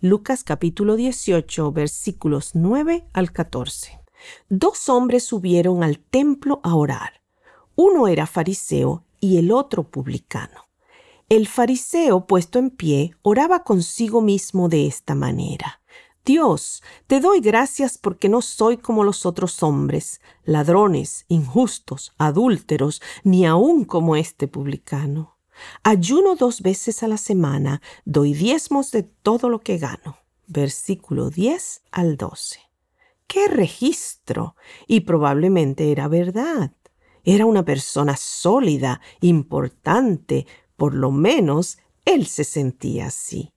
[0.00, 3.98] Lucas capítulo 18 versículos 9 al 14.
[4.48, 7.22] Dos hombres subieron al templo a orar.
[7.74, 10.68] Uno era fariseo y el otro publicano.
[11.28, 15.79] El fariseo, puesto en pie, oraba consigo mismo de esta manera.
[16.30, 23.46] Dios, te doy gracias porque no soy como los otros hombres, ladrones, injustos, adúlteros, ni
[23.46, 25.38] aun como este publicano.
[25.82, 30.18] Ayuno dos veces a la semana, doy diezmos de todo lo que gano.
[30.46, 32.60] Versículo 10 al 12.
[33.26, 34.54] ¡Qué registro!
[34.86, 36.70] Y probablemente era verdad.
[37.24, 40.46] Era una persona sólida, importante,
[40.76, 43.52] por lo menos él se sentía así.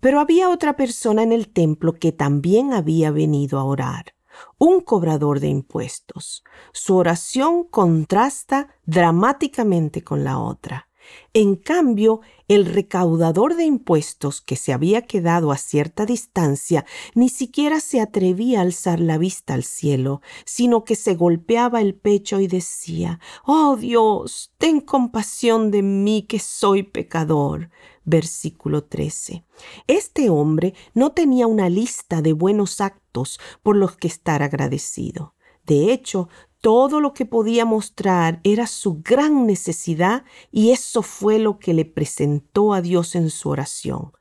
[0.00, 4.14] Pero había otra persona en el templo que también había venido a orar,
[4.58, 6.44] un cobrador de impuestos.
[6.72, 10.88] Su oración contrasta dramáticamente con la otra.
[11.32, 16.84] En cambio, el recaudador de impuestos, que se había quedado a cierta distancia,
[17.14, 21.94] ni siquiera se atrevía a alzar la vista al cielo, sino que se golpeaba el
[21.94, 27.70] pecho y decía, Oh Dios, ten compasión de mí que soy pecador
[28.04, 29.44] versículo 13.
[29.86, 35.34] Este hombre no tenía una lista de buenos actos por los que estar agradecido.
[35.66, 36.28] De hecho,
[36.60, 41.84] todo lo que podía mostrar era su gran necesidad y eso fue lo que le
[41.84, 44.12] presentó a Dios en su oración.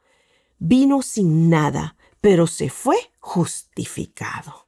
[0.59, 4.67] Vino sin nada, pero se fue justificado.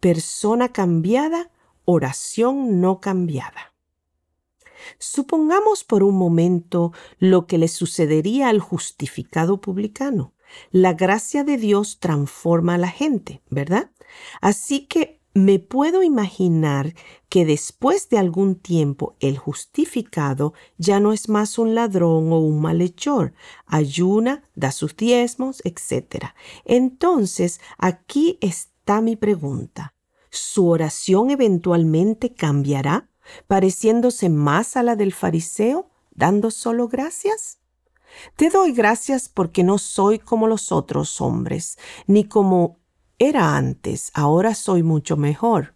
[0.00, 1.50] Persona cambiada,
[1.84, 3.67] oración no cambiada.
[4.98, 10.34] Supongamos por un momento lo que le sucedería al justificado publicano.
[10.70, 13.90] La gracia de Dios transforma a la gente, ¿verdad?
[14.40, 16.94] Así que me puedo imaginar
[17.28, 22.60] que después de algún tiempo el justificado ya no es más un ladrón o un
[22.60, 23.34] malhechor,
[23.66, 26.32] ayuna, da sus diezmos, etc.
[26.64, 29.94] Entonces, aquí está mi pregunta.
[30.30, 33.08] ¿Su oración eventualmente cambiará?
[33.46, 37.58] Pareciéndose más a la del fariseo, dando solo gracias?
[38.36, 42.78] Te doy gracias porque no soy como los otros hombres, ni como
[43.18, 45.74] era antes, ahora soy mucho mejor.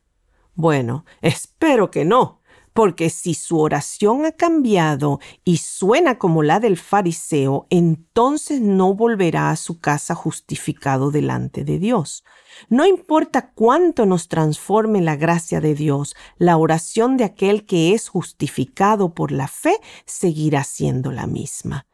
[0.55, 2.42] Bueno, espero que no,
[2.73, 9.51] porque si su oración ha cambiado y suena como la del fariseo, entonces no volverá
[9.51, 12.25] a su casa justificado delante de Dios.
[12.69, 18.09] No importa cuánto nos transforme la gracia de Dios, la oración de aquel que es
[18.09, 21.87] justificado por la fe seguirá siendo la misma.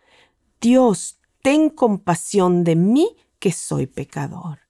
[0.61, 4.68] Dios, ten compasión de mí que soy pecador.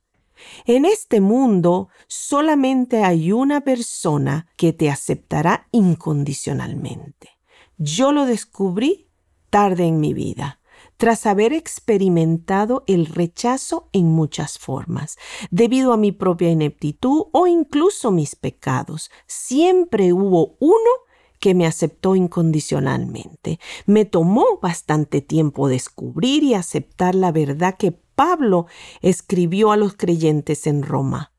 [0.66, 7.30] En este mundo solamente hay una persona que te aceptará incondicionalmente.
[7.78, 9.08] Yo lo descubrí
[9.50, 10.58] tarde en mi vida.
[10.96, 15.16] tras haber experimentado el rechazo en muchas formas,
[15.50, 19.10] debido a mi propia ineptitud o incluso mis pecados.
[19.26, 20.90] Siempre hubo uno
[21.38, 23.60] que me aceptó incondicionalmente.
[23.86, 28.66] Me tomó bastante tiempo descubrir y aceptar la verdad que Pablo
[29.00, 31.30] escribió a los creyentes en Roma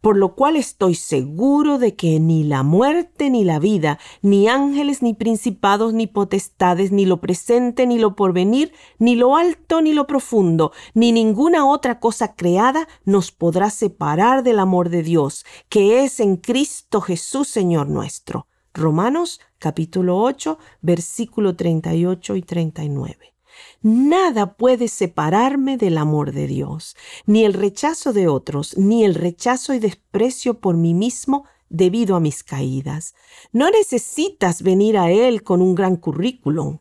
[0.00, 5.02] por lo cual estoy seguro de que ni la muerte ni la vida, ni ángeles
[5.02, 10.08] ni principados ni potestades, ni lo presente ni lo porvenir, ni lo alto ni lo
[10.08, 16.18] profundo, ni ninguna otra cosa creada nos podrá separar del amor de Dios, que es
[16.18, 18.48] en Cristo Jesús Señor nuestro.
[18.74, 23.37] Romanos capítulo 8, versículo 38 y 39.
[23.82, 29.74] Nada puede separarme del amor de Dios, ni el rechazo de otros, ni el rechazo
[29.74, 33.14] y desprecio por mí mismo debido a mis caídas.
[33.52, 36.78] No necesitas venir a Él con un gran currículum.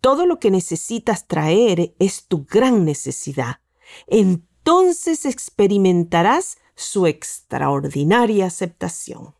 [0.00, 3.60] Todo lo que necesitas traer es tu gran necesidad.
[4.06, 9.34] Entonces experimentarás su extraordinaria aceptación.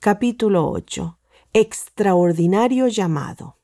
[0.00, 1.18] Capítulo 8.
[1.52, 3.58] Extraordinario llamado.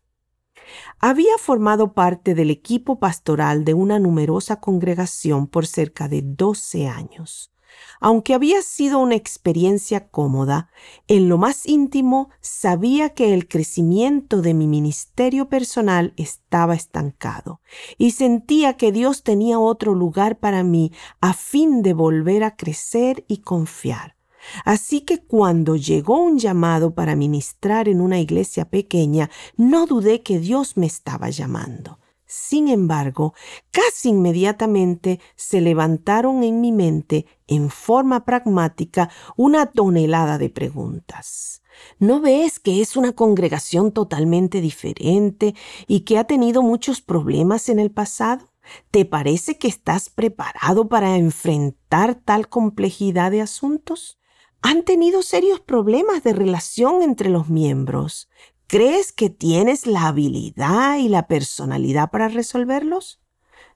[0.98, 7.52] Había formado parte del equipo pastoral de una numerosa congregación por cerca de 12 años.
[8.00, 10.70] Aunque había sido una experiencia cómoda,
[11.06, 17.60] en lo más íntimo sabía que el crecimiento de mi ministerio personal estaba estancado
[17.98, 23.24] y sentía que Dios tenía otro lugar para mí a fin de volver a crecer
[23.28, 24.19] y confiar.
[24.64, 30.38] Así que cuando llegó un llamado para ministrar en una iglesia pequeña, no dudé que
[30.38, 31.98] Dios me estaba llamando.
[32.32, 33.34] Sin embargo,
[33.72, 41.60] casi inmediatamente se levantaron en mi mente, en forma pragmática, una tonelada de preguntas.
[41.98, 45.56] ¿No ves que es una congregación totalmente diferente
[45.88, 48.52] y que ha tenido muchos problemas en el pasado?
[48.92, 54.19] ¿Te parece que estás preparado para enfrentar tal complejidad de asuntos?
[54.62, 58.28] Han tenido serios problemas de relación entre los miembros.
[58.66, 63.20] ¿Crees que tienes la habilidad y la personalidad para resolverlos?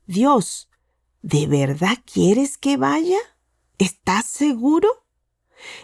[0.06, 0.69] Dios,
[1.23, 3.19] ¿de verdad quieres que vaya?
[3.78, 5.06] ¿Estás seguro?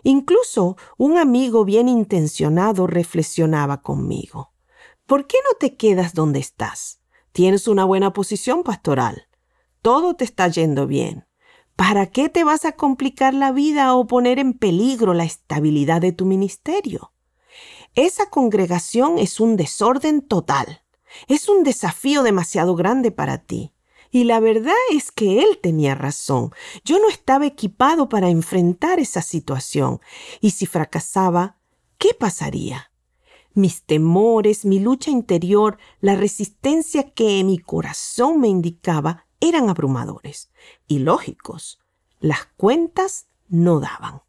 [0.02, 4.52] Incluso un amigo bien intencionado reflexionaba conmigo.
[5.06, 7.00] ¿Por qué no te quedas donde estás?
[7.32, 9.28] Tienes una buena posición pastoral.
[9.82, 11.26] Todo te está yendo bien.
[11.76, 16.12] ¿Para qué te vas a complicar la vida o poner en peligro la estabilidad de
[16.12, 17.12] tu ministerio?
[17.94, 20.82] Esa congregación es un desorden total.
[21.26, 23.72] Es un desafío demasiado grande para ti.
[24.12, 26.52] Y la verdad es que él tenía razón.
[26.84, 30.00] Yo no estaba equipado para enfrentar esa situación.
[30.40, 31.58] Y si fracasaba,
[31.98, 32.92] ¿qué pasaría?
[33.54, 40.50] Mis temores, mi lucha interior, la resistencia que mi corazón me indicaba eran abrumadores
[40.86, 41.80] y lógicos.
[42.20, 44.22] Las cuentas no daban.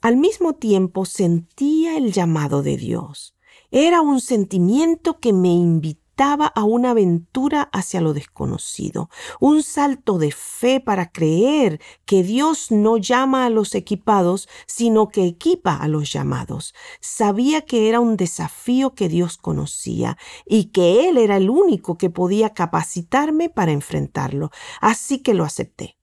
[0.00, 3.34] Al mismo tiempo sentía el llamado de Dios.
[3.70, 9.08] Era un sentimiento que me invitaba a una aventura hacia lo desconocido,
[9.38, 15.26] un salto de fe para creer que Dios no llama a los equipados, sino que
[15.26, 16.74] equipa a los llamados.
[17.00, 22.10] Sabía que era un desafío que Dios conocía y que Él era el único que
[22.10, 24.50] podía capacitarme para enfrentarlo,
[24.80, 25.98] así que lo acepté.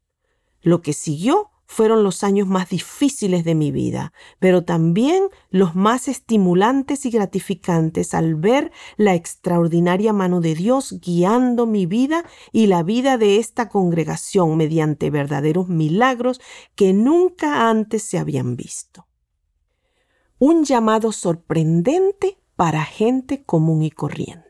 [0.62, 6.08] Lo que siguió fueron los años más difíciles de mi vida, pero también los más
[6.08, 12.84] estimulantes y gratificantes al ver la extraordinaria mano de Dios guiando mi vida y la
[12.84, 16.40] vida de esta congregación mediante verdaderos milagros
[16.76, 19.08] que nunca antes se habían visto.
[20.38, 24.46] Un llamado sorprendente para gente común y corriente.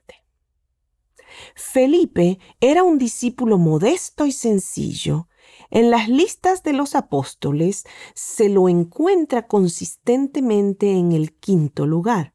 [1.56, 5.28] Felipe era un discípulo modesto y sencillo,
[5.76, 7.84] en las listas de los apóstoles
[8.14, 12.34] se lo encuentra consistentemente en el quinto lugar,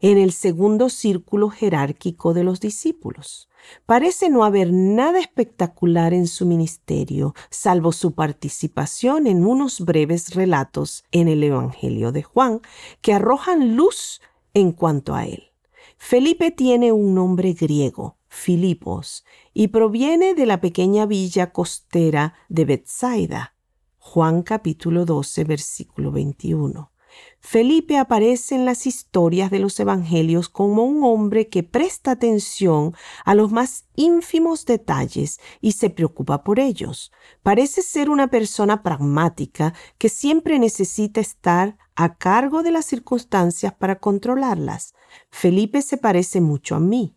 [0.00, 3.48] en el segundo círculo jerárquico de los discípulos.
[3.86, 11.04] Parece no haber nada espectacular en su ministerio, salvo su participación en unos breves relatos
[11.12, 12.62] en el Evangelio de Juan,
[13.00, 14.20] que arrojan luz
[14.54, 15.52] en cuanto a él.
[15.98, 19.24] Felipe tiene un nombre griego, Filipos,
[19.54, 23.54] y proviene de la pequeña villa costera de Bethsaida.
[23.98, 26.92] Juan capítulo 12, versículo 21.
[27.40, 33.34] Felipe aparece en las historias de los evangelios como un hombre que presta atención a
[33.34, 37.12] los más ínfimos detalles y se preocupa por ellos.
[37.42, 43.98] Parece ser una persona pragmática que siempre necesita estar a cargo de las circunstancias para
[43.98, 44.94] controlarlas.
[45.30, 47.16] Felipe se parece mucho a mí.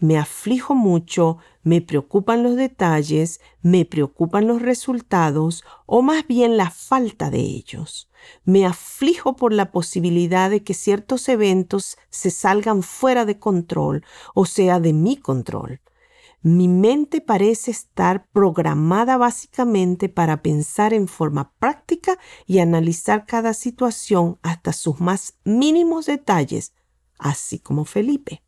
[0.00, 6.70] Me aflijo mucho, me preocupan los detalles, me preocupan los resultados o más bien la
[6.70, 8.10] falta de ellos.
[8.44, 14.02] Me aflijo por la posibilidad de que ciertos eventos se salgan fuera de control
[14.34, 15.80] o sea de mi control.
[16.42, 24.38] Mi mente parece estar programada básicamente para pensar en forma práctica y analizar cada situación
[24.40, 26.72] hasta sus más mínimos detalles,
[27.18, 28.42] así como Felipe.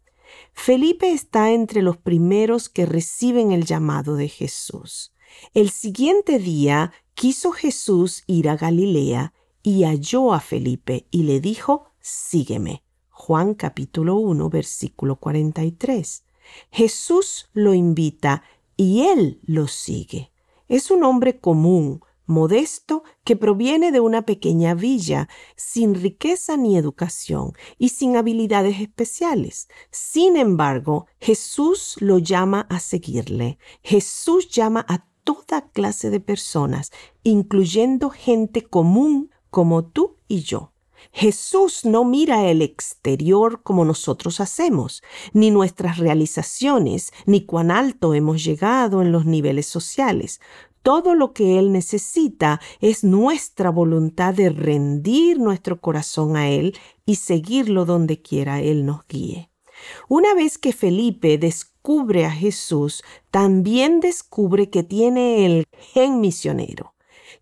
[0.52, 5.12] Felipe está entre los primeros que reciben el llamado de Jesús.
[5.54, 9.32] El siguiente día quiso Jesús ir a Galilea
[9.62, 12.82] y halló a Felipe y le dijo, sígueme.
[13.10, 16.24] Juan capítulo 1 versículo 43.
[16.70, 18.42] Jesús lo invita
[18.76, 20.32] y él lo sigue.
[20.68, 27.52] Es un hombre común, modesto, que proviene de una pequeña villa, sin riqueza ni educación
[27.78, 29.68] y sin habilidades especiales.
[29.90, 33.58] Sin embargo, Jesús lo llama a seguirle.
[33.82, 36.90] Jesús llama a toda clase de personas,
[37.22, 40.72] incluyendo gente común como tú y yo.
[41.10, 48.44] Jesús no mira el exterior como nosotros hacemos, ni nuestras realizaciones, ni cuán alto hemos
[48.44, 50.40] llegado en los niveles sociales.
[50.82, 56.76] Todo lo que Él necesita es nuestra voluntad de rendir nuestro corazón a Él
[57.06, 59.50] y seguirlo donde quiera Él nos guíe.
[60.08, 66.91] Una vez que Felipe descubre a Jesús, también descubre que tiene el gen misionero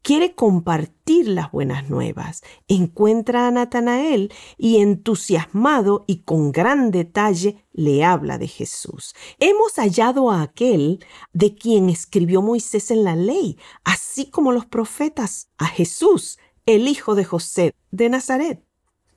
[0.02, 2.43] quiere compartir las buenas nuevas.
[2.68, 9.14] Encuentra a Natanael y entusiasmado y con gran detalle le habla de Jesús.
[9.39, 15.51] Hemos hallado a aquel de quien escribió Moisés en la ley, así como los profetas,
[15.59, 18.64] a Jesús, el hijo de José de Nazaret.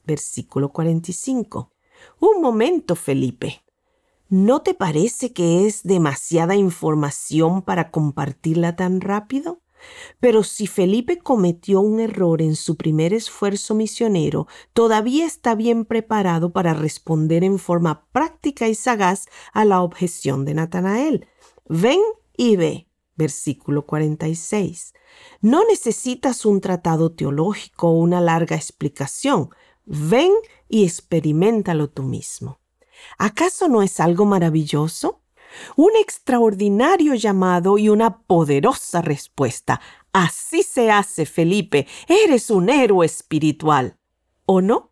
[0.05, 1.71] Versículo 45.
[2.19, 3.63] Un momento, Felipe.
[4.29, 9.62] ¿No te parece que es demasiada información para compartirla tan rápido?
[10.19, 16.51] Pero si Felipe cometió un error en su primer esfuerzo misionero, todavía está bien preparado
[16.51, 21.27] para responder en forma práctica y sagaz a la objeción de Natanael.
[21.67, 21.99] Ven
[22.37, 22.87] y ve.
[23.15, 24.93] Versículo 46.
[25.41, 29.49] No necesitas un tratado teológico o una larga explicación.
[29.85, 30.31] Ven
[30.67, 32.59] y experimentalo tú mismo.
[33.17, 35.22] ¿Acaso no es algo maravilloso?
[35.75, 39.81] Un extraordinario llamado y una poderosa respuesta.
[40.11, 41.87] Así se hace, Felipe.
[42.07, 43.97] Eres un héroe espiritual.
[44.45, 44.91] ¿O no?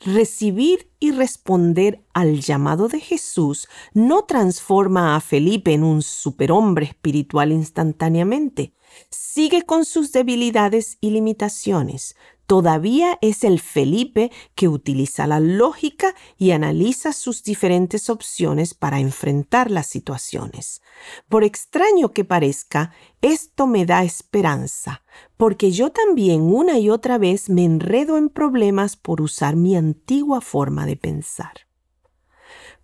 [0.00, 7.52] Recibir y responder al llamado de Jesús no transforma a Felipe en un superhombre espiritual
[7.52, 8.74] instantáneamente.
[9.10, 12.16] Sigue con sus debilidades y limitaciones,
[12.50, 19.70] todavía es el Felipe que utiliza la lógica y analiza sus diferentes opciones para enfrentar
[19.70, 20.82] las situaciones.
[21.28, 25.04] Por extraño que parezca, esto me da esperanza,
[25.36, 30.40] porque yo también una y otra vez me enredo en problemas por usar mi antigua
[30.40, 31.68] forma de pensar.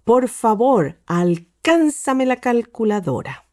[0.04, 3.45] Por favor, alcánzame la calculadora.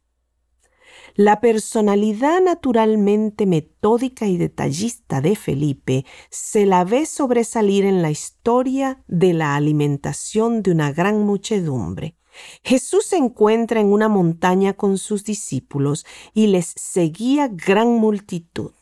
[1.16, 9.04] La personalidad naturalmente metódica y detallista de Felipe se la ve sobresalir en la historia
[9.08, 12.18] de la alimentación de una gran muchedumbre.
[12.64, 16.04] Jesús se encuentra en una montaña con sus discípulos
[16.34, 18.74] y les seguía gran multitud.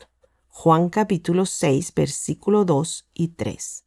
[0.48, 3.84] Juan capítulo 6 versículo 2 y 3.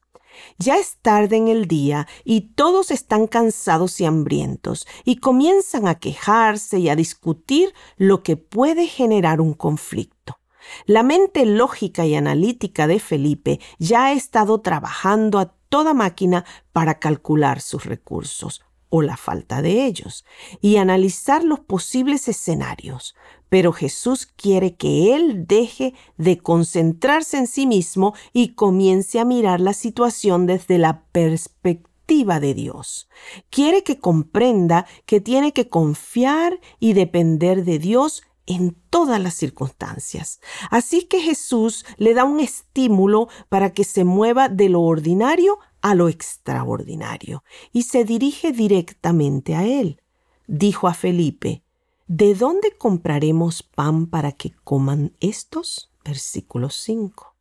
[0.58, 5.96] Ya es tarde en el día y todos están cansados y hambrientos y comienzan a
[5.96, 10.38] quejarse y a discutir lo que puede generar un conflicto.
[10.86, 16.98] La mente lógica y analítica de Felipe ya ha estado trabajando a toda máquina para
[16.98, 20.24] calcular sus recursos o la falta de ellos
[20.60, 23.16] y analizar los posibles escenarios,
[23.54, 29.60] pero Jesús quiere que él deje de concentrarse en sí mismo y comience a mirar
[29.60, 33.08] la situación desde la perspectiva de Dios.
[33.50, 40.40] Quiere que comprenda que tiene que confiar y depender de Dios en todas las circunstancias.
[40.68, 45.94] Así que Jesús le da un estímulo para que se mueva de lo ordinario a
[45.94, 50.00] lo extraordinario y se dirige directamente a él.
[50.48, 51.63] Dijo a Felipe,
[52.06, 55.90] ¿De dónde compraremos pan para que coman estos?
[56.04, 57.34] Versículo 5.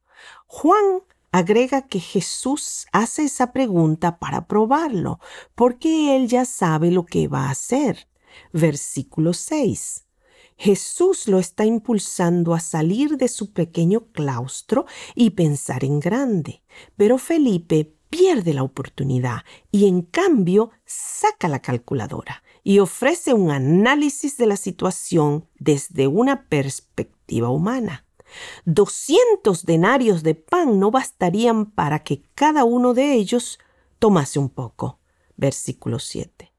[0.48, 1.02] Juan
[1.34, 5.20] agrega que Jesús hace esa pregunta para probarlo,
[5.54, 8.08] porque él ya sabe lo que va a hacer.
[8.54, 10.06] Versículo 6.
[10.56, 16.64] Jesús lo está impulsando a salir de su pequeño claustro y pensar en grande,
[16.96, 19.38] pero Felipe pierde la oportunidad
[19.72, 26.48] y en cambio saca la calculadora y ofrece un análisis de la situación desde una
[26.48, 28.06] perspectiva humana.
[28.66, 33.58] 200 denarios de pan no bastarían para que cada uno de ellos
[33.98, 35.00] tomase un poco.
[35.36, 36.54] Versículo 7.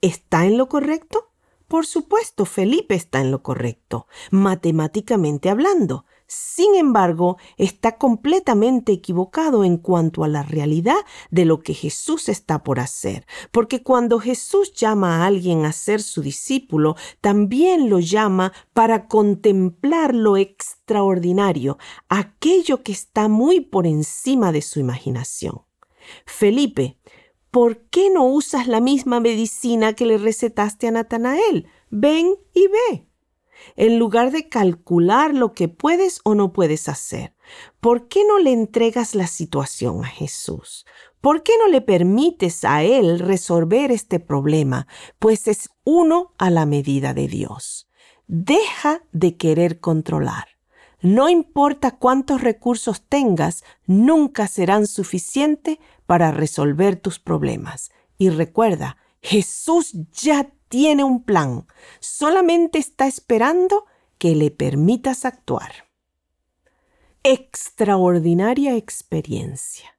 [0.00, 1.30] ¿Está en lo correcto?
[1.68, 6.06] Por supuesto, Felipe está en lo correcto, matemáticamente hablando.
[6.30, 10.98] Sin embargo, está completamente equivocado en cuanto a la realidad
[11.30, 16.02] de lo que Jesús está por hacer, porque cuando Jesús llama a alguien a ser
[16.02, 21.78] su discípulo, también lo llama para contemplar lo extraordinario,
[22.10, 25.62] aquello que está muy por encima de su imaginación.
[26.26, 26.98] Felipe,
[27.50, 31.68] ¿por qué no usas la misma medicina que le recetaste a Natanael?
[31.88, 33.07] Ven y ve
[33.76, 37.34] en lugar de calcular lo que puedes o no puedes hacer?
[37.80, 40.86] ¿Por qué no le entregas la situación a Jesús?
[41.20, 44.86] ¿Por qué no le permites a Él resolver este problema?
[45.18, 47.88] Pues es uno a la medida de Dios.
[48.26, 50.46] Deja de querer controlar.
[51.00, 57.90] No importa cuántos recursos tengas, nunca serán suficientes para resolver tus problemas.
[58.16, 61.66] Y recuerda, Jesús ya tiene un plan,
[62.00, 63.86] solamente está esperando
[64.18, 65.72] que le permitas actuar.
[67.22, 69.98] Extraordinaria experiencia.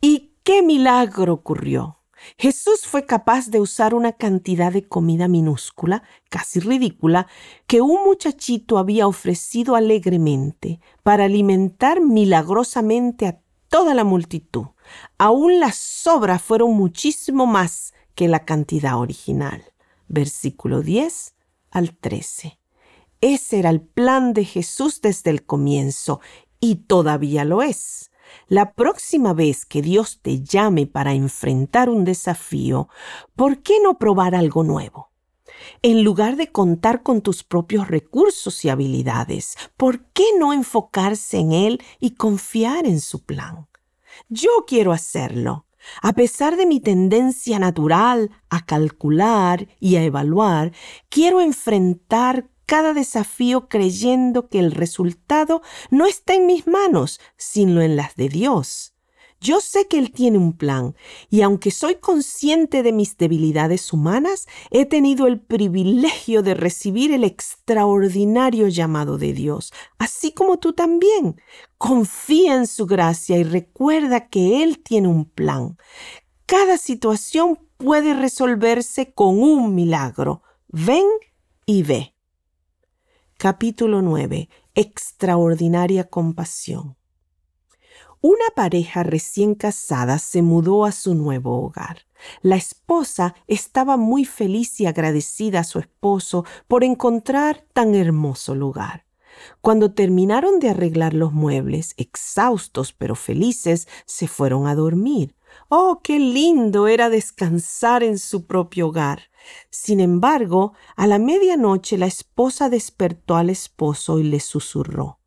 [0.00, 1.98] ¿Y qué milagro ocurrió?
[2.38, 7.26] Jesús fue capaz de usar una cantidad de comida minúscula, casi ridícula,
[7.66, 14.68] que un muchachito había ofrecido alegremente para alimentar milagrosamente a toda la multitud.
[15.18, 19.73] Aún las sobras fueron muchísimo más que la cantidad original
[20.14, 21.34] versículo 10
[21.70, 22.58] al 13.
[23.20, 26.20] Ese era el plan de Jesús desde el comienzo
[26.60, 28.10] y todavía lo es.
[28.48, 32.88] La próxima vez que Dios te llame para enfrentar un desafío,
[33.36, 35.10] ¿por qué no probar algo nuevo?
[35.82, 41.52] En lugar de contar con tus propios recursos y habilidades, ¿por qué no enfocarse en
[41.52, 43.68] Él y confiar en su plan?
[44.28, 45.66] Yo quiero hacerlo.
[46.02, 50.72] A pesar de mi tendencia natural a calcular y a evaluar,
[51.08, 57.96] quiero enfrentar cada desafío creyendo que el resultado no está en mis manos, sino en
[57.96, 58.93] las de Dios.
[59.44, 60.96] Yo sé que Él tiene un plan
[61.28, 67.24] y aunque soy consciente de mis debilidades humanas, he tenido el privilegio de recibir el
[67.24, 71.38] extraordinario llamado de Dios, así como tú también.
[71.76, 75.76] Confía en su gracia y recuerda que Él tiene un plan.
[76.46, 80.42] Cada situación puede resolverse con un milagro.
[80.68, 81.04] Ven
[81.66, 82.14] y ve.
[83.36, 84.48] Capítulo 9.
[84.74, 86.96] Extraordinaria compasión.
[88.26, 92.06] Una pareja recién casada se mudó a su nuevo hogar.
[92.40, 99.04] La esposa estaba muy feliz y agradecida a su esposo por encontrar tan hermoso lugar.
[99.60, 105.34] Cuando terminaron de arreglar los muebles, exhaustos pero felices, se fueron a dormir.
[105.68, 109.24] Oh, qué lindo era descansar en su propio hogar.
[109.68, 115.18] Sin embargo, a la medianoche la esposa despertó al esposo y le susurró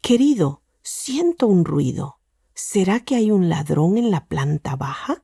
[0.00, 2.15] Querido, siento un ruido.
[2.58, 5.22] ¿Será que hay un ladrón en la planta baja?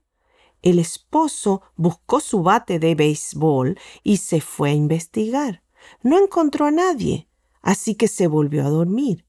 [0.61, 5.63] El esposo buscó su bate de béisbol y se fue a investigar.
[6.03, 7.31] No encontró a nadie,
[7.63, 9.25] así que se volvió a dormir.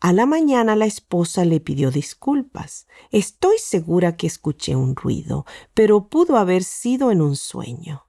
[0.00, 2.86] A la mañana la esposa le pidió disculpas.
[3.10, 8.06] Estoy segura que escuché un ruido, pero pudo haber sido en un sueño.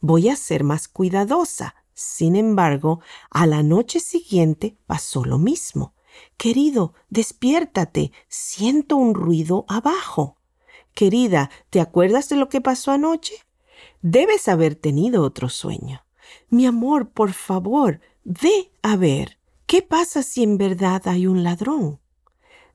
[0.00, 1.74] Voy a ser más cuidadosa.
[1.92, 5.95] Sin embargo, a la noche siguiente pasó lo mismo.
[6.36, 10.36] Querido, despiértate, siento un ruido abajo.
[10.94, 13.34] Querida, ¿te acuerdas de lo que pasó anoche?
[14.02, 16.04] Debes haber tenido otro sueño.
[16.48, 19.38] Mi amor, por favor, ve a ver.
[19.66, 22.00] ¿Qué pasa si en verdad hay un ladrón?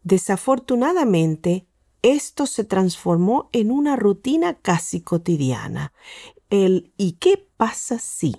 [0.03, 1.65] Desafortunadamente,
[2.01, 5.93] esto se transformó en una rutina casi cotidiana.
[6.49, 8.35] El ¿y qué pasa si?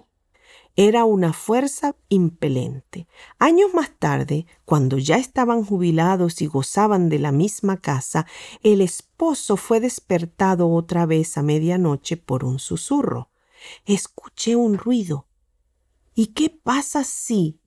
[0.76, 3.06] Era una fuerza impelente.
[3.38, 8.26] Años más tarde, cuando ya estaban jubilados y gozaban de la misma casa,
[8.62, 13.30] el esposo fue despertado otra vez a medianoche por un susurro.
[13.84, 15.26] Escuché un ruido.
[16.14, 17.60] ¿Y qué pasa si?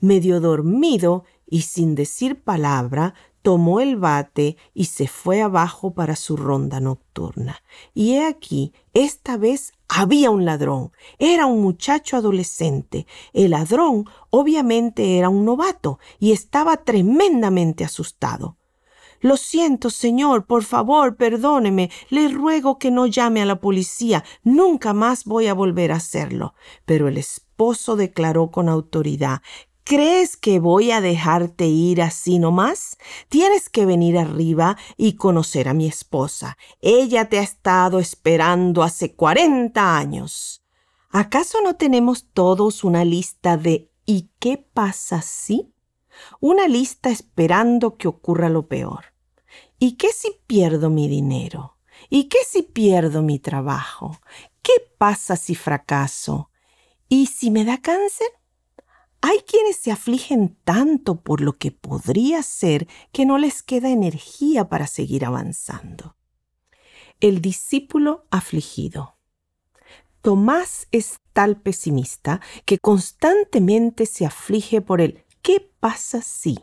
[0.00, 3.14] Medio dormido y sin decir palabra,
[3.44, 7.62] tomó el bate y se fue abajo para su ronda nocturna.
[7.92, 10.92] Y he aquí, esta vez había un ladrón.
[11.18, 13.06] Era un muchacho adolescente.
[13.34, 18.56] El ladrón obviamente era un novato y estaba tremendamente asustado.
[19.20, 21.90] Lo siento, señor, por favor, perdóneme.
[22.08, 24.24] Le ruego que no llame a la policía.
[24.42, 26.54] Nunca más voy a volver a hacerlo.
[26.86, 29.42] Pero el esposo declaró con autoridad
[29.86, 32.96] ¿Crees que voy a dejarte ir así nomás?
[33.28, 36.56] Tienes que venir arriba y conocer a mi esposa.
[36.80, 40.64] Ella te ha estado esperando hace cuarenta años.
[41.10, 45.74] ¿Acaso no tenemos todos una lista de ¿y qué pasa si?
[46.40, 49.12] Una lista esperando que ocurra lo peor.
[49.78, 51.76] ¿Y qué si pierdo mi dinero?
[52.08, 54.18] ¿Y qué si pierdo mi trabajo?
[54.62, 56.48] ¿Qué pasa si fracaso?
[57.10, 58.28] ¿Y si me da cáncer?
[59.26, 64.68] Hay quienes se afligen tanto por lo que podría ser que no les queda energía
[64.68, 66.14] para seguir avanzando.
[67.20, 69.16] El discípulo afligido.
[70.20, 76.58] Tomás es tal pesimista que constantemente se aflige por el ¿qué pasa si?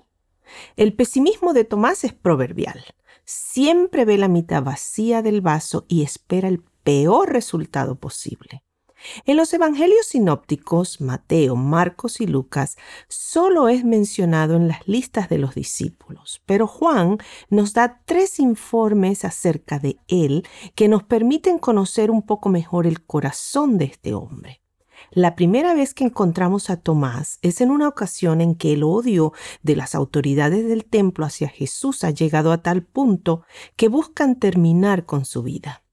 [0.76, 2.86] El pesimismo de Tomás es proverbial.
[3.26, 8.62] Siempre ve la mitad vacía del vaso y espera el peor resultado posible.
[9.26, 15.38] En los evangelios sinópticos, Mateo, Marcos y Lucas, solo es mencionado en las listas de
[15.38, 17.18] los discípulos, pero Juan
[17.50, 23.06] nos da tres informes acerca de él que nos permiten conocer un poco mejor el
[23.06, 24.62] corazón de este hombre.
[25.10, 29.34] La primera vez que encontramos a Tomás es en una ocasión en que el odio
[29.64, 33.44] de las autoridades del templo hacia Jesús ha llegado a tal punto
[33.76, 35.84] que buscan terminar con su vida.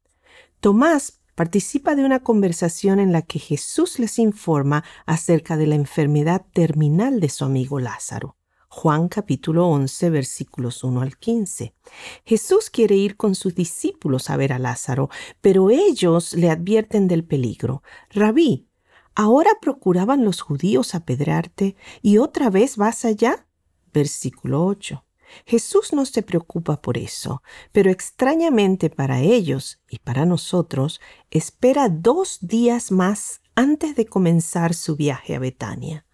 [0.61, 6.45] Tomás participa de una conversación en la que Jesús les informa acerca de la enfermedad
[6.53, 8.37] terminal de su amigo Lázaro.
[8.69, 11.77] Juan capítulo 11 versículos 1 al 15.
[12.25, 15.11] Jesús quiere ir con sus discípulos a ver a Lázaro,
[15.41, 17.85] pero ellos le advierten del peligro.
[18.11, 18.67] Rabí,
[19.15, 23.47] ¿ahora procuraban los judíos apedrearte y otra vez vas allá?
[23.93, 25.05] Versículo 8.
[25.47, 27.43] Jesús no se preocupa por eso,
[27.73, 31.01] pero extrañamente para ellos y para nosotros,
[31.31, 36.07] espera dos días más antes de comenzar su viaje a Betania.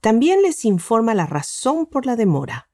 [0.00, 2.70] También les informa la razón por la demora,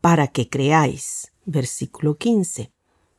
[0.00, 1.32] para que creáis.
[1.44, 2.72] Versículo 15.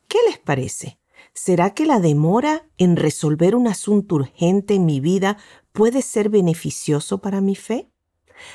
[0.07, 0.99] ¿Qué les parece?
[1.34, 5.38] ¿Será que la demora en resolver un asunto urgente en mi vida
[5.72, 7.89] puede ser beneficioso para mi fe?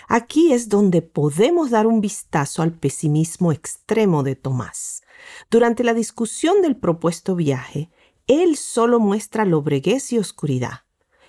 [0.08, 5.02] Aquí es donde podemos dar un vistazo al pesimismo extremo de Tomás.
[5.50, 7.90] Durante la discusión del propuesto viaje,
[8.26, 10.82] él solo muestra lobreguez y oscuridad.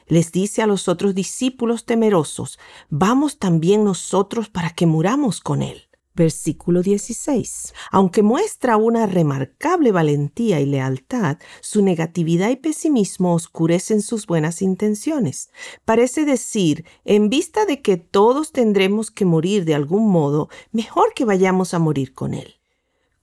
[0.07, 2.59] Les dice a los otros discípulos temerosos,
[2.89, 5.89] vamos también nosotros para que muramos con él.
[6.15, 7.73] Versículo 16.
[7.91, 15.49] Aunque muestra una remarcable valentía y lealtad, su negatividad y pesimismo oscurecen sus buenas intenciones.
[15.85, 21.25] Parece decir, en vista de que todos tendremos que morir de algún modo, mejor que
[21.25, 22.59] vayamos a morir con Él.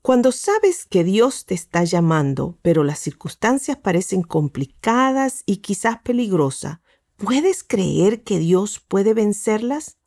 [0.03, 6.81] Cuando sabes que Dios te está llamando, pero las circunstancias parecen complicadas y quizás peligrosas,
[7.17, 9.99] ¿puedes creer que Dios puede vencerlas?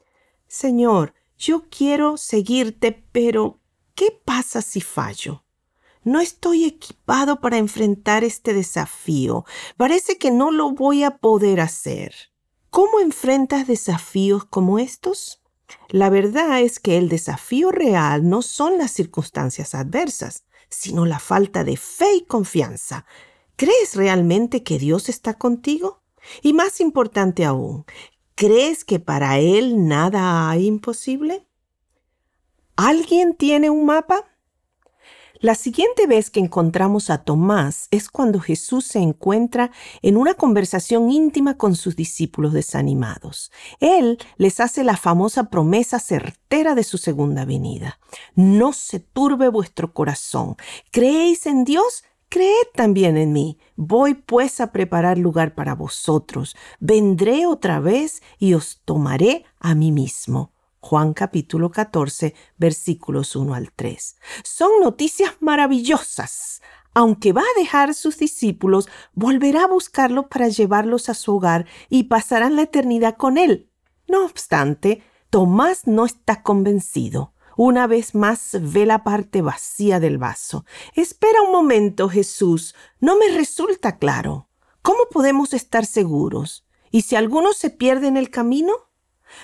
[0.47, 3.59] Señor, yo quiero seguirte, pero
[3.95, 5.43] ¿qué pasa si fallo?
[6.01, 9.45] No estoy equipado para enfrentar este desafío.
[9.75, 12.13] Parece que no lo voy a poder hacer.
[12.69, 15.41] ¿Cómo enfrentas desafíos como estos?
[15.89, 21.65] La verdad es que el desafío real no son las circunstancias adversas, sino la falta
[21.65, 23.05] de fe y confianza.
[23.57, 26.03] ¿Crees realmente que Dios está contigo?
[26.41, 27.85] Y más importante aún,
[28.35, 31.47] ¿Crees que para Él nada hay imposible?
[32.75, 34.25] ¿Alguien tiene un mapa?
[35.39, 41.11] La siguiente vez que encontramos a Tomás es cuando Jesús se encuentra en una conversación
[41.11, 43.51] íntima con sus discípulos desanimados.
[43.81, 47.99] Él les hace la famosa promesa certera de su segunda venida.
[48.35, 50.55] No se turbe vuestro corazón.
[50.91, 52.05] ¿Creéis en Dios?
[52.33, 53.59] Creed también en mí.
[53.75, 56.55] Voy pues a preparar lugar para vosotros.
[56.79, 60.51] Vendré otra vez y os tomaré a mí mismo.
[60.79, 64.15] Juan capítulo 14 versículos 1 al 3.
[64.43, 66.63] Son noticias maravillosas.
[66.95, 72.05] Aunque va a dejar sus discípulos, volverá a buscarlos para llevarlos a su hogar y
[72.05, 73.69] pasarán la eternidad con él.
[74.07, 77.32] No obstante, Tomás no está convencido.
[77.55, 80.65] Una vez más ve la parte vacía del vaso.
[80.95, 82.75] Espera un momento, Jesús.
[82.99, 84.49] No me resulta claro.
[84.81, 86.65] ¿Cómo podemos estar seguros?
[86.91, 88.73] ¿Y si alguno se pierde en el camino?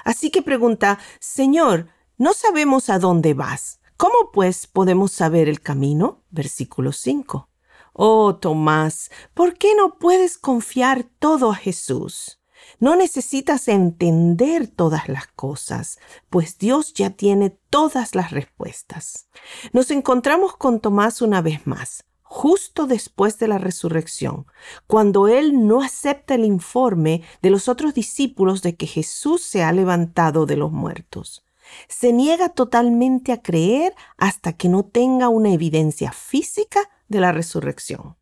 [0.03, 1.87] Así que pregunta, Señor,
[2.17, 3.79] no sabemos a dónde vas.
[3.97, 6.23] ¿Cómo pues podemos saber el camino?
[6.29, 7.49] Versículo 5.
[7.93, 12.38] Oh, Tomás, ¿por qué no puedes confiar todo a Jesús?
[12.77, 19.27] No necesitas entender todas las cosas, pues Dios ya tiene todas las respuestas.
[19.73, 24.45] Nos encontramos con Tomás una vez más, justo después de la resurrección,
[24.87, 29.71] cuando él no acepta el informe de los otros discípulos de que Jesús se ha
[29.71, 31.43] levantado de los muertos.
[31.87, 38.15] Se niega totalmente a creer hasta que no tenga una evidencia física de la resurrección.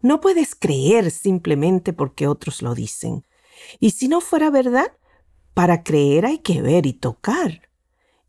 [0.00, 3.24] No puedes creer simplemente porque otros lo dicen.
[3.80, 4.92] Y si no fuera verdad,
[5.54, 7.68] para creer hay que ver y tocar.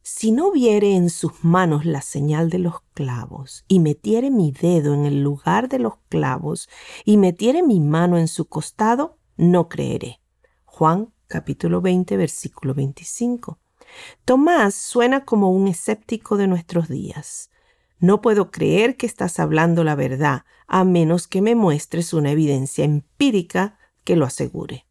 [0.02, 4.94] Si no viere en sus manos la señal de los clavos, y metiere mi dedo
[4.94, 6.68] en el lugar de los clavos,
[7.06, 10.20] y metiere mi mano en su costado, no creeré.
[10.66, 13.60] Juan capítulo 20, versículo 25.
[14.26, 17.50] Tomás suena como un escéptico de nuestros días.
[18.00, 22.84] No puedo creer que estás hablando la verdad, a menos que me muestres una evidencia
[22.84, 24.86] empírica que lo asegure.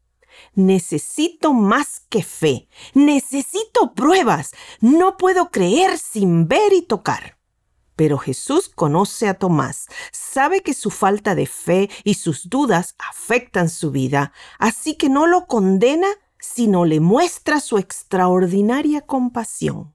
[0.53, 2.67] Necesito más que fe.
[2.93, 4.51] Necesito pruebas.
[4.79, 7.37] No puedo creer sin ver y tocar.
[7.95, 13.69] Pero Jesús conoce a Tomás, sabe que su falta de fe y sus dudas afectan
[13.69, 16.07] su vida, así que no lo condena,
[16.39, 19.93] sino le muestra su extraordinaria compasión.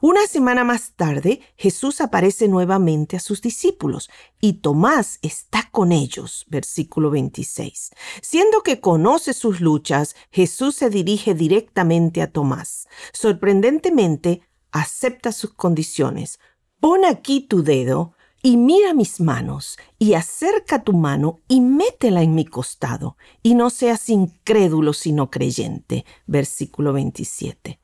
[0.00, 6.46] Una semana más tarde, Jesús aparece nuevamente a sus discípulos y Tomás está con ellos,
[6.48, 7.90] versículo 26.
[8.22, 12.88] Siendo que conoce sus luchas, Jesús se dirige directamente a Tomás.
[13.12, 14.42] Sorprendentemente,
[14.72, 16.38] acepta sus condiciones.
[16.80, 18.12] Pon aquí tu dedo
[18.42, 23.70] y mira mis manos, y acerca tu mano y métela en mi costado, y no
[23.70, 26.04] seas incrédulo sino creyente.
[26.26, 27.80] Versículo 27.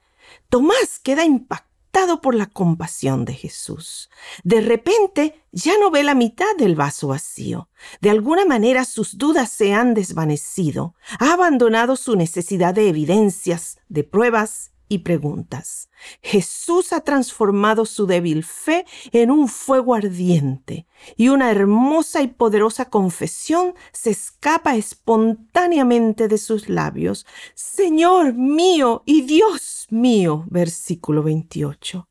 [0.48, 1.71] Tomás queda impactado
[2.20, 4.10] por la compasión de Jesús.
[4.44, 7.68] De repente ya no ve la mitad del vaso vacío.
[8.00, 10.94] De alguna manera sus dudas se han desvanecido.
[11.18, 15.88] Ha abandonado su necesidad de evidencias, de pruebas y preguntas.
[16.20, 20.86] Jesús ha transformado su débil fe en un fuego ardiente
[21.16, 27.26] y una hermosa y poderosa confesión se escapa espontáneamente de sus labios.
[27.54, 32.06] Señor mío y Dios mío, versículo 28.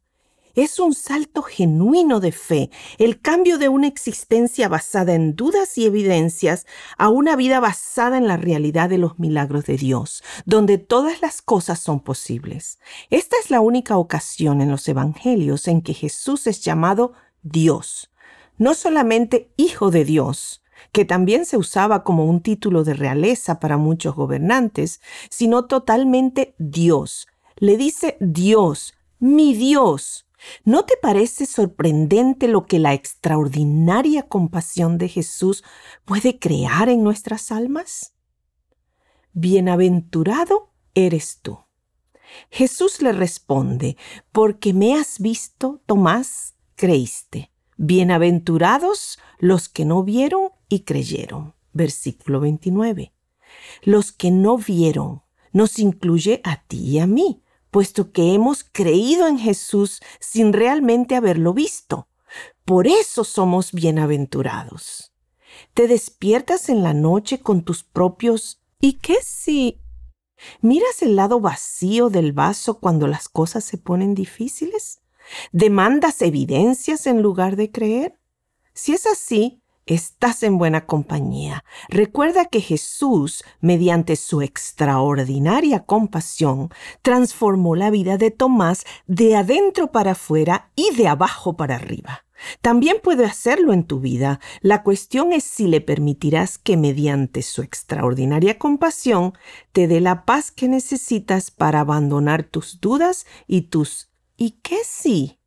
[0.56, 5.86] Es un salto genuino de fe, el cambio de una existencia basada en dudas y
[5.86, 6.66] evidencias
[6.98, 11.42] a una vida basada en la realidad de los milagros de Dios, donde todas las
[11.42, 12.80] cosas son posibles.
[13.10, 17.14] Esta es la única ocasión en los Evangelios en que Jesús es llamado
[17.44, 18.12] Dios,
[18.58, 20.62] no solamente Hijo de Dios,
[20.92, 27.28] que también se usaba como un título de realeza para muchos gobernantes, sino totalmente Dios.
[27.56, 30.26] Le dice Dios, mi Dios,
[30.64, 35.64] ¿No te parece sorprendente lo que la extraordinaria compasión de Jesús
[36.06, 38.14] puede crear en nuestras almas?
[39.34, 41.60] Bienaventurado eres tú.
[42.50, 43.98] Jesús le responde,
[44.32, 47.52] porque me has visto, Tomás, creíste.
[47.78, 51.56] Bienaventurados los que no vieron y creyeron.
[51.74, 53.14] Versículo 29.
[53.84, 57.42] Los que no vieron nos incluye a ti y a mí
[57.72, 62.08] puesto que hemos creído en Jesús sin realmente haberlo visto.
[62.66, 65.14] Por eso somos bienaventurados.
[65.74, 69.82] Te despiertas en la noche con tus propios ¿y qué si?
[70.62, 75.02] ¿Miras el lado vacío del vaso cuando las cosas se ponen difíciles?
[75.52, 78.20] ¿Demandas evidencias en lugar de creer?
[78.74, 81.64] Si es así, Estás en buena compañía.
[81.90, 86.70] Recuerda que Jesús, mediante su extraordinaria compasión,
[87.02, 92.26] transformó la vida de Tomás de adentro para afuera y de abajo para arriba.
[92.62, 94.40] También puede hacerlo en tu vida.
[94.62, 99.34] La cuestión es si le permitirás que mediante su extraordinaria compasión
[99.72, 105.41] te dé la paz que necesitas para abandonar tus dudas y tus ¿y qué sí?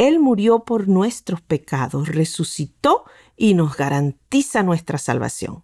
[0.00, 3.04] Él murió por nuestros pecados, resucitó
[3.36, 5.62] y nos garantiza nuestra salvación.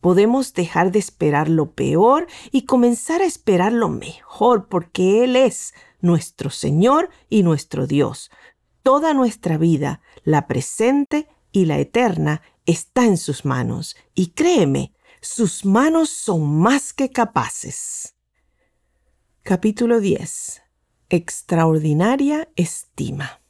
[0.00, 5.72] Podemos dejar de esperar lo peor y comenzar a esperar lo mejor porque Él es
[6.00, 8.32] nuestro Señor y nuestro Dios.
[8.82, 13.96] Toda nuestra vida, la presente y la eterna, está en sus manos.
[14.16, 18.16] Y créeme, sus manos son más que capaces.
[19.44, 20.60] Capítulo 10.
[21.08, 23.45] Extraordinaria estima.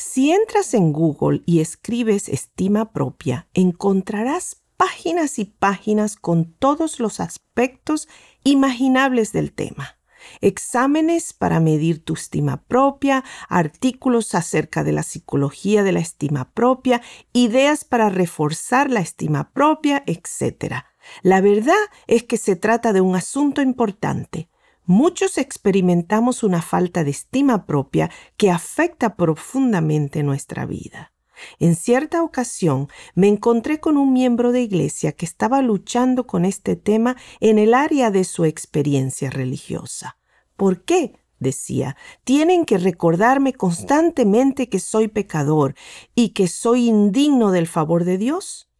[0.00, 7.18] Si entras en Google y escribes estima propia, encontrarás páginas y páginas con todos los
[7.18, 8.06] aspectos
[8.44, 9.98] imaginables del tema.
[10.40, 17.02] Exámenes para medir tu estima propia, artículos acerca de la psicología de la estima propia,
[17.32, 20.84] ideas para reforzar la estima propia, etc.
[21.22, 21.74] La verdad
[22.06, 24.48] es que se trata de un asunto importante.
[24.90, 31.12] Muchos experimentamos una falta de estima propia que afecta profundamente nuestra vida.
[31.58, 36.74] En cierta ocasión me encontré con un miembro de iglesia que estaba luchando con este
[36.74, 40.16] tema en el área de su experiencia religiosa.
[40.56, 41.12] ¿Por qué?
[41.38, 41.94] decía,
[42.24, 45.74] tienen que recordarme constantemente que soy pecador
[46.14, 48.70] y que soy indigno del favor de Dios.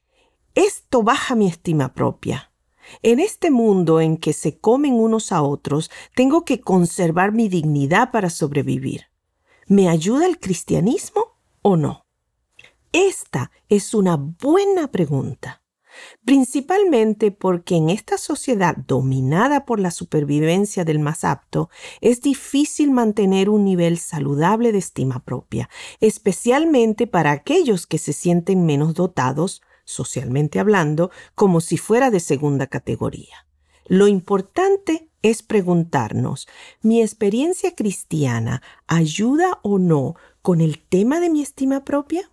[0.55, 2.51] Esto baja mi estima propia.
[3.03, 8.11] En este mundo en que se comen unos a otros, tengo que conservar mi dignidad
[8.11, 9.07] para sobrevivir.
[9.67, 12.07] ¿Me ayuda el cristianismo o no?
[12.93, 15.63] Esta es una buena pregunta,
[16.25, 21.69] principalmente porque en esta sociedad dominada por la supervivencia del más apto,
[22.01, 25.69] es difícil mantener un nivel saludable de estima propia,
[26.01, 32.67] especialmente para aquellos que se sienten menos dotados, socialmente hablando, como si fuera de segunda
[32.67, 33.47] categoría.
[33.87, 36.47] Lo importante es preguntarnos,
[36.83, 42.31] ¿mi experiencia cristiana ayuda o no con el tema de mi estima propia?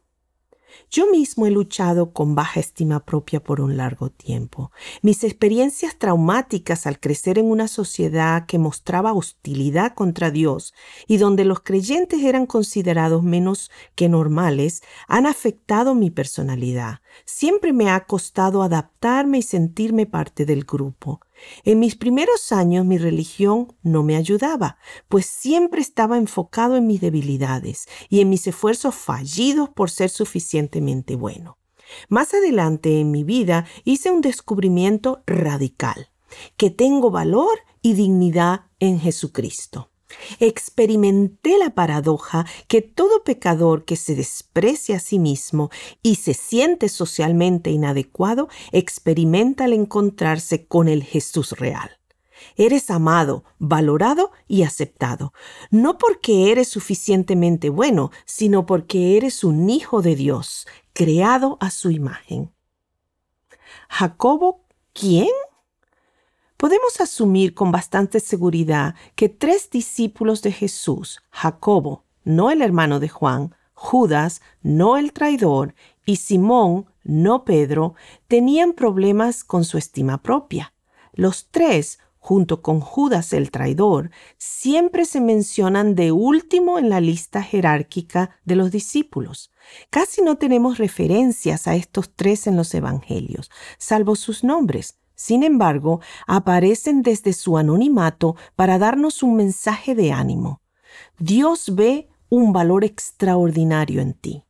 [0.90, 4.72] Yo mismo he luchado con baja estima propia por un largo tiempo.
[5.02, 10.74] Mis experiencias traumáticas al crecer en una sociedad que mostraba hostilidad contra Dios
[11.08, 17.02] y donde los creyentes eran considerados menos que normales han afectado mi personalidad.
[17.26, 21.20] Siempre me ha costado adaptarme y sentirme parte del grupo.
[21.64, 27.02] En mis primeros años mi religión no me ayudaba, pues siempre estaba enfocado en mis
[27.02, 31.58] debilidades y en mis esfuerzos fallidos por ser suficientemente bueno.
[32.10, 36.10] Más adelante en mi vida hice un descubrimiento radical,
[36.58, 39.92] que tengo valor y dignidad en Jesucristo.
[40.40, 45.70] Experimenté la paradoja que todo pecador que se desprecia a sí mismo
[46.02, 51.92] y se siente socialmente inadecuado experimenta al encontrarse con el Jesús real.
[52.58, 55.34] Eres amado, valorado y aceptado,
[55.72, 61.92] no porque eres suficientemente bueno, sino porque eres un hijo de Dios, creado a su
[61.92, 62.54] imagen.
[63.90, 65.30] Jacobo, ¿quién?
[66.58, 73.10] Podemos asumir con bastante seguridad que tres discípulos de Jesús, Jacobo, no el hermano de
[73.10, 75.76] Juan, Judas, no el traidor,
[76.06, 77.96] y Simón, no Pedro,
[78.28, 80.74] tenían problemas con su estima propia.
[81.14, 87.44] Los tres, junto con Judas el traidor, siempre se mencionan de último en la lista
[87.44, 89.52] jerárquica de los discípulos.
[89.90, 94.98] Casi no tenemos referencias a estos tres en los Evangelios, salvo sus nombres.
[95.16, 100.62] Sin embargo, aparecen desde su anonimato para darnos un mensaje de ánimo.
[101.18, 104.44] Dios ve un valor extraordinario en ti.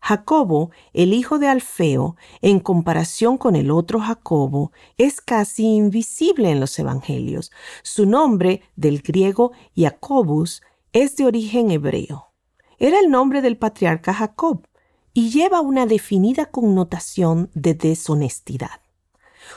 [0.00, 6.58] Jacobo, el hijo de Alfeo, en comparación con el otro Jacobo, es casi invisible en
[6.58, 7.52] los Evangelios.
[7.82, 10.62] Su nombre, del griego Jacobus,
[10.92, 12.32] es de origen hebreo.
[12.78, 14.66] Era el nombre del patriarca Jacob
[15.12, 18.80] y lleva una definida connotación de deshonestidad.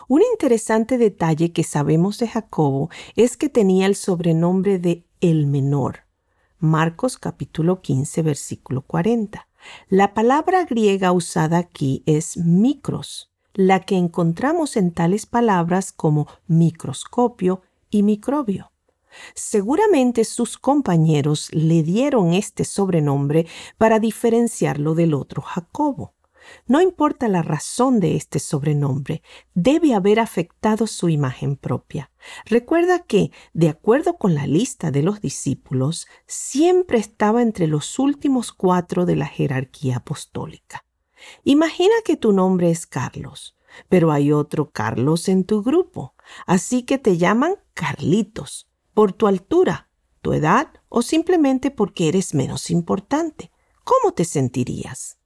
[0.07, 5.99] Un interesante detalle que sabemos de Jacobo es que tenía el sobrenombre de el menor.
[6.59, 9.47] Marcos capítulo 15 versículo 40.
[9.89, 17.61] La palabra griega usada aquí es micros, la que encontramos en tales palabras como microscopio
[17.89, 18.71] y microbio.
[19.35, 23.45] Seguramente sus compañeros le dieron este sobrenombre
[23.77, 26.12] para diferenciarlo del otro Jacobo.
[26.67, 29.21] No importa la razón de este sobrenombre,
[29.53, 32.11] debe haber afectado su imagen propia.
[32.45, 38.51] Recuerda que, de acuerdo con la lista de los discípulos, siempre estaba entre los últimos
[38.51, 40.85] cuatro de la jerarquía apostólica.
[41.43, 43.55] Imagina que tu nombre es Carlos,
[43.89, 46.15] pero hay otro Carlos en tu grupo,
[46.45, 49.89] así que te llaman Carlitos, por tu altura,
[50.21, 53.51] tu edad o simplemente porque eres menos importante.
[53.83, 55.17] ¿Cómo te sentirías?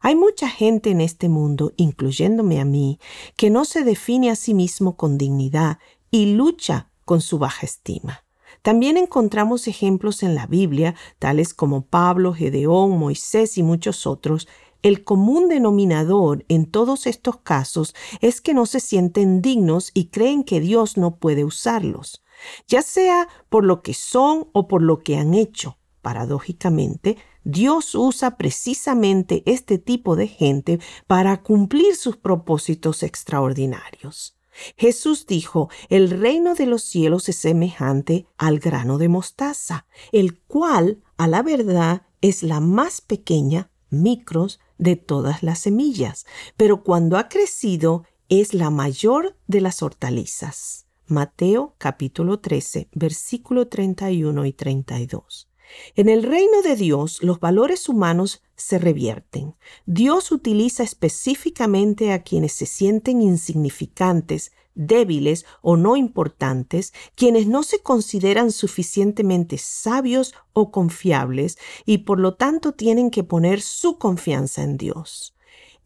[0.00, 2.98] Hay mucha gente en este mundo, incluyéndome a mí,
[3.36, 5.78] que no se define a sí mismo con dignidad
[6.10, 8.24] y lucha con su baja estima.
[8.62, 14.48] También encontramos ejemplos en la Biblia, tales como Pablo, Gedeón, Moisés y muchos otros.
[14.82, 20.44] El común denominador en todos estos casos es que no se sienten dignos y creen
[20.44, 22.22] que Dios no puede usarlos,
[22.66, 25.78] ya sea por lo que son o por lo que han hecho.
[26.02, 34.36] Paradójicamente, Dios usa precisamente este tipo de gente para cumplir sus propósitos extraordinarios.
[34.76, 41.02] Jesús dijo, el reino de los cielos es semejante al grano de mostaza, el cual,
[41.16, 46.26] a la verdad, es la más pequeña, micros, de todas las semillas,
[46.56, 50.86] pero cuando ha crecido es la mayor de las hortalizas.
[51.06, 55.48] Mateo capítulo 13, versículo 31 y 32.
[55.96, 59.54] En el reino de Dios los valores humanos se revierten.
[59.86, 67.80] Dios utiliza específicamente a quienes se sienten insignificantes, débiles o no importantes, quienes no se
[67.80, 74.76] consideran suficientemente sabios o confiables y por lo tanto tienen que poner su confianza en
[74.76, 75.33] Dios.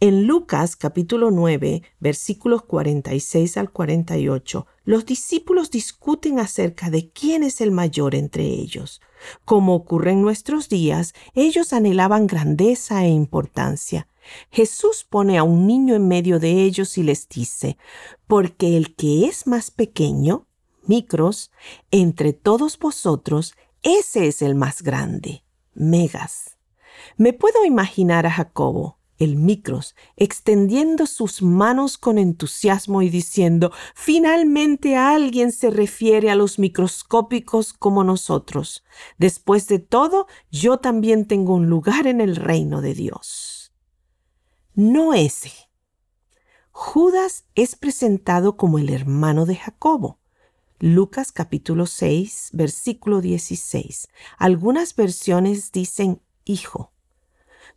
[0.01, 7.61] En Lucas capítulo 9, versículos 46 al 48, los discípulos discuten acerca de quién es
[7.61, 9.01] el mayor entre ellos.
[9.45, 14.07] Como ocurre en nuestros días, ellos anhelaban grandeza e importancia.
[14.53, 17.77] Jesús pone a un niño en medio de ellos y les dice,
[18.29, 20.47] porque el que es más pequeño,
[20.87, 21.51] micros,
[21.91, 25.43] entre todos vosotros, ese es el más grande,
[25.75, 26.57] megas.
[27.17, 34.97] Me puedo imaginar a Jacobo, el Micros, extendiendo sus manos con entusiasmo y diciendo, finalmente
[34.97, 38.85] alguien se refiere a los microscópicos como nosotros.
[39.19, 43.73] Después de todo, yo también tengo un lugar en el reino de Dios.
[44.75, 45.53] No ese.
[46.71, 50.21] Judas es presentado como el hermano de Jacobo.
[50.79, 54.07] Lucas capítulo 6, versículo 16.
[54.39, 56.93] Algunas versiones dicen hijo.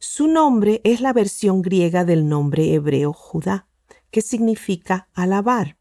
[0.03, 3.67] Su nombre es la versión griega del nombre hebreo Judá,
[4.09, 5.77] que significa alabar.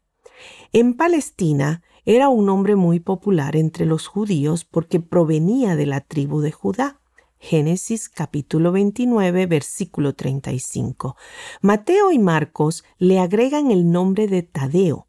[0.73, 6.41] En Palestina era un nombre muy popular entre los judíos porque provenía de la tribu
[6.41, 7.01] de Judá.
[7.39, 11.15] Génesis capítulo 29 versículo 35.
[11.61, 15.07] Mateo y Marcos le agregan el nombre de Tadeo.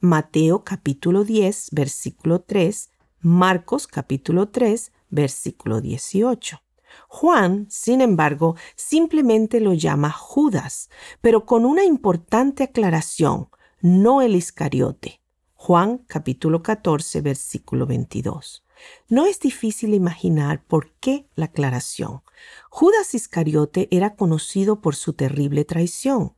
[0.00, 2.88] Mateo capítulo 10 versículo 3,
[3.20, 6.62] Marcos capítulo 3 versículo 18.
[7.08, 10.90] Juan, sin embargo, simplemente lo llama Judas,
[11.20, 13.48] pero con una importante aclaración,
[13.80, 15.20] no el Iscariote.
[15.54, 18.64] Juan capítulo 14, versículo 22.
[19.08, 22.22] No es difícil imaginar por qué la aclaración.
[22.70, 26.34] Judas Iscariote era conocido por su terrible traición.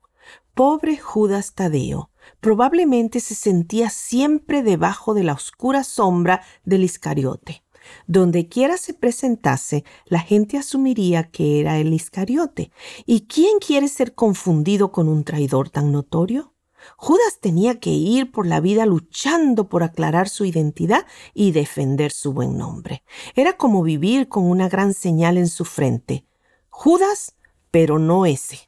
[0.55, 2.11] Pobre Judas Tadeo,
[2.41, 7.63] probablemente se sentía siempre debajo de la oscura sombra del Iscariote.
[8.07, 12.71] Donde quiera se presentase, la gente asumiría que era el Iscariote.
[13.07, 16.55] ¿Y quién quiere ser confundido con un traidor tan notorio?
[16.97, 22.33] Judas tenía que ir por la vida luchando por aclarar su identidad y defender su
[22.33, 23.03] buen nombre.
[23.35, 26.25] Era como vivir con una gran señal en su frente.
[26.69, 27.35] Judas,
[27.71, 28.68] pero no ese.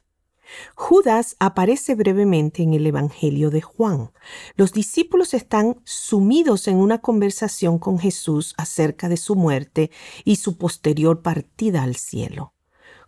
[0.75, 4.11] Judas aparece brevemente en el Evangelio de Juan.
[4.55, 9.91] Los discípulos están sumidos en una conversación con Jesús acerca de su muerte
[10.23, 12.53] y su posterior partida al cielo.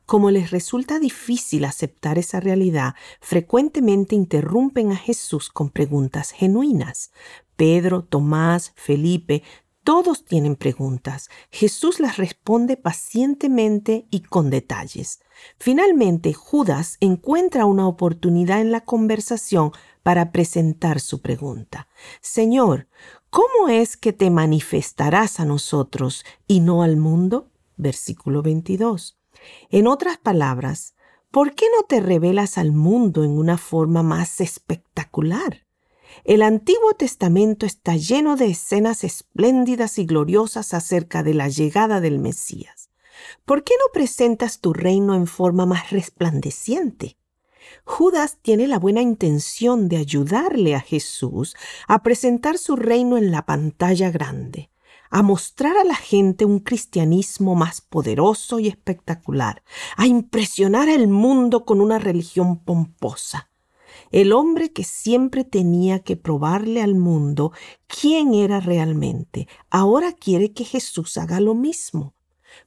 [0.05, 7.11] Como les resulta difícil aceptar esa realidad, frecuentemente interrumpen a Jesús con preguntas genuinas.
[7.55, 9.43] Pedro, Tomás, Felipe
[9.83, 11.29] todos tienen preguntas.
[11.51, 15.19] Jesús las responde pacientemente y con detalles.
[15.57, 21.87] Finalmente, Judas encuentra una oportunidad en la conversación para presentar su pregunta.
[22.21, 22.87] Señor,
[23.29, 27.51] ¿cómo es que te manifestarás a nosotros y no al mundo?
[27.75, 29.17] Versículo 22.
[29.69, 30.95] En otras palabras,
[31.31, 35.65] ¿por qué no te revelas al mundo en una forma más espectacular?
[36.23, 42.19] El Antiguo Testamento está lleno de escenas espléndidas y gloriosas acerca de la llegada del
[42.19, 42.89] Mesías.
[43.45, 47.17] ¿Por qué no presentas tu reino en forma más resplandeciente?
[47.85, 51.55] Judas tiene la buena intención de ayudarle a Jesús
[51.87, 54.69] a presentar su reino en la pantalla grande,
[55.09, 59.63] a mostrar a la gente un cristianismo más poderoso y espectacular,
[59.95, 63.52] a impresionar al mundo con una religión pomposa.
[64.13, 67.51] El hombre que siempre tenía que probarle al mundo
[67.87, 72.13] quién era realmente, ahora quiere que Jesús haga lo mismo.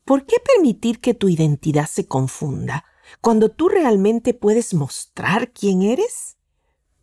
[0.05, 2.85] ¿Por qué permitir que tu identidad se confunda
[3.21, 6.37] cuando tú realmente puedes mostrar quién eres?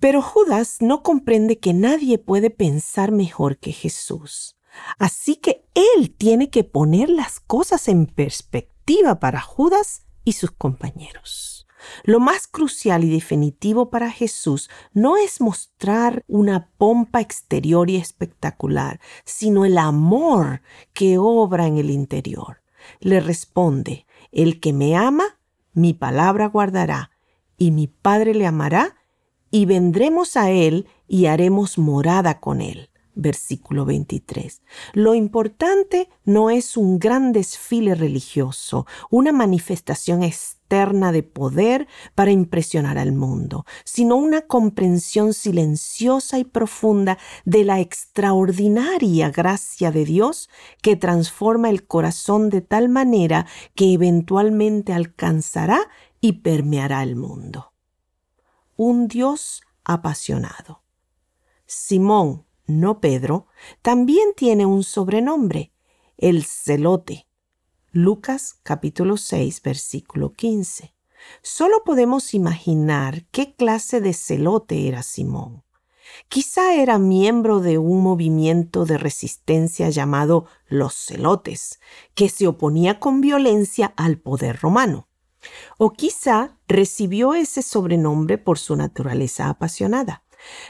[0.02, 4.58] Pero Judas no comprende que nadie puede pensar mejor que Jesús.
[5.00, 11.63] Así que él tiene que poner las cosas en perspectiva para Judas y sus compañeros.
[12.04, 19.00] Lo más crucial y definitivo para Jesús no es mostrar una pompa exterior y espectacular,
[19.26, 20.62] sino el amor
[20.94, 22.62] que obra en el interior.
[23.00, 25.40] Le responde, el que me ama,
[25.74, 27.12] mi palabra guardará,
[27.58, 28.98] y mi Padre le amará,
[29.52, 32.90] y vendremos a él y haremos morada con él.
[33.16, 34.62] Versículo 23.
[34.94, 42.98] Lo importante no es un gran desfile religioso, una manifestación externa de poder para impresionar
[42.98, 50.50] al mundo, sino una comprensión silenciosa y profunda de la extraordinaria gracia de Dios
[50.82, 53.46] que transforma el corazón de tal manera
[53.76, 55.80] que eventualmente alcanzará
[56.22, 57.74] y permeará el mundo.
[58.76, 60.82] Un Dios apasionado.
[61.66, 63.48] Simón no Pedro,
[63.82, 65.74] también tiene un sobrenombre,
[66.18, 67.28] el celote.
[67.92, 70.96] Lucas capítulo 6 versículo 15.
[71.42, 75.64] Solo podemos imaginar qué clase de celote era Simón.
[76.28, 81.80] Quizá era miembro de un movimiento de resistencia llamado los celotes,
[82.14, 85.08] que se oponía con violencia al poder romano.
[85.78, 90.24] O quizá recibió ese sobrenombre por su naturaleza apasionada.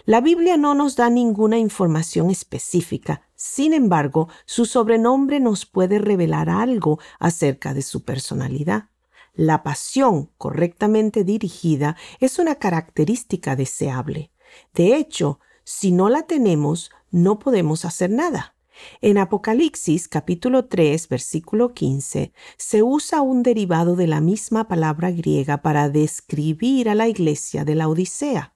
[0.06, 6.50] La Biblia no nos da ninguna información específica, sin embargo, su sobrenombre nos puede revelar
[6.50, 8.90] algo acerca de su personalidad.
[9.34, 14.32] La pasión correctamente dirigida es una característica deseable.
[14.74, 18.56] De hecho, si no la tenemos, no podemos hacer nada.
[19.02, 25.62] En Apocalipsis capítulo 3 versículo 15 se usa un derivado de la misma palabra griega
[25.62, 28.53] para describir a la iglesia de la Odisea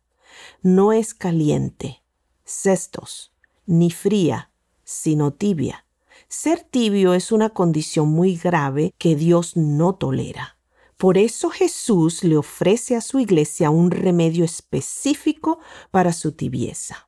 [0.62, 2.04] no es caliente,
[2.44, 3.34] cestos,
[3.66, 4.52] ni fría,
[4.84, 5.86] sino tibia.
[6.28, 10.58] Ser tibio es una condición muy grave que Dios no tolera.
[10.98, 15.60] Por eso Jesús le ofrece a su iglesia un remedio específico
[15.92, 17.08] para su tibieza.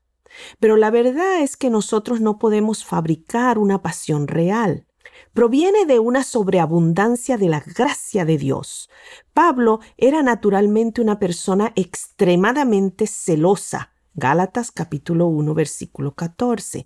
[0.59, 4.85] Pero la verdad es que nosotros no podemos fabricar una pasión real
[5.33, 8.89] proviene de una sobreabundancia de la gracia de Dios.
[9.33, 13.91] Pablo era naturalmente una persona extremadamente celosa.
[14.15, 16.85] Gálatas capítulo 1 versículo 14.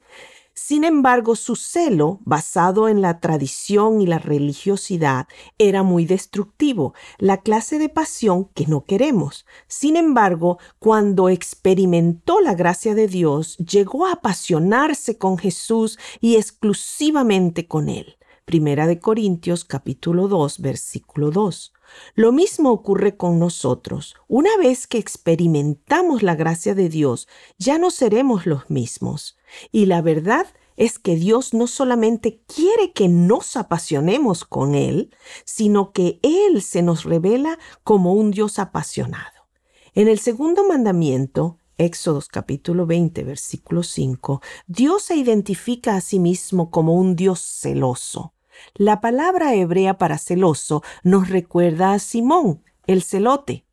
[0.56, 7.42] Sin embargo, su celo, basado en la tradición y la religiosidad, era muy destructivo, la
[7.42, 9.48] clase de pasión que no queremos.
[9.68, 17.68] Sin embargo, cuando experimentó la gracia de Dios, llegó a apasionarse con Jesús y exclusivamente
[17.68, 18.18] con Él.
[18.46, 21.74] Primera de Corintios capítulo 2 versículo 2.
[22.16, 24.16] Lo mismo ocurre con nosotros.
[24.28, 29.38] Una vez que experimentamos la gracia de Dios, ya no seremos los mismos.
[29.72, 30.46] Y la verdad
[30.76, 35.16] es que Dios no solamente quiere que nos apasionemos con Él,
[35.46, 39.48] sino que Él se nos revela como un Dios apasionado.
[39.94, 46.70] En el segundo mandamiento, Éxodos capítulo 20, versículo 5, Dios se identifica a sí mismo
[46.70, 48.34] como un Dios celoso.
[48.76, 53.66] La palabra hebrea para celoso nos recuerda a Simón, el celote.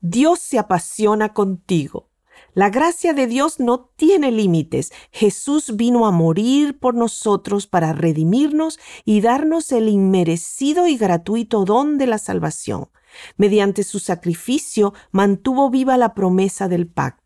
[0.00, 2.10] Dios se apasiona contigo.
[2.52, 4.92] La gracia de Dios no tiene límites.
[5.10, 11.96] Jesús vino a morir por nosotros para redimirnos y darnos el inmerecido y gratuito don
[11.96, 12.90] de la salvación.
[13.38, 17.25] Mediante su sacrificio mantuvo viva la promesa del pacto.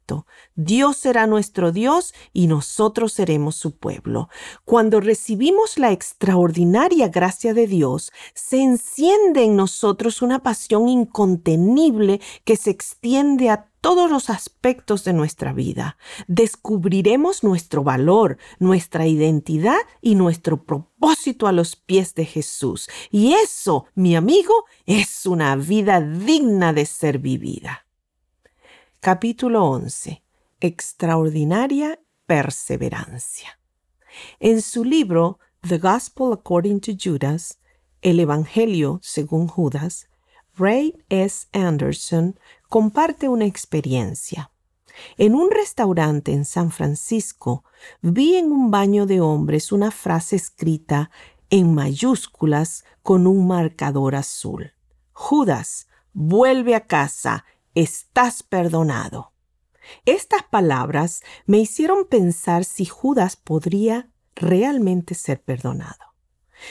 [0.54, 4.28] Dios será nuestro Dios y nosotros seremos su pueblo.
[4.64, 12.56] Cuando recibimos la extraordinaria gracia de Dios, se enciende en nosotros una pasión incontenible que
[12.56, 15.96] se extiende a todos los aspectos de nuestra vida.
[16.28, 22.88] Descubriremos nuestro valor, nuestra identidad y nuestro propósito a los pies de Jesús.
[23.10, 27.86] Y eso, mi amigo, es una vida digna de ser vivida.
[29.02, 30.22] Capítulo 11.
[30.60, 33.58] Extraordinaria perseverancia.
[34.40, 37.60] En su libro The Gospel According to Judas,
[38.02, 40.10] El Evangelio según Judas,
[40.54, 41.46] Ray S.
[41.54, 42.38] Anderson
[42.68, 44.50] comparte una experiencia.
[45.16, 47.64] En un restaurante en San Francisco
[48.02, 51.10] vi en un baño de hombres una frase escrita
[51.48, 54.74] en mayúsculas con un marcador azul.
[55.14, 59.32] Judas, vuelve a casa estás perdonado.
[60.04, 66.14] Estas palabras me hicieron pensar si Judas podría realmente ser perdonado.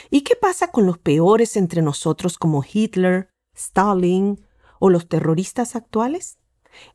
[0.10, 4.46] ¿Y qué pasa con los peores entre nosotros como Hitler, Stalin
[4.80, 6.38] o los terroristas actuales?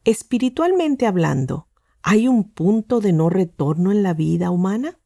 [0.04, 1.68] Espiritualmente hablando,
[2.02, 4.98] ¿hay un punto de no retorno en la vida humana?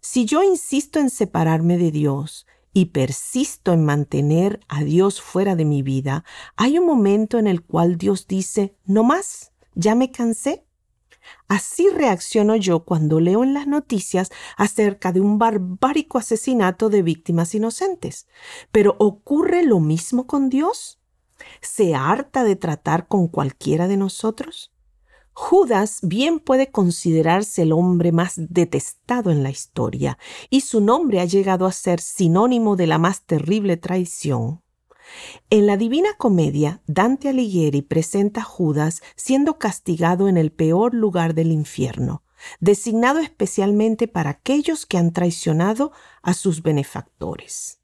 [0.00, 2.46] Si yo insisto en separarme de Dios
[2.78, 6.22] y persisto en mantener a Dios fuera de mi vida,
[6.54, 10.64] hay un momento en el cual Dios dice, no más, ya me cansé.
[11.48, 17.52] Así reacciono yo cuando leo en las noticias acerca de un barbárico asesinato de víctimas
[17.52, 18.28] inocentes.
[18.70, 21.00] Pero ¿ocurre lo mismo con Dios?
[21.60, 24.72] ¿Se harta de tratar con cualquiera de nosotros?
[25.40, 30.18] Judas bien puede considerarse el hombre más detestado en la historia,
[30.50, 34.62] y su nombre ha llegado a ser sinónimo de la más terrible traición.
[35.48, 41.34] En la Divina Comedia, Dante Alighieri presenta a Judas siendo castigado en el peor lugar
[41.34, 42.24] del infierno,
[42.58, 47.78] designado especialmente para aquellos que han traicionado a sus benefactores.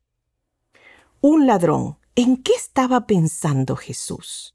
[1.20, 1.98] Un ladrón.
[2.16, 4.54] ¿En qué estaba pensando Jesús?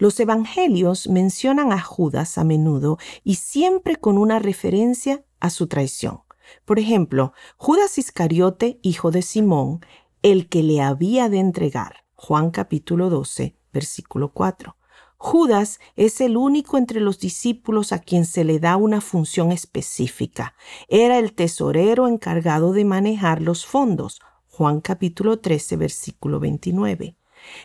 [0.00, 6.22] Los evangelios mencionan a Judas a menudo y siempre con una referencia a su traición.
[6.64, 9.84] Por ejemplo, Judas Iscariote, hijo de Simón,
[10.22, 11.96] el que le había de entregar.
[12.14, 14.74] Juan capítulo 12, versículo 4.
[15.18, 20.54] Judas es el único entre los discípulos a quien se le da una función específica.
[20.88, 24.22] Era el tesorero encargado de manejar los fondos.
[24.48, 27.19] Juan capítulo 13, versículo 29.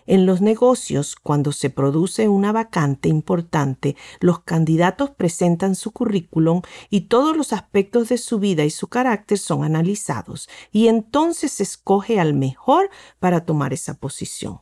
[0.06, 7.02] En los negocios, cuando se produce una vacante importante, los candidatos presentan su currículum y
[7.02, 12.20] todos los aspectos de su vida y su carácter son analizados, y entonces se escoge
[12.20, 12.90] al mejor
[13.20, 14.62] para tomar esa posición.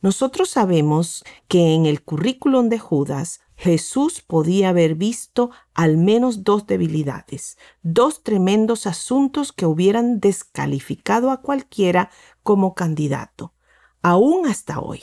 [0.00, 6.66] Nosotros sabemos que en el currículum de Judas Jesús podía haber visto al menos dos
[6.66, 12.10] debilidades, dos tremendos asuntos que hubieran descalificado a cualquiera
[12.44, 13.52] como candidato
[14.02, 15.02] aún hasta hoy.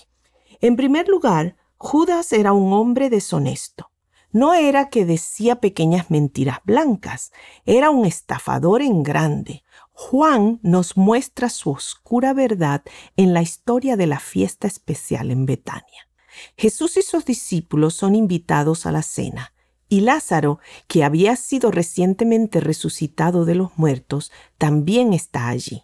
[0.62, 3.92] En primer lugar, Judas era un hombre deshonesto.
[4.32, 7.32] No era que decía pequeñas mentiras blancas,
[7.66, 9.64] era un estafador en grande.
[9.94, 12.84] Juan nos muestra su oscura verdad
[13.16, 16.10] en la historia de la fiesta especial en Betania.
[16.58, 19.54] Jesús y sus discípulos son invitados a la cena,
[19.88, 25.84] y Lázaro, que había sido recientemente resucitado de los muertos, también está allí.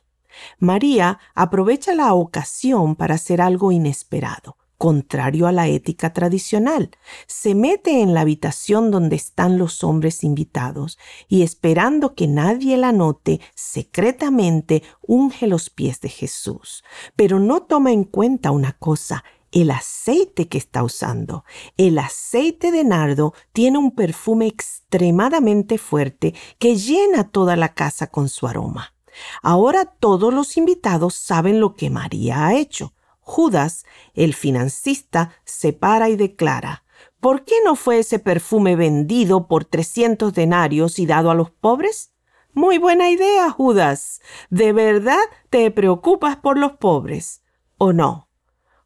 [0.60, 6.90] María aprovecha la ocasión para hacer algo inesperado, contrario a la ética tradicional.
[7.28, 10.98] Se mete en la habitación donde están los hombres invitados
[11.28, 16.84] y esperando que nadie la note, secretamente unge los pies de Jesús.
[17.16, 21.44] Pero no toma en cuenta una cosa, el aceite que está usando.
[21.78, 28.30] El aceite de nardo tiene un perfume extremadamente fuerte que llena toda la casa con
[28.30, 28.94] su aroma.
[29.41, 32.93] Ahora todos los invitados saben lo que María ha hecho.
[33.19, 36.83] Judas, el financista, se para y declara,
[37.19, 42.11] ¿por qué no fue ese perfume vendido por trescientos denarios y dado a los pobres?
[42.53, 44.22] Muy buena idea, Judas.
[44.49, 47.43] ¿De verdad te preocupas por los pobres?
[47.77, 48.27] ¿O no?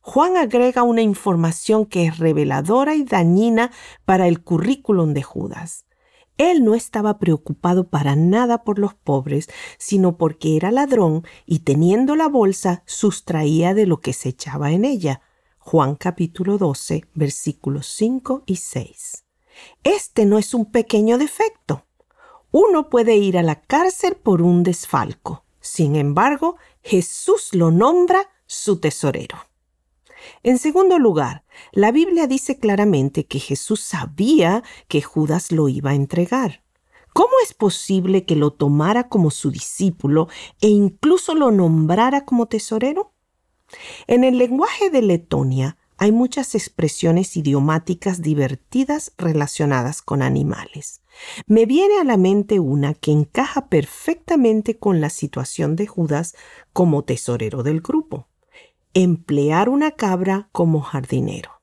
[0.01, 3.71] Juan agrega una información que es reveladora y dañina
[4.05, 5.87] para el currículum de Judas.
[6.38, 9.47] Él no estaba preocupado para nada por los pobres,
[9.77, 14.83] sino porque era ladrón y teniendo la bolsa sustraía de lo que se echaba en
[14.83, 15.22] ella.
[15.59, 19.25] Juan capítulo 12, versículos 5 y 6.
[19.83, 21.85] Este no es un pequeño defecto.
[22.51, 25.43] Uno puede ir a la cárcel por un desfalco.
[25.59, 29.38] Sin embargo, Jesús lo nombra su tesorero.
[30.43, 35.95] En segundo lugar, la Biblia dice claramente que Jesús sabía que Judas lo iba a
[35.95, 36.63] entregar.
[37.13, 40.27] ¿Cómo es posible que lo tomara como su discípulo
[40.59, 43.13] e incluso lo nombrara como tesorero?
[44.07, 51.01] En el lenguaje de Letonia hay muchas expresiones idiomáticas divertidas relacionadas con animales.
[51.47, 56.35] Me viene a la mente una que encaja perfectamente con la situación de Judas
[56.73, 58.27] como tesorero del grupo
[58.95, 61.61] emplear una cabra como jardinero,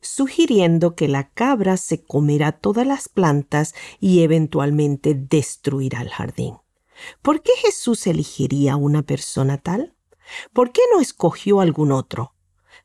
[0.00, 6.56] sugiriendo que la cabra se comerá todas las plantas y eventualmente destruirá el jardín.
[7.22, 9.94] ¿Por qué Jesús elegiría una persona tal?
[10.52, 12.34] ¿Por qué no escogió algún otro?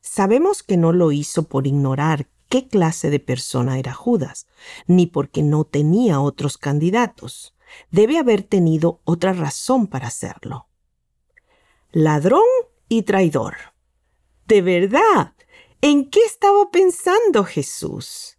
[0.00, 4.46] Sabemos que no lo hizo por ignorar qué clase de persona era Judas,
[4.86, 7.56] ni porque no tenía otros candidatos.
[7.90, 10.68] Debe haber tenido otra razón para hacerlo.
[11.90, 12.44] Ladrón
[12.88, 13.69] y traidor.
[14.50, 15.34] De verdad,
[15.80, 18.36] ¿en qué estaba pensando Jesús?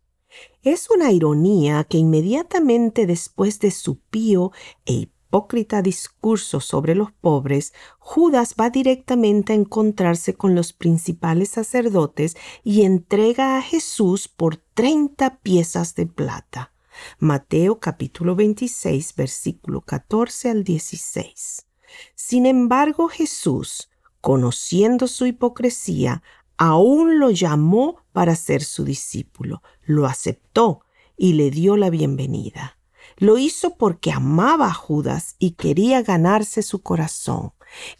[0.62, 4.52] Es una ironía que inmediatamente después de su pío
[4.86, 12.36] e hipócrita discurso sobre los pobres, Judas va directamente a encontrarse con los principales sacerdotes
[12.62, 16.74] y entrega a Jesús por treinta piezas de plata.
[17.20, 21.68] Mateo capítulo 26 versículo 14 al 16.
[22.16, 23.91] Sin embargo, Jesús,
[24.22, 26.24] conociendo su hipocresía,
[26.58, 30.85] aún lo llamó para ser su discípulo, lo aceptó
[31.17, 32.77] y le dio la bienvenida.
[33.17, 37.53] Lo hizo porque amaba a Judas y quería ganarse su corazón.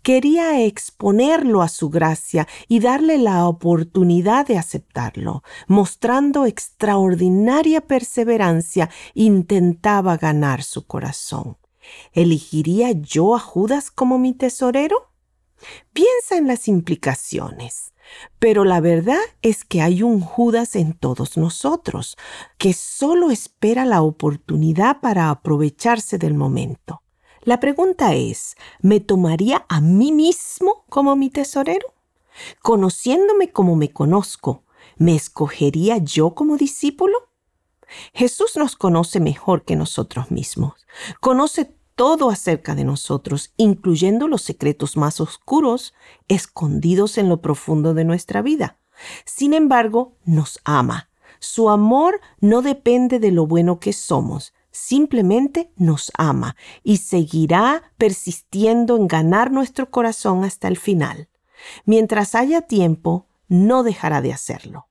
[0.04, 5.44] Quería exponerlo a su gracia y darle la oportunidad de aceptarlo.
[5.68, 11.58] Mostrando extraordinaria perseverancia, intentaba ganar su corazón.
[12.14, 15.11] ¿Elegiría yo a Judas como mi tesorero?
[15.94, 17.94] Piensa en las implicaciones.
[18.40, 22.18] Pero la verdad es que hay un Judas en todos nosotros,
[22.58, 27.02] que solo espera la oportunidad para aprovecharse del momento.
[27.44, 31.94] La pregunta es, ¿me tomaría a mí mismo como mi tesorero?
[32.62, 34.64] Conociéndome como me conozco,
[34.98, 37.32] ¿me escogería yo como discípulo?
[38.14, 40.86] Jesús nos conoce mejor que nosotros mismos.
[41.20, 45.94] Conoce todo acerca de nosotros, incluyendo los secretos más oscuros
[46.28, 48.78] escondidos en lo profundo de nuestra vida.
[49.26, 51.10] Sin embargo, nos ama.
[51.40, 58.96] Su amor no depende de lo bueno que somos, simplemente nos ama y seguirá persistiendo
[58.96, 61.30] en ganar nuestro corazón hasta el final.
[61.86, 64.88] Mientras haya tiempo, no dejará de hacerlo.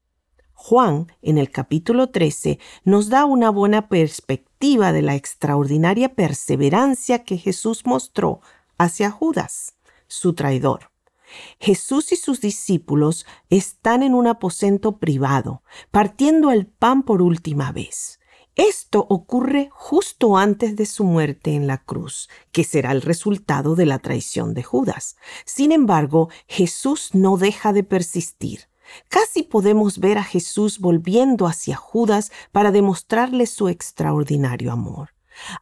[0.52, 7.38] Juan, en el capítulo 13, nos da una buena perspectiva de la extraordinaria perseverancia que
[7.38, 8.40] Jesús mostró
[8.76, 9.74] hacia Judas,
[10.06, 10.90] su traidor.
[11.58, 18.20] Jesús y sus discípulos están en un aposento privado, partiendo el pan por última vez.
[18.54, 23.86] Esto ocurre justo antes de su muerte en la cruz, que será el resultado de
[23.86, 25.16] la traición de Judas.
[25.46, 28.69] Sin embargo, Jesús no deja de persistir.
[29.08, 35.10] Casi podemos ver a Jesús volviendo hacia Judas para demostrarle su extraordinario amor.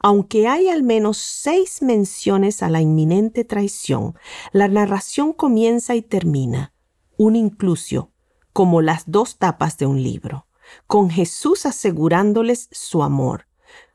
[0.00, 4.16] Aunque hay al menos seis menciones a la inminente traición,
[4.52, 6.72] la narración comienza y termina,
[7.16, 8.10] un inclusio,
[8.52, 10.48] como las dos tapas de un libro
[10.86, 13.46] con Jesús asegurándoles su amor.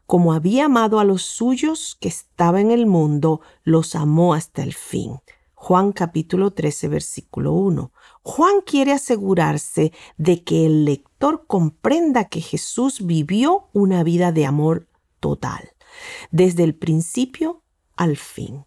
[0.06, 4.74] Como había amado a los suyos que estaba en el mundo, los amó hasta el
[4.74, 5.20] fin.
[5.66, 7.94] Juan capítulo 13 versículo 1.
[8.22, 14.90] Juan quiere asegurarse de que el lector comprenda que Jesús vivió una vida de amor
[15.22, 15.72] total,
[16.32, 17.64] desde el principio
[17.96, 18.66] al fin.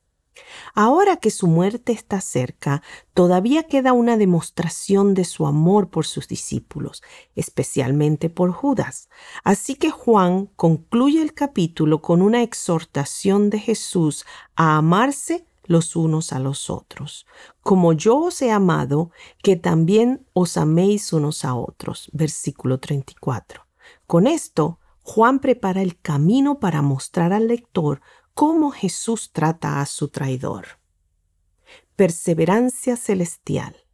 [0.74, 6.28] Ahora que su muerte está cerca, todavía queda una demostración de su amor por sus
[6.28, 7.02] discípulos,
[7.34, 9.10] especialmente por Judas.
[9.44, 16.32] Así que Juan concluye el capítulo con una exhortación de Jesús a amarse los unos
[16.32, 17.26] a los otros.
[17.62, 19.10] Como yo os he amado,
[19.42, 22.10] que también os améis unos a otros.
[22.12, 23.66] Versículo 34.
[24.06, 28.00] Con esto, Juan prepara el camino para mostrar al lector
[28.34, 30.66] cómo Jesús trata a su traidor.
[31.94, 33.85] Perseverancia celestial.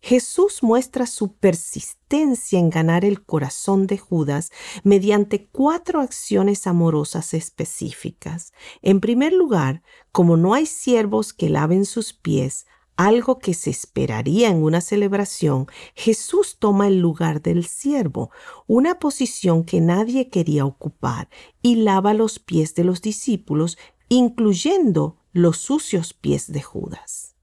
[0.00, 4.50] Jesús muestra su persistencia en ganar el corazón de Judas
[4.84, 8.52] mediante cuatro acciones amorosas específicas.
[8.80, 14.48] En primer lugar, como no hay siervos que laven sus pies, algo que se esperaría
[14.48, 18.30] en una celebración, Jesús toma el lugar del siervo,
[18.66, 21.28] una posición que nadie quería ocupar,
[21.62, 23.78] y lava los pies de los discípulos,
[24.08, 27.36] incluyendo los sucios pies de Judas.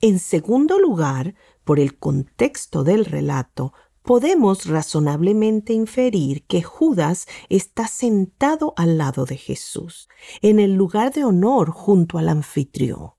[0.00, 1.34] En segundo lugar,
[1.68, 9.36] por el contexto del relato, podemos razonablemente inferir que Judas está sentado al lado de
[9.36, 10.08] Jesús,
[10.40, 13.10] en el lugar de honor junto al anfitrión.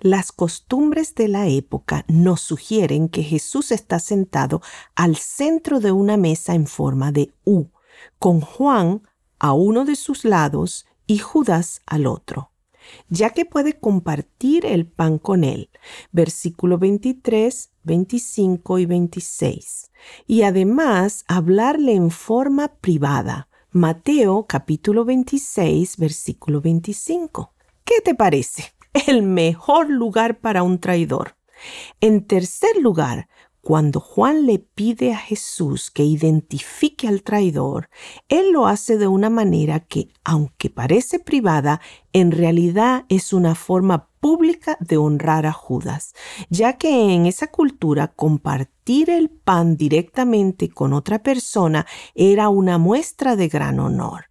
[0.00, 4.62] Las costumbres de la época nos sugieren que Jesús está sentado
[4.94, 7.66] al centro de una mesa en forma de U,
[8.18, 9.02] con Juan
[9.38, 12.52] a uno de sus lados y Judas al otro,
[13.08, 15.70] ya que puede compartir el pan con él.
[16.12, 19.90] Versículo 23, 25 y 26.
[20.26, 23.48] Y además hablarle en forma privada.
[23.70, 27.52] Mateo capítulo 26, versículo 25.
[27.84, 28.76] ¿Qué te parece?
[29.06, 31.36] el mejor lugar para un traidor.
[32.00, 33.28] En tercer lugar,
[33.66, 37.90] cuando Juan le pide a Jesús que identifique al traidor,
[38.28, 41.80] él lo hace de una manera que, aunque parece privada,
[42.12, 46.14] en realidad es una forma pública de honrar a Judas,
[46.48, 53.34] ya que en esa cultura compartir el pan directamente con otra persona era una muestra
[53.34, 54.26] de gran honor.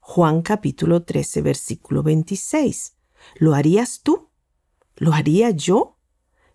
[0.00, 2.96] Juan capítulo 13 versículo 26.
[3.36, 4.28] ¿Lo harías tú?
[4.96, 5.98] ¿Lo haría yo?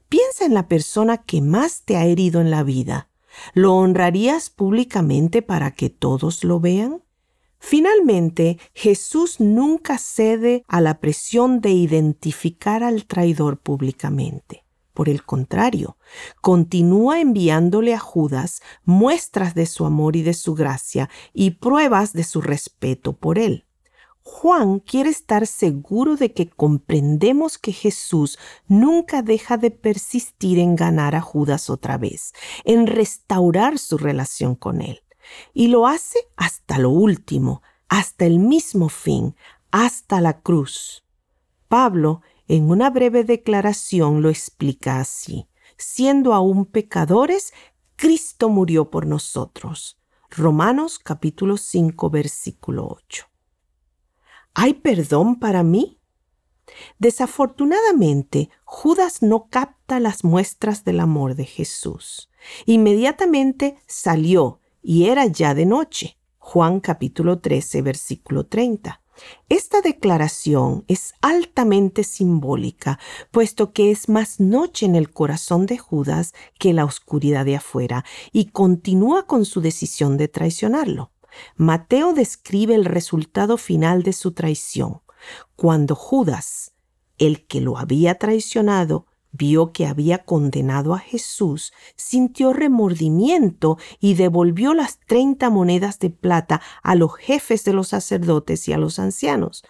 [0.10, 3.10] Piensa en la persona que más te ha herido en la vida.
[3.54, 7.04] ¿Lo honrarías públicamente para que todos lo vean?
[7.60, 14.64] Finalmente, Jesús nunca cede a la presión de identificar al traidor públicamente.
[14.94, 15.98] Por el contrario,
[16.42, 22.24] continúa enviándole a Judas muestras de su amor y de su gracia y pruebas de
[22.24, 23.67] su respeto por él.
[24.30, 31.16] Juan quiere estar seguro de que comprendemos que Jesús nunca deja de persistir en ganar
[31.16, 32.34] a Judas otra vez,
[32.66, 35.02] en restaurar su relación con él.
[35.54, 39.34] Y lo hace hasta lo último, hasta el mismo fin,
[39.72, 41.06] hasta la cruz.
[41.70, 45.48] Pablo, en una breve declaración, lo explica así.
[45.78, 47.54] Siendo aún pecadores,
[47.96, 49.98] Cristo murió por nosotros.
[50.30, 53.27] Romanos capítulo 5 versículo 8.
[54.60, 56.00] ¿Hay perdón para mí?
[56.98, 62.32] Desafortunadamente, Judas no capta las muestras del amor de Jesús.
[62.66, 66.18] Inmediatamente salió y era ya de noche.
[66.40, 69.00] Juan capítulo 13, versículo 30.
[69.48, 72.98] Esta declaración es altamente simbólica,
[73.30, 78.06] puesto que es más noche en el corazón de Judas que la oscuridad de afuera,
[78.32, 81.12] y continúa con su decisión de traicionarlo.
[81.56, 85.02] Mateo describe el resultado final de su traición.
[85.56, 86.74] Cuando Judas,
[87.18, 94.74] el que lo había traicionado, vio que había condenado a Jesús, sintió remordimiento y devolvió
[94.74, 99.64] las treinta monedas de plata a los jefes de los sacerdotes y a los ancianos.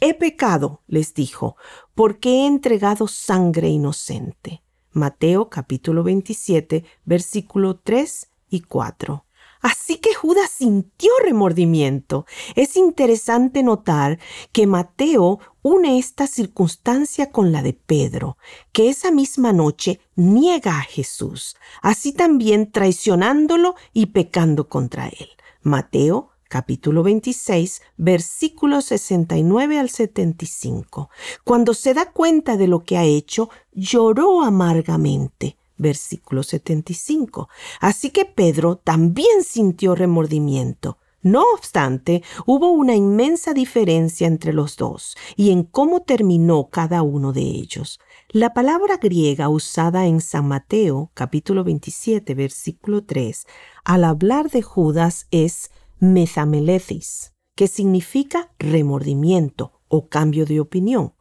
[0.00, 1.56] He pecado, les dijo,
[1.94, 4.62] porque he entregado sangre inocente.
[4.92, 9.24] Mateo capítulo 27, versículo 3 y 4.
[9.60, 12.24] Así que Judas sintió remordimiento.
[12.54, 14.18] Es interesante notar
[14.52, 18.38] que Mateo une esta circunstancia con la de Pedro,
[18.72, 25.28] que esa misma noche niega a Jesús, así también traicionándolo y pecando contra él.
[25.62, 31.08] Mateo capítulo 26, versículos 69 al 75.
[31.44, 37.48] Cuando se da cuenta de lo que ha hecho, lloró amargamente versículo 75.
[37.80, 40.98] Así que Pedro también sintió remordimiento.
[41.22, 47.34] No obstante, hubo una inmensa diferencia entre los dos y en cómo terminó cada uno
[47.34, 48.00] de ellos.
[48.30, 53.46] La palabra griega usada en San Mateo capítulo 27 versículo 3
[53.84, 61.12] al hablar de Judas es methamelesis, que significa remordimiento o cambio de opinión.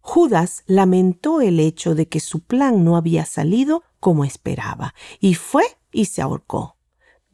[0.00, 5.64] Judas lamentó el hecho de que su plan no había salido como esperaba, y fue
[5.92, 6.76] y se ahorcó.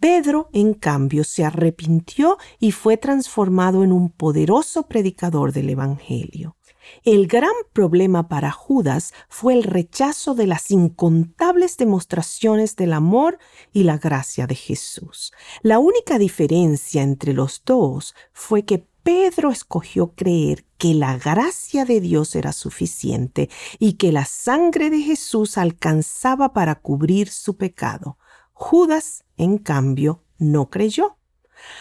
[0.00, 6.56] Pedro, en cambio, se arrepintió y fue transformado en un poderoso predicador del Evangelio.
[7.04, 13.38] El gran problema para Judas fue el rechazo de las incontables demostraciones del amor
[13.72, 15.32] y la gracia de Jesús.
[15.62, 22.00] La única diferencia entre los dos fue que Pedro escogió creer que la gracia de
[22.00, 28.16] Dios era suficiente y que la sangre de Jesús alcanzaba para cubrir su pecado.
[28.54, 31.18] Judas, en cambio, no creyó.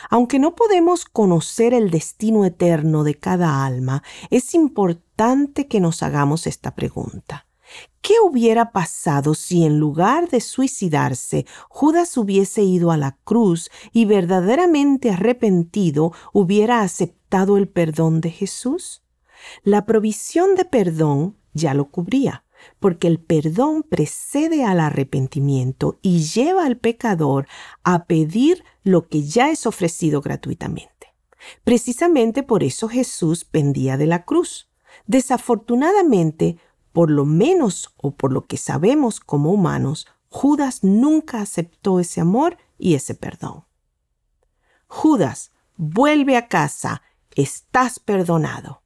[0.10, 6.46] Aunque no podemos conocer el destino eterno de cada alma, es importante que nos hagamos
[6.46, 7.48] esta pregunta.
[8.02, 14.06] ¿Qué hubiera pasado si en lugar de suicidarse Judas hubiese ido a la cruz y
[14.06, 19.04] verdaderamente arrepentido hubiera aceptado el perdón de Jesús?
[19.64, 22.44] La provisión de perdón ya lo cubría,
[22.80, 27.48] porque el perdón precede al arrepentimiento y lleva al pecador
[27.84, 31.14] a pedir lo que ya es ofrecido gratuitamente.
[31.64, 34.70] Precisamente por eso Jesús pendía de la cruz.
[35.08, 36.58] Desafortunadamente,
[36.94, 42.58] por lo menos o por lo que sabemos como humanos, Judas nunca aceptó ese amor
[42.78, 43.66] y ese perdón.
[44.88, 47.02] Judas, vuelve a casa,
[47.36, 48.84] estás perdonado.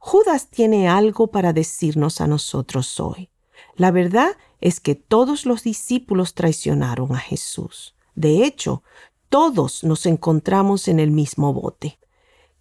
[0.00, 3.30] Judas tiene algo para decirnos a nosotros hoy.
[3.76, 7.94] La verdad es que todos los discípulos traicionaron a Jesús.
[8.14, 8.82] De hecho,
[9.28, 11.98] todos nos encontramos en el mismo bote.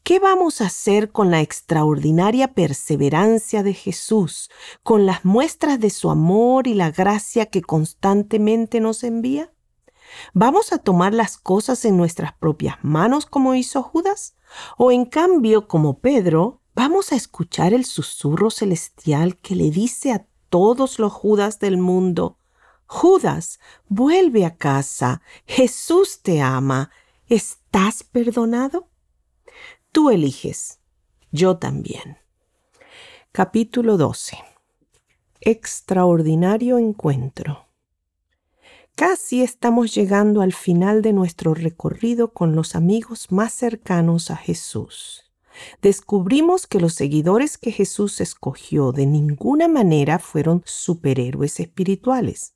[0.04, 4.50] ¿Qué vamos a hacer con la extraordinaria perseverancia de Jesús,
[4.82, 9.54] con las muestras de su amor y la gracia que constantemente nos envía?
[10.34, 14.36] ¿Vamos a tomar las cosas en nuestras propias manos como hizo Judas?
[14.76, 20.26] ¿O en cambio, como Pedro, vamos a escuchar el susurro celestial que le dice a
[20.50, 22.38] todos los Judas del mundo,
[22.88, 26.90] Judas, vuelve a casa, Jesús te ama,
[27.30, 28.91] ¿estás perdonado?
[29.94, 30.80] Tú eliges.
[31.34, 32.18] Yo también.
[33.34, 34.38] Capítulo 12.
[35.42, 37.68] Extraordinario encuentro.
[38.96, 45.30] Casi estamos llegando al final de nuestro recorrido con los amigos más cercanos a Jesús.
[45.82, 52.54] Descubrimos que los seguidores que Jesús escogió de ninguna manera fueron superhéroes espirituales.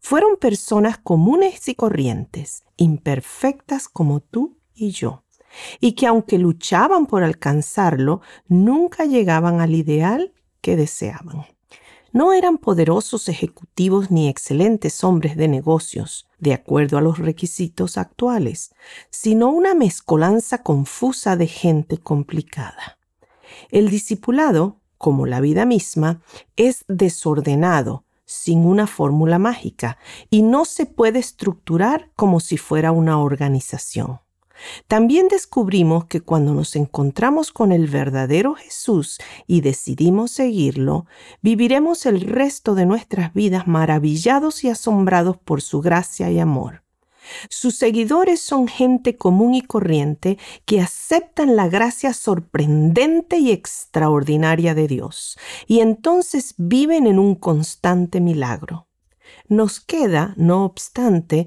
[0.00, 5.23] Fueron personas comunes y corrientes, imperfectas como tú y yo
[5.80, 11.46] y que aunque luchaban por alcanzarlo, nunca llegaban al ideal que deseaban.
[12.14, 18.72] No eran poderosos ejecutivos ni excelentes hombres de negocios, de acuerdo a los requisitos actuales,
[19.10, 22.98] sino una mezcolanza confusa de gente complicada.
[23.70, 26.22] El discipulado, como la vida misma,
[26.54, 29.98] es desordenado, sin una fórmula mágica,
[30.30, 34.20] y no se puede estructurar como si fuera una organización.
[34.86, 41.06] También descubrimos que cuando nos encontramos con el verdadero Jesús y decidimos seguirlo,
[41.42, 46.84] viviremos el resto de nuestras vidas maravillados y asombrados por su gracia y amor.
[47.48, 54.88] Sus seguidores son gente común y corriente que aceptan la gracia sorprendente y extraordinaria de
[54.88, 58.88] Dios, y entonces viven en un constante milagro.
[59.48, 61.46] Nos queda, no obstante,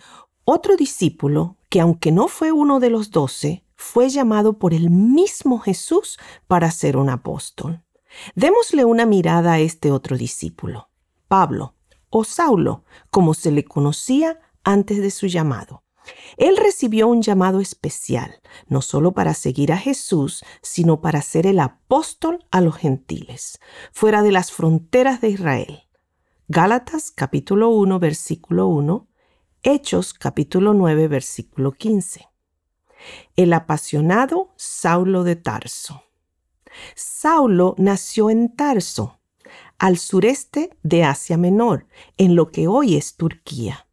[0.50, 5.59] otro discípulo que aunque no fue uno de los doce, fue llamado por el mismo
[5.59, 6.17] Jesús
[6.48, 7.84] para ser un apóstol.
[8.34, 10.90] Démosle una mirada a este otro discípulo,
[11.27, 11.76] Pablo,
[12.09, 15.84] o Saulo, como se le conocía antes de su llamado.
[16.38, 21.59] Él recibió un llamado especial, no solo para seguir a Jesús, sino para ser el
[21.59, 23.59] apóstol a los gentiles,
[23.92, 25.84] fuera de las fronteras de Israel.
[26.48, 29.07] Gálatas capítulo 1 versículo 1
[29.70, 32.30] Hechos capítulo 9 versículo 15.
[33.36, 36.04] El apasionado Saulo de Tarso.
[36.96, 39.20] Saulo nació en Tarso,
[39.78, 43.88] al sureste de Asia Menor, en lo que hoy es Turquía.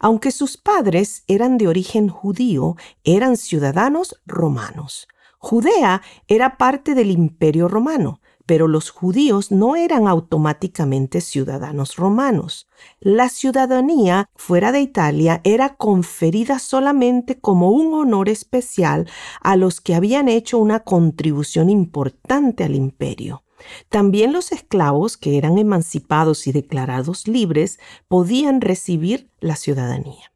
[0.00, 5.06] Aunque sus padres eran de origen judío, eran ciudadanos romanos.
[5.38, 8.19] Judea era parte del imperio romano,
[8.50, 12.66] pero los judíos no eran automáticamente ciudadanos romanos.
[12.98, 19.08] La ciudadanía fuera de Italia era conferida solamente como un honor especial
[19.40, 23.44] a los que habían hecho una contribución importante al imperio.
[23.88, 30.29] También los esclavos que eran emancipados y declarados libres podían recibir la ciudadanía.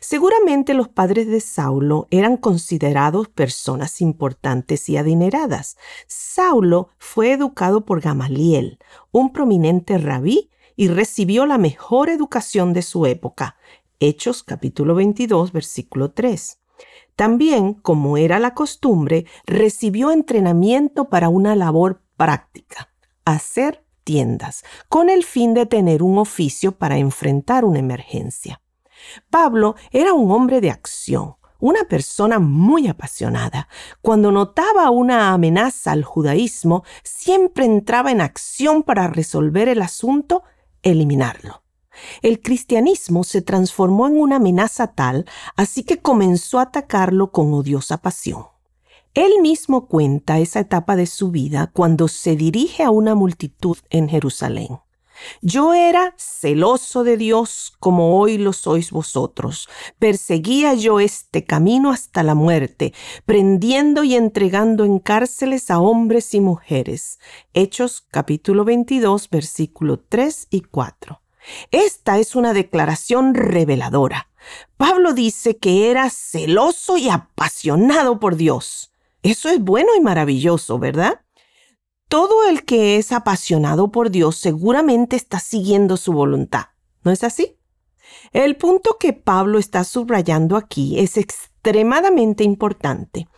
[0.00, 5.76] Seguramente los padres de Saulo eran considerados personas importantes y adineradas.
[6.06, 8.78] Saulo fue educado por Gamaliel,
[9.12, 13.56] un prominente rabí, y recibió la mejor educación de su época.
[13.98, 16.58] Hechos capítulo 22, versículo 3.
[17.16, 22.94] También, como era la costumbre, recibió entrenamiento para una labor práctica,
[23.26, 28.62] hacer tiendas, con el fin de tener un oficio para enfrentar una emergencia.
[29.30, 33.68] Pablo era un hombre de acción, una persona muy apasionada.
[34.00, 40.42] Cuando notaba una amenaza al judaísmo, siempre entraba en acción para resolver el asunto,
[40.82, 41.62] eliminarlo.
[42.22, 47.98] El cristianismo se transformó en una amenaza tal, así que comenzó a atacarlo con odiosa
[47.98, 48.46] pasión.
[49.14, 54.08] Él mismo cuenta esa etapa de su vida cuando se dirige a una multitud en
[54.08, 54.78] Jerusalén.
[55.42, 59.68] Yo era celoso de Dios como hoy lo sois vosotros.
[59.98, 62.92] Perseguía yo este camino hasta la muerte,
[63.26, 67.18] prendiendo y entregando en cárceles a hombres y mujeres.
[67.54, 71.20] Hechos capítulo 22 versículo 3 y 4.
[71.70, 74.28] Esta es una declaración reveladora.
[74.76, 78.92] Pablo dice que era celoso y apasionado por Dios.
[79.22, 81.20] Eso es bueno y maravilloso, ¿verdad?
[82.10, 86.64] Todo el que es apasionado por Dios seguramente está siguiendo su voluntad.
[87.04, 87.56] ¿No es así?
[88.32, 93.28] El punto que Pablo está subrayando aquí es extremadamente importante.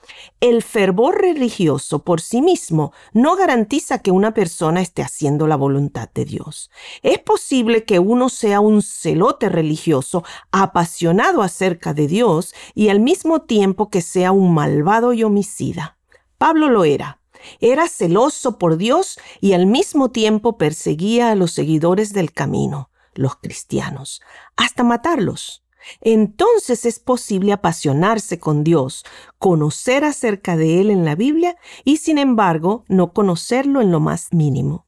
[0.41, 6.09] El fervor religioso por sí mismo no garantiza que una persona esté haciendo la voluntad
[6.15, 6.71] de Dios.
[7.03, 13.43] Es posible que uno sea un celote religioso apasionado acerca de Dios y al mismo
[13.43, 15.99] tiempo que sea un malvado y homicida.
[16.39, 17.22] Pablo lo era,
[17.61, 23.37] era celoso por Dios y al mismo tiempo perseguía a los seguidores del camino, los
[23.37, 24.21] cristianos,
[24.57, 25.65] hasta matarlos.
[26.01, 29.05] Entonces es posible apasionarse con Dios,
[29.39, 34.33] conocer acerca de Él en la Biblia y sin embargo no conocerlo en lo más
[34.33, 34.87] mínimo.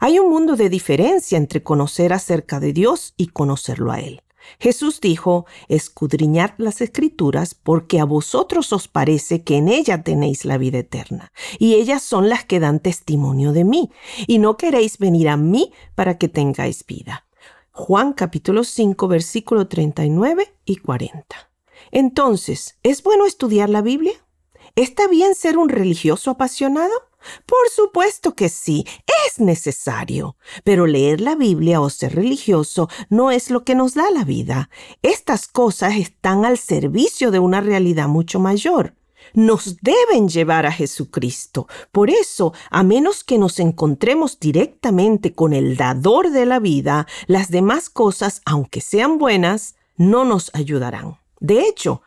[0.00, 4.22] Hay un mundo de diferencia entre conocer acerca de Dios y conocerlo a Él.
[4.58, 10.58] Jesús dijo, escudriñad las escrituras porque a vosotros os parece que en ella tenéis la
[10.58, 13.90] vida eterna, y ellas son las que dan testimonio de mí,
[14.26, 17.26] y no queréis venir a mí para que tengáis vida.
[17.72, 21.24] Juan capítulo 5 versículo 39 y 40.
[21.90, 24.14] Entonces, ¿es bueno estudiar la Biblia?
[24.76, 26.92] ¿Está bien ser un religioso apasionado?
[27.46, 28.84] Por supuesto que sí,
[29.26, 30.36] es necesario.
[30.64, 34.70] Pero leer la Biblia o ser religioso no es lo que nos da la vida.
[35.02, 38.94] Estas cosas están al servicio de una realidad mucho mayor.
[39.34, 41.66] nos deben llevar a Jesucristo.
[41.92, 47.50] Por eso, a menos que nos encontremos directamente con el dador de la vida, las
[47.50, 51.18] demás cosas, aunque sean buenas, no nos ayudarán.
[51.40, 52.02] De hecho,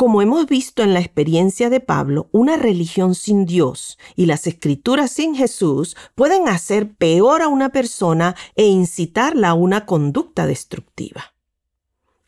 [0.00, 5.10] como hemos visto en la experiencia de Pablo, una religión sin Dios y las escrituras
[5.10, 11.34] sin Jesús pueden hacer peor a una persona e incitarla a una conducta destructiva.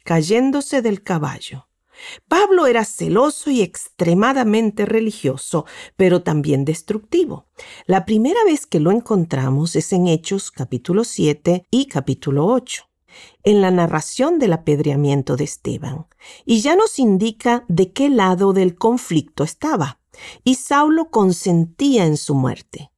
[0.05, 1.67] Cayéndose del caballo.
[2.29, 5.65] Pablo era celoso y extremadamente religioso,
[5.97, 7.47] pero también destructivo.
[7.87, 12.92] La primera vez que lo encontramos es en Hechos capítulo 7 y capítulo 8
[13.43, 16.07] en la narración del apedreamiento de Esteban,
[16.45, 20.01] y ya nos indica de qué lado del conflicto estaba,
[20.45, 22.93] y Saulo consentía en su muerte.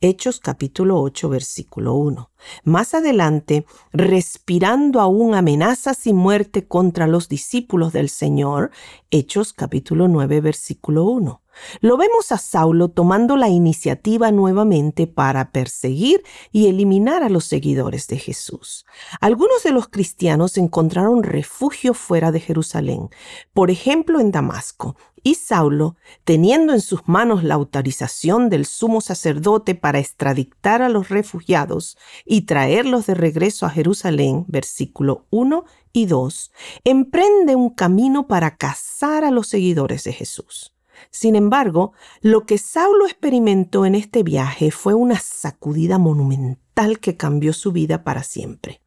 [0.00, 2.30] Hechos capítulo 8 versículo 1.
[2.62, 8.70] Más adelante, respirando aún amenazas y muerte contra los discípulos del Señor,
[9.10, 11.42] Hechos capítulo 9 versículo 1.
[11.80, 16.22] Lo vemos a Saulo tomando la iniciativa nuevamente para perseguir
[16.52, 18.84] y eliminar a los seguidores de Jesús.
[19.20, 23.08] Algunos de los cristianos encontraron refugio fuera de Jerusalén,
[23.52, 29.74] por ejemplo en Damasco, y Saulo, teniendo en sus manos la autorización del sumo sacerdote
[29.74, 36.52] para extraditar a los refugiados y traerlos de regreso a Jerusalén, versículo 1 y 2,
[36.84, 40.72] emprende un camino para cazar a los seguidores de Jesús.
[41.10, 47.52] Sin embargo, lo que Saulo experimentó en este viaje fue una sacudida monumental que cambió
[47.52, 48.80] su vida para siempre.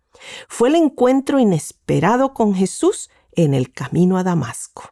[0.48, 4.83] Fue el encuentro inesperado con Jesús en el camino a Damasco.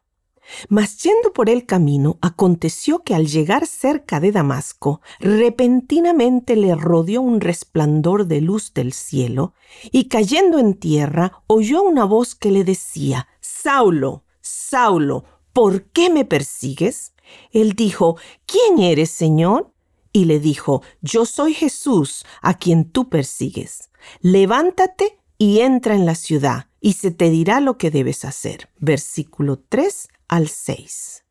[0.68, 7.22] Mas yendo por el camino, aconteció que al llegar cerca de Damasco, repentinamente le rodeó
[7.22, 9.54] un resplandor de luz del cielo,
[9.92, 16.26] y cayendo en tierra, oyó una voz que le decía, Saulo, Saulo, ¿por qué me
[16.26, 17.14] persigues?
[17.52, 19.72] Él dijo, ¿quién eres, Señor?
[20.12, 23.90] Y le dijo, yo soy Jesús, a quien tú persigues.
[24.22, 28.70] Levántate y entra en la ciudad, y se te dirá lo que debes hacer.
[28.80, 31.24] Versículo 3 al 6.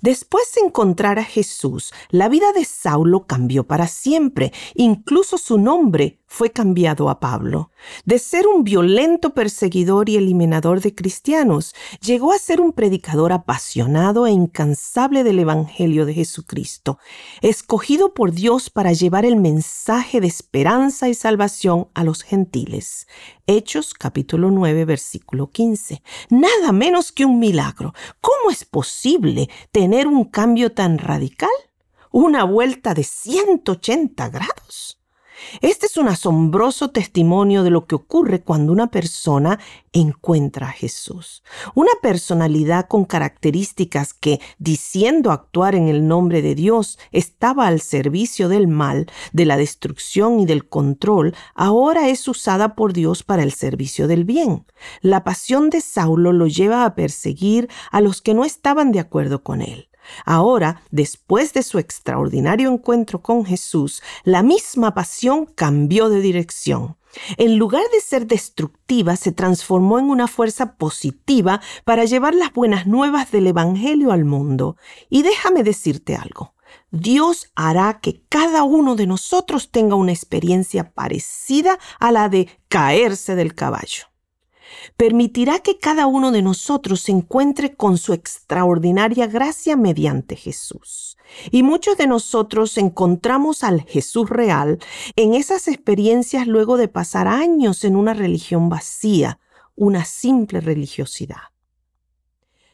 [0.00, 4.52] Después de encontrar a Jesús, la vida de Saulo cambió para siempre.
[4.74, 7.70] Incluso su nombre fue cambiado a Pablo.
[8.06, 14.26] De ser un violento perseguidor y eliminador de cristianos, llegó a ser un predicador apasionado
[14.26, 16.98] e incansable del Evangelio de Jesucristo,
[17.42, 23.06] escogido por Dios para llevar el mensaje de esperanza y salvación a los gentiles.
[23.46, 26.02] Hechos capítulo 9 versículo 15.
[26.30, 27.92] Nada menos que un milagro.
[28.22, 31.50] ¿Cómo es posible tener un cambio tan radical?
[32.10, 35.01] ¿Una vuelta de 180 grados?
[35.60, 39.58] Este es un asombroso testimonio de lo que ocurre cuando una persona
[39.92, 41.42] encuentra a Jesús.
[41.74, 48.48] Una personalidad con características que, diciendo actuar en el nombre de Dios, estaba al servicio
[48.48, 53.52] del mal, de la destrucción y del control, ahora es usada por Dios para el
[53.52, 54.64] servicio del bien.
[55.00, 59.42] La pasión de Saulo lo lleva a perseguir a los que no estaban de acuerdo
[59.42, 59.88] con él.
[60.24, 66.96] Ahora, después de su extraordinario encuentro con Jesús, la misma pasión cambió de dirección.
[67.36, 72.86] En lugar de ser destructiva, se transformó en una fuerza positiva para llevar las buenas
[72.86, 74.76] nuevas del Evangelio al mundo.
[75.10, 76.54] Y déjame decirte algo.
[76.90, 83.34] Dios hará que cada uno de nosotros tenga una experiencia parecida a la de caerse
[83.34, 84.11] del caballo
[84.96, 91.16] permitirá que cada uno de nosotros se encuentre con su extraordinaria gracia mediante Jesús.
[91.50, 94.78] Y muchos de nosotros encontramos al Jesús real
[95.16, 99.38] en esas experiencias luego de pasar años en una religión vacía,
[99.74, 101.52] una simple religiosidad.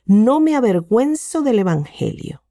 [0.04, 2.42] No me avergüenzo del Evangelio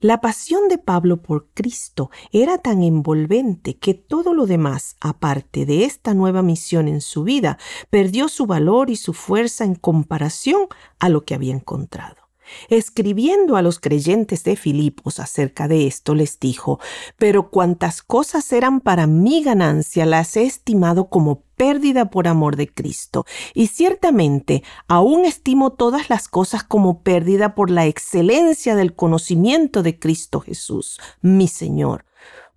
[0.00, 5.84] la pasión de Pablo por Cristo era tan envolvente que todo lo demás, aparte de
[5.84, 7.58] esta nueva misión en su vida,
[7.90, 10.66] perdió su valor y su fuerza en comparación
[10.98, 12.23] a lo que había encontrado.
[12.68, 16.80] Escribiendo a los creyentes de Filipos acerca de esto, les dijo,
[17.16, 22.72] pero cuantas cosas eran para mi ganancia las he estimado como pérdida por amor de
[22.72, 29.82] Cristo, y ciertamente aún estimo todas las cosas como pérdida por la excelencia del conocimiento
[29.82, 32.04] de Cristo Jesús, mi Señor,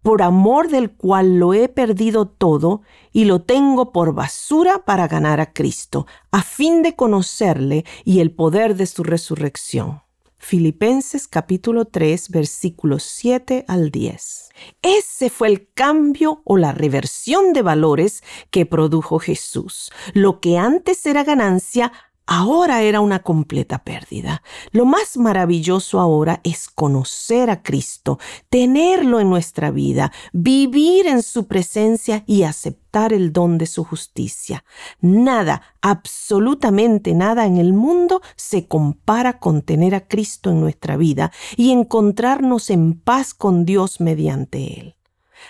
[0.07, 5.41] por amor del cual lo he perdido todo y lo tengo por basura para ganar
[5.41, 10.03] a Cristo, a fin de conocerle y el poder de su resurrección.
[10.37, 14.49] Filipenses capítulo 3 versículos 7 al 10.
[14.81, 19.91] Ese fue el cambio o la reversión de valores que produjo Jesús.
[20.13, 21.91] Lo que antes era ganancia,
[22.27, 24.43] ahora era una completa pérdida.
[24.71, 31.47] Lo más maravilloso ahora es conocer a Cristo, tenerlo en nuestra vida, vivir en su
[31.47, 34.63] presencia y aceptar el don de su justicia.
[35.01, 41.31] Nada, absolutamente nada en el mundo se compara con tener a Cristo en nuestra vida
[41.55, 44.96] y encontrarnos en paz con Dios mediante Él.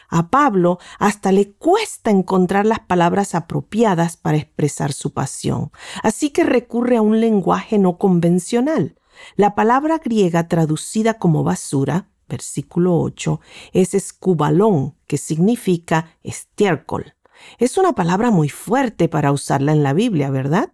[0.09, 5.71] A Pablo hasta le cuesta encontrar las palabras apropiadas para expresar su pasión,
[6.03, 8.97] así que recurre a un lenguaje no convencional.
[9.35, 13.39] La palabra griega traducida como basura, versículo 8,
[13.73, 17.15] es escubalón, que significa estiércol.
[17.57, 20.73] Es una palabra muy fuerte para usarla en la Biblia, ¿verdad?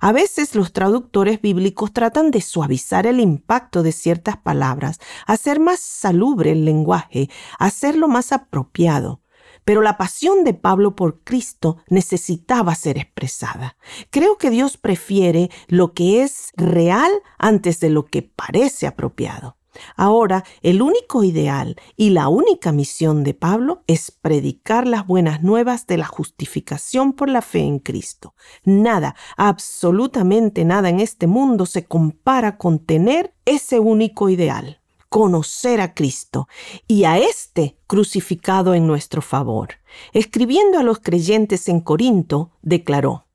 [0.00, 5.80] A veces los traductores bíblicos tratan de suavizar el impacto de ciertas palabras, hacer más
[5.80, 9.20] salubre el lenguaje, hacerlo más apropiado.
[9.64, 13.76] Pero la pasión de Pablo por Cristo necesitaba ser expresada.
[14.10, 19.56] Creo que Dios prefiere lo que es real antes de lo que parece apropiado.
[19.96, 25.86] Ahora, el único ideal y la única misión de Pablo es predicar las buenas nuevas
[25.86, 28.34] de la justificación por la fe en Cristo.
[28.64, 35.94] Nada, absolutamente nada en este mundo se compara con tener ese único ideal, conocer a
[35.94, 36.48] Cristo
[36.86, 39.68] y a éste crucificado en nuestro favor.
[40.12, 43.26] Escribiendo a los creyentes en Corinto, declaró,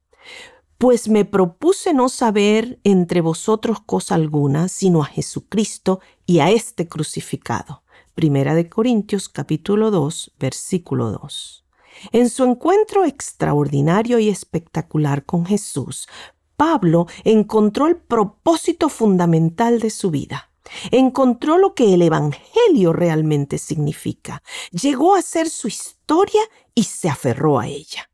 [0.78, 6.88] pues me propuse no saber entre vosotros cosa alguna, sino a Jesucristo y a este
[6.88, 7.84] crucificado.
[8.14, 11.66] Primera de Corintios capítulo 2, versículo 2.
[12.12, 16.08] En su encuentro extraordinario y espectacular con Jesús,
[16.56, 20.52] Pablo encontró el propósito fundamental de su vida.
[20.92, 24.44] Encontró lo que el Evangelio realmente significa.
[24.72, 26.42] Llegó a ser su historia
[26.76, 28.10] y se aferró a ella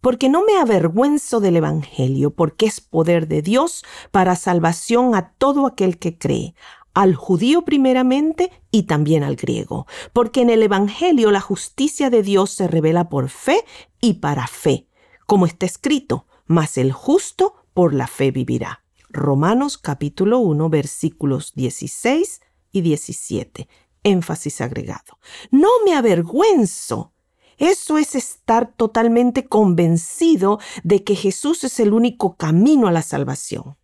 [0.00, 5.66] porque no me avergüenzo del Evangelio, porque es poder de Dios para salvación a todo
[5.66, 6.54] aquel que cree,
[6.94, 12.50] al judío primeramente y también al griego, porque en el Evangelio la justicia de Dios
[12.50, 13.64] se revela por fe
[14.00, 14.88] y para fe,
[15.26, 18.82] como está escrito, mas el justo por la fe vivirá.
[19.10, 22.40] Romanos capítulo 1 versículos 16
[22.72, 23.68] y 17.
[24.02, 25.18] Énfasis agregado.
[25.50, 27.12] No me avergüenzo
[27.58, 33.76] eso es estar totalmente convencido de que Jesús es el único camino a la salvación.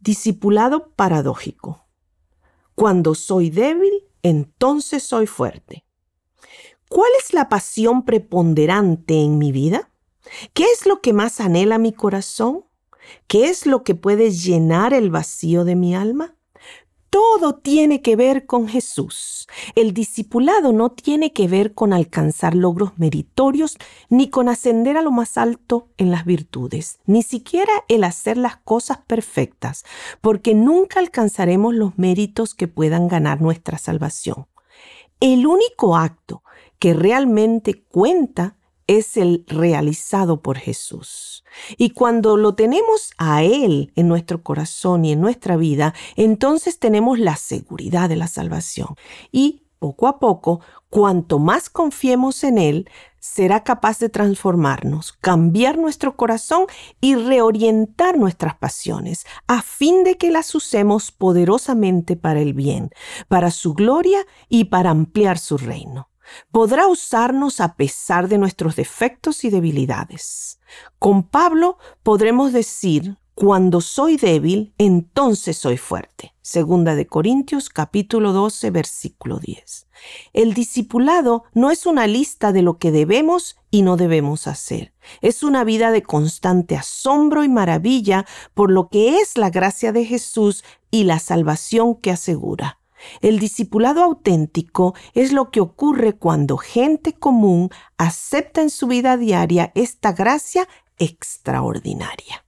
[0.00, 1.86] Discipulado paradójico.
[2.74, 5.84] Cuando soy débil, entonces soy fuerte.
[6.88, 9.90] ¿Cuál es la pasión preponderante en mi vida?
[10.54, 12.64] ¿Qué es lo que más anhela mi corazón?
[13.26, 16.36] ¿Qué es lo que puede llenar el vacío de mi alma?
[17.10, 19.48] Todo tiene que ver con Jesús.
[19.74, 23.76] El discipulado no tiene que ver con alcanzar logros meritorios
[24.08, 28.56] ni con ascender a lo más alto en las virtudes, ni siquiera el hacer las
[28.56, 29.84] cosas perfectas,
[30.20, 34.46] porque nunca alcanzaremos los méritos que puedan ganar nuestra salvación.
[35.18, 36.42] El único acto
[36.78, 38.56] que realmente cuenta
[38.90, 41.44] es el realizado por Jesús.
[41.76, 47.20] Y cuando lo tenemos a Él en nuestro corazón y en nuestra vida, entonces tenemos
[47.20, 48.96] la seguridad de la salvación.
[49.30, 56.16] Y poco a poco, cuanto más confiemos en Él, será capaz de transformarnos, cambiar nuestro
[56.16, 56.66] corazón
[57.00, 62.90] y reorientar nuestras pasiones, a fin de que las usemos poderosamente para el bien,
[63.28, 66.09] para su gloria y para ampliar su reino
[66.50, 70.60] podrá usarnos a pesar de nuestros defectos y debilidades.
[70.98, 76.34] Con Pablo podremos decir, cuando soy débil, entonces soy fuerte.
[76.42, 79.86] Segunda de Corintios capítulo 12 versículo 10.
[80.34, 84.92] El discipulado no es una lista de lo que debemos y no debemos hacer.
[85.22, 90.04] Es una vida de constante asombro y maravilla por lo que es la gracia de
[90.04, 92.79] Jesús y la salvación que asegura.
[93.20, 99.72] El discipulado auténtico es lo que ocurre cuando gente común acepta en su vida diaria
[99.74, 102.44] esta gracia extraordinaria.